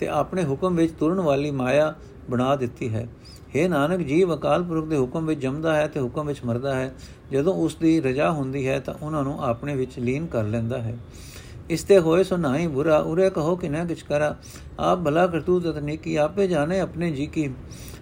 ਤੇ 0.00 0.08
ਆਪਣੇ 0.08 0.44
ਹੁਕਮ 0.44 0.76
ਵਿੱਚ 0.76 0.92
ਤੁਰਨ 0.92 1.20
ਵਾਲੀ 1.20 1.50
ਮਾਇਆ 1.50 1.94
ਬਣਾ 2.30 2.56
ਦਿੱਤੀ 2.56 2.88
ਹੈ। 2.88 3.08
हे 3.56 3.68
ਨਾਨਕ, 3.68 4.00
ਜੀਵ 4.00 4.34
ਅਕਾਲ 4.34 4.62
ਪੁਰਖ 4.62 4.86
ਦੇ 4.86 4.96
ਹੁਕਮ 4.96 5.26
ਵਿੱਚ 5.26 5.40
ਜੰਮਦਾ 5.40 5.76
ਹੈ 5.76 5.86
ਤੇ 5.86 6.00
ਹੁਕਮ 6.00 6.26
ਵਿੱਚ 6.26 6.40
ਮਰਦਾ 6.44 6.74
ਹੈ। 6.74 6.94
ਜਦੋਂ 7.32 7.54
ਉਸ 7.54 7.74
ਦੀ 7.74 8.00
ਰਜਾ 8.00 8.30
ਹੁੰਦੀ 8.30 8.68
ਹੈ 8.68 8.80
ਤਾਂ 8.80 8.94
ਉਹਨਾਂ 9.02 9.22
ਨੂੰ 9.24 9.44
ਆਪਣੇ 9.44 9.76
ਵਿੱਚ 9.76 9.98
ਲੀਨ 9.98 10.26
ਕਰ 10.26 10.44
ਲੈਂਦਾ 10.44 10.78
ਹੈ। 10.78 10.98
ਇਸ 11.70 11.82
ਤੇ 11.82 11.98
ਹੋਏ 11.98 12.24
ਸੋ 12.24 12.36
ਨਹੀਂ 12.36 12.68
ਬੁਰਾ, 12.68 12.98
ਉਰੇ 12.98 13.30
ਕਹੋ 13.30 13.56
ਕਿ 13.56 13.68
ਨਾ 13.68 13.84
ਕਿਛ 13.84 14.02
ਕਰਾ। 14.02 14.36
ਆਪ 14.78 14.98
ਭਲਾ 14.98 15.26
ਕਰਤੂਤ 15.26 15.66
ਤਤਨੀਕੀ 15.66 16.16
ਆਪੇ 16.16 16.46
ਜਾਣੇ 16.46 16.80
ਆਪਣੇ 16.80 17.10
ਜੀ 17.10 17.26
ਕੀ। 17.26 17.50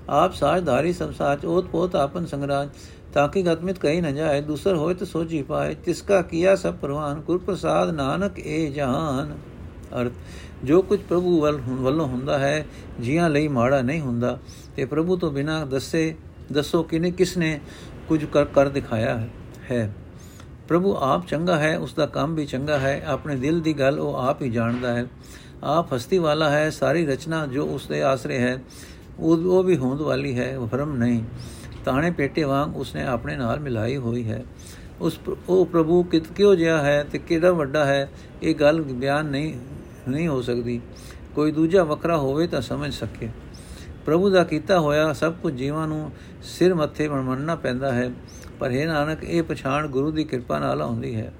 ਆਪ 0.09 0.35
ਸਾਜਧਾਰੀ 0.35 0.93
ਸਭ 0.93 1.13
ਸਾਚ 1.13 1.45
ਓਤ 1.45 1.65
ਪੋਤ 1.65 1.97
ਆਪਨ 1.97 2.27
ਸੰਗਰਾਜ। 2.27 2.69
ਤਾਕਿ 3.14 3.42
ਗਤਮਿਤ 3.42 3.79
ਕਹੀ 3.79 4.01
ਨ 4.01 4.14
ਜਾਏ 4.14 4.40
ਦੂਸਰ 4.40 4.77
ਹੋਏ 4.77 4.94
ਤੇ 4.94 5.05
ਸੋਝੀ 5.05 5.42
ਪਾਏ 5.42 5.75
ਤਿਸ 5.85 6.03
ਕਾ 6.03 6.21
ਕੀਆ 6.23 6.55
ਸਭ 6.57 6.75
ਪ੍ਰਵਾਨ 6.75 7.21
ਗੁਰ 7.21 7.38
ਪ੍ਰਸਾਦ 7.38 7.90
ਨਾਨਕ 7.90 8.38
ਏ 8.38 8.66
ਜਹਾਨ 8.71 9.37
ਅਰਥ 9.94 10.12
ਜੋ 10.64 10.81
ਕੁਝ 10.83 10.99
ਪ੍ਰਭੂ 11.01 11.40
ਵੱਲ 11.40 11.61
ਵੱਲੋਂ 11.81 12.07
ਹੁੰਦਾ 12.07 12.38
ਹੈ 12.38 12.64
ਜੀਆਂ 13.01 13.29
ਲਈ 13.31 13.49
ਮਾੜਾ 13.49 13.81
ਨਹੀਂ 13.83 14.01
ਹੁੰਦਾ 14.01 14.38
ਤੇ 14.77 14.85
ਪ੍ਰਭੂ 14.85 15.16
ਤੋਂ 15.16 15.31
ਬਿਨਾ 15.31 15.64
ਦੱਸੇ 15.64 16.14
ਦੱਸੋ 16.53 16.83
ਕਿਨੇ 16.83 17.11
ਕਿਸਨੇ 17.11 17.59
ਕੁਝ 18.09 18.25
ਕਰ 18.25 18.44
ਕਰ 18.44 18.68
ਦਿਖਾਇਆ 18.68 19.18
ਹੈ 19.71 19.90
ਪ੍ਰਭੂ 20.68 20.94
ਆਪ 20.94 21.27
ਚੰਗਾ 21.27 21.57
ਹੈ 21.57 21.77
ਉਸ 21.79 21.94
ਦਾ 21.94 22.07
ਕੰਮ 22.07 22.35
ਵੀ 22.35 22.47
ਚੰਗਾ 22.47 22.79
ਹੈ 22.79 23.03
ਆਪਣੇ 23.07 23.37
ਦਿਲ 23.37 23.61
ਦੀ 23.61 23.73
ਗੱਲ 23.79 24.01
ਉਹ 24.01 24.16
ਆਪ 24.18 24.42
ਹੀ 24.42 24.51
ਜਾਣਦਾ 24.51 24.94
ਹੈ 24.94 25.07
ਆਪ 25.66 25.94
ਹਸਤੀ 25.94 26.18
ਵਾਲਾ 26.18 26.51
ਹੈ 26.51 26.68
ਸਾਰੀ 26.71 27.07
ਰਚਨਾ 27.07 27.47
ਜੋ 27.47 27.66
ਉਸ 27.66 27.87
ਦੇ 27.87 28.03
ਆਸਰੇ 28.03 28.38
ਹੈ 28.38 28.61
ਉਹ 29.21 29.62
ਵੀ 29.64 29.77
ਹੋਂਦ 29.77 30.01
ਵਾਲੀ 30.01 30.38
ਹੈ 30.38 30.57
ਉਹ 30.59 30.66
ਭਰਮ 30.66 30.97
ਨਹੀਂ 30.97 31.23
ਤਾਣੇ 31.88 32.11
ਪੇਟੇ 32.11 32.44
ਵਾਂਗ 32.44 32.77
ਉਸਨੇ 32.77 33.03
ਆਪਣੇ 33.03 33.37
ਨਾਲ 33.37 33.61
ਮਿਲਾਈ 33.61 33.96
ਹੋਈ 33.96 34.31
ਹੈ। 34.31 34.44
ਉਸ 35.01 35.18
ਉਹ 35.48 35.66
ਪ੍ਰਭੂ 35.66 36.03
ਕਿਤ, 36.03 36.27
ਕਿਉ 36.27 36.55
ਜਿਹਾ 36.55 36.83
ਹੈ 36.83 37.05
ਤੇ 37.12 37.18
ਕਿਹੜਾ 37.18 37.53
ਵੱਡਾ 37.53 37.85
ਹੈ, 37.85 38.11
ਇਹ 38.42 38.55
ਗੱਲ 38.55 38.83
ਬਿਆਨ 38.83 39.27
ਨਹੀਂ 39.27 39.55
ਨਹੀਂ 40.09 40.29
ਹੋ 40.29 40.42
ਸਕਦੀ। 40.42 40.81
ਕੋਈ 41.35 41.53
ਦੂਜਾ 41.53 41.85
ਵੱਖਰਾ 41.85 42.16
ਹੋਵੇ 42.16 42.46
ਤਾਂ 42.46 42.61
ਸਮਝ 42.61 42.94
ਸਕੇ। 42.94 43.29
ਪ੍ਰਭੂ 44.07 44.31
ਦਾ 44.31 44.44
ਕੀਤਾ 44.44 44.81
ਹੋਇਆ 44.81 45.12
ਸਭ 45.12 45.33
ਕੁਝ 45.33 45.55
ਜੀਵਾਂ 45.55 45.88
ਨੂੰ 45.88 46.11
ਸਿਰ 46.42 46.74
ਮੱਥੇ 46.74 47.09
ਮੰਨਣਾ 47.09 47.55
ਪੈਂਦਾ 47.55 47.92
ਹੈ। 47.92 48.11
ਪਰ 48.61 48.70
ਇਹ 48.70 48.87
ਨਾਨਕ, 48.87 49.24
ਇਹ 49.24 49.42
ਪਛਾਣ 49.42 49.87
ਗੁਰੂ 49.87 50.11
ਦੀ 50.11 50.24
ਕਿਰਪਾ 50.24 50.59
ਨਾਲ 50.59 50.83
ਆਉਂਦੀ 50.83 51.14
ਹੈ। 51.14 51.33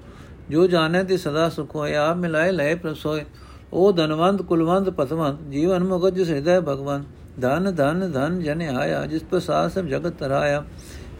ਜੋ 0.49 0.67
ਜਾਣੇ 0.67 1.03
ਤੇ 1.03 1.17
ਸਦਾ 1.17 1.49
ਸੁਖ 1.49 1.75
ਹੋਏ, 1.75 1.95
ਆਪ 1.95 2.17
ਮਿਲਾਏ 2.17 2.51
ਲਏ 2.51 2.75
ਪ੍ਰਸੋਏ। 2.75 3.25
ਉਹ 3.73 3.93
ਧਨਵੰਤ, 3.93 4.41
ਕੁਲਵੰਤ, 4.41 4.89
ਪਤਵੰਤ, 4.89 5.51
ਜੀਵਨ 5.51 5.83
ਮੁਕਤ 5.83 6.13
ਜਿਸ 6.13 6.29
ਹਿਰਦੈ 6.29 6.59
ਭਗਵਾਨ 6.59 7.03
ਧਨ 7.41 7.75
ਧਨ 7.75 8.11
ਧਨ 8.11 8.39
ਜਨ 8.39 8.61
ਆਇਆ, 8.61 9.05
ਜਿਸ 9.05 9.23
ਪ੍ਰਸਾਦ 9.23 9.71
ਸਭ 9.71 9.85
ਜਗਤ 9.85 10.13
ਤਰਾਇਆ। 10.13 10.63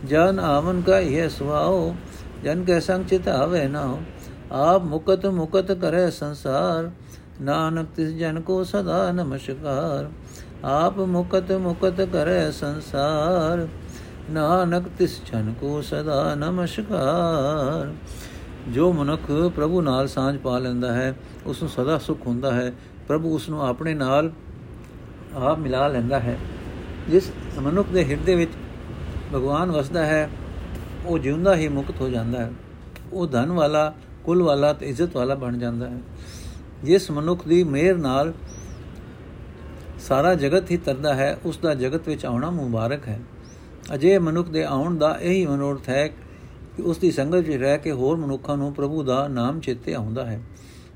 ਜਨ 0.06 0.40
ਆਮਨ 0.40 0.82
ਕਾ 0.82 1.00
ਇਹ 1.00 1.30
ਸੁਆਓ, 1.30 1.96
ਜਨ 2.44 2.64
ਕੈ 2.64 2.80
ਸੰਗ 2.80 3.06
ਚਿਤ 3.06 3.28
ਆਵੇ 3.28 3.68
ਨਾ 3.68 3.98
ਆਪ 4.52 4.84
ਮੁਕਤ 4.84 5.26
ਮੁਕਤ 5.26 5.72
ਕਰੇ 5.72 6.12
ਸੰਸਾਰ, 6.12 6.90
ਨਾਨਕ 7.42 7.88
ਤਿਸ 7.96 8.10
ਜਨ 8.10 8.42
ਕੋ 8.42 8.64
ਸਦਾ 8.64 9.12
ਨਮਸਕਾਰ। 9.12 10.10
ਆਪ 10.64 10.98
ਮੁਕਤ 10.98 11.52
ਮੁਕਤ 11.52 12.02
ਕਰੇ 12.02 12.52
ਸੰਸਾਰ, 12.52 13.68
ਨਾਨਕ 14.30 14.84
ਤਿਸ 14.98 15.22
ਜਨ 15.32 15.54
ਕੋ 15.62 15.82
ਸਦਾ 15.82 16.36
ਨਮਸਕਾਰ। 16.36 17.94
ਜੋ 18.70 18.94
ਮਨੁੱਖ 18.94 19.32
ਪ੍ਰਭੂ 19.56 19.82
ਨਾਲ 19.82 20.08
ਸਾਂਝ 20.08 20.38
ਪਾ 20.38 20.58
ਲੈਂਦਾ 20.58 20.94
ਹੈ, 20.94 21.16
ਉਸ 21.46 21.62
ਨੂੰ 21.62 21.70
ਸਦਾ 21.70 21.98
ਸੁਖ 21.98 22.28
ਹੁੰਦਾ 22.28 22.54
ਹੈ। 22.54 22.74
ਪ੍ਰਭੂ 23.08 23.36
ਉਸ 23.36 23.50
ਨੂੰ 23.50 23.68
ਆਪਣੇ 23.68 23.94
ਨਾਲ 23.94 24.32
ਆਪ 25.36 25.60
ਮਿਲਾ 25.60 25.88
ਲੈਂਦਾ 25.88 26.20
ਹੈ। 26.20 26.38
ਜਿਸ 27.10 27.32
ਮਨੁੱਖ 27.60 27.90
ਦੇ 27.90 28.06
ਹਿਰਦੇ 28.06 28.36
ਵਿੱਚ 28.36 28.52
ਭਗਵਾਨ 29.34 29.72
ਵਸਦਾ 29.72 30.06
ਹੈ, 30.06 30.30
ਉਹ 31.06 31.20
ਜਿਉਂਦਾ 31.20 31.56
ਹੀ 31.56 31.68
ਮੁਕਤ 31.68 32.02
ਹੋ 32.02 32.10
ਜਾਂਦਾ 32.10 32.40
ਹੈ। 32.40 32.52
ਉਹ 33.14 33.28
ਧਨ 33.28 33.52
ਵਾਲਾ, 33.52 33.94
ਕੁਲ 34.24 34.44
ਵਾਲਾ 34.44 34.74
ਤੇ 34.74 34.90
ਇੱਜ਼ਤ 34.90 35.16
ਵਾਲਾ 35.16 35.36
ਬਣ 35.36 35.58
ਜਾਂਦਾ 35.58 35.90
ਹੈ। 35.90 35.98
ਜਿਸ 36.84 37.12
ਮਨੁੱਖ 37.12 37.48
ਦੀ 37.48 37.64
ਮਿਹਰ 37.64 37.96
ਨਾਲ 37.96 38.34
ਸਾਰਾ 40.00 40.36
ਜਗਤ 40.36 40.72
ਹੀ 40.72 40.78
ਤਰਦਾ 40.78 41.14
ਹੈ, 41.14 41.38
ਉਸ 41.46 41.58
ਦਾ 41.58 41.74
ਜਗਤ 41.74 42.08
ਵਿੱਚ 42.08 42.26
ਆਉਣਾ 42.26 42.50
ਮੁਬਾਰਕ 42.50 43.08
ਹੈ। 43.08 43.20
ਅਜੇ 43.94 44.20
ਮਨੁੱਖ 44.20 44.50
ਦੇ 44.50 44.64
ਆਉਣ 44.64 44.98
ਦਾ 44.98 45.18
ਇਹੀ 45.22 45.46
ਮਨੋਰਥ 45.46 45.90
ਹੈ 45.90 46.08
ਕਿ 46.08 46.82
ਉਸ 46.82 46.98
ਦੀ 46.98 47.12
ਸੰਗਤ 47.12 47.36
ਵਿੱਚ 47.36 47.62
ਰਹਿ 47.62 47.78
ਕੇ 47.78 47.92
ਹੋਰ 47.92 48.18
ਮਨੁੱਖਾਂ 48.18 48.58
ਨੂੰ 48.58 48.74
ਪ੍ਰਭੂ 48.74 49.04
ਦਾ 49.04 49.28
ਨਾਮ 49.28 49.60
ਚੇਤੇ 49.60 49.94
ਆਉਂਦਾ 49.94 50.26
ਹੈ। 50.26 50.42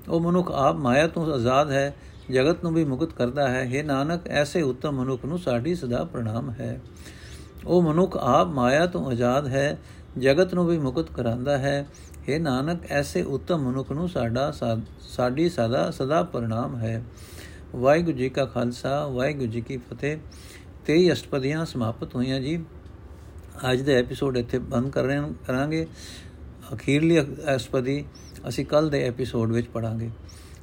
ਉਹ 0.09 0.19
ਮਨੁੱਖ 0.19 0.51
ਆਪ 0.51 0.75
ਮਾਇਆ 0.75 1.07
ਤੋਂ 1.07 1.33
ਆਜ਼ਾਦ 1.33 1.71
ਹੈ 1.71 1.95
ਜਗਤ 2.31 2.63
ਨੂੰ 2.63 2.73
ਵੀ 2.73 2.83
ਮੁਕਤ 2.83 3.13
ਕਰਦਾ 3.13 3.47
ਹੈ। 3.47 3.69
हे 3.71 3.85
ਨਾਨਕ, 3.85 4.27
ਐਸੇ 4.27 4.61
ਉੱਤਮ 4.61 4.95
ਮਨੁੱਖ 4.95 5.25
ਨੂੰ 5.25 5.39
ਸਾਡੀ 5.39 5.75
ਸਦਾ 5.75 6.03
ਪ੍ਰਣਾਮ 6.03 6.49
ਹੈ। 6.51 6.81
ਉਹ 7.67 7.81
ਮਨੁੱਖ 7.81 8.17
ਆਪ 8.17 8.47
ਮਾਇਆ 8.47 8.85
ਤੋਂ 8.85 9.05
ਆਜ਼ਾਦ 9.07 9.47
ਹੈ, 9.47 9.77
ਜਗਤ 10.17 10.53
ਨੂੰ 10.53 10.65
ਵੀ 10.67 10.77
ਮੁਕਤ 10.77 11.11
ਕਰਾਂਦਾ 11.11 11.57
ਹੈ। 11.57 11.87
हे 12.29 12.41
ਨਾਨਕ, 12.41 12.91
ਐਸੇ 12.91 13.21
ਉੱਤਮ 13.21 13.59
ਮਨੁੱਖ 13.59 13.91
ਨੂੰ 13.91 14.09
ਸਾਡਾ 14.09 14.51
ਸਾਡੀ 15.01 15.49
ਸਦਾ 15.49 15.91
ਸਦਾ 15.91 16.23
ਪ੍ਰਣਾਮ 16.23 16.77
ਹੈ। 16.77 17.03
ਵਾਹਿਗੁਰੂ 17.75 18.17
ਜੀ 18.17 18.29
ਕਾ 18.29 18.45
ਖਾਲਸਾ, 18.45 19.07
ਵਾਹਿਗੁਰੂ 19.07 19.51
ਜੀ 19.51 19.61
ਕੀ 19.61 19.77
ਫਤਿਹ। 19.77 20.17
23 20.85 21.11
ਅਸ਼ਟਪਦੀਆਂ 21.11 21.65
ਸਮਾਪਤ 21.65 22.15
ਹੋਈਆਂ 22.15 22.39
ਜੀ। 22.39 22.63
ਅੱਜ 23.71 23.81
ਦਾ 23.81 23.91
ਐਪੀਸੋਡ 23.91 24.37
ਇੱਥੇ 24.37 24.59
ਬੰਦ 24.59 24.91
ਕਰ 24.91 25.03
ਰਹੇ 25.03 25.19
ਕਰਾਂਗੇ। 25.47 25.85
ਅਖੀਰਲੀ 26.73 27.21
ਅਸ਼ਟਪਦੀ 27.55 28.03
ਅਸੀਂ 28.47 28.65
ਕੱਲ 28.65 28.89
ਦੇ 28.89 29.03
ਐਪੀਸੋਡ 29.03 29.51
ਵਿੱਚ 29.51 29.67
ਪੜਾਂਗੇ 29.67 30.09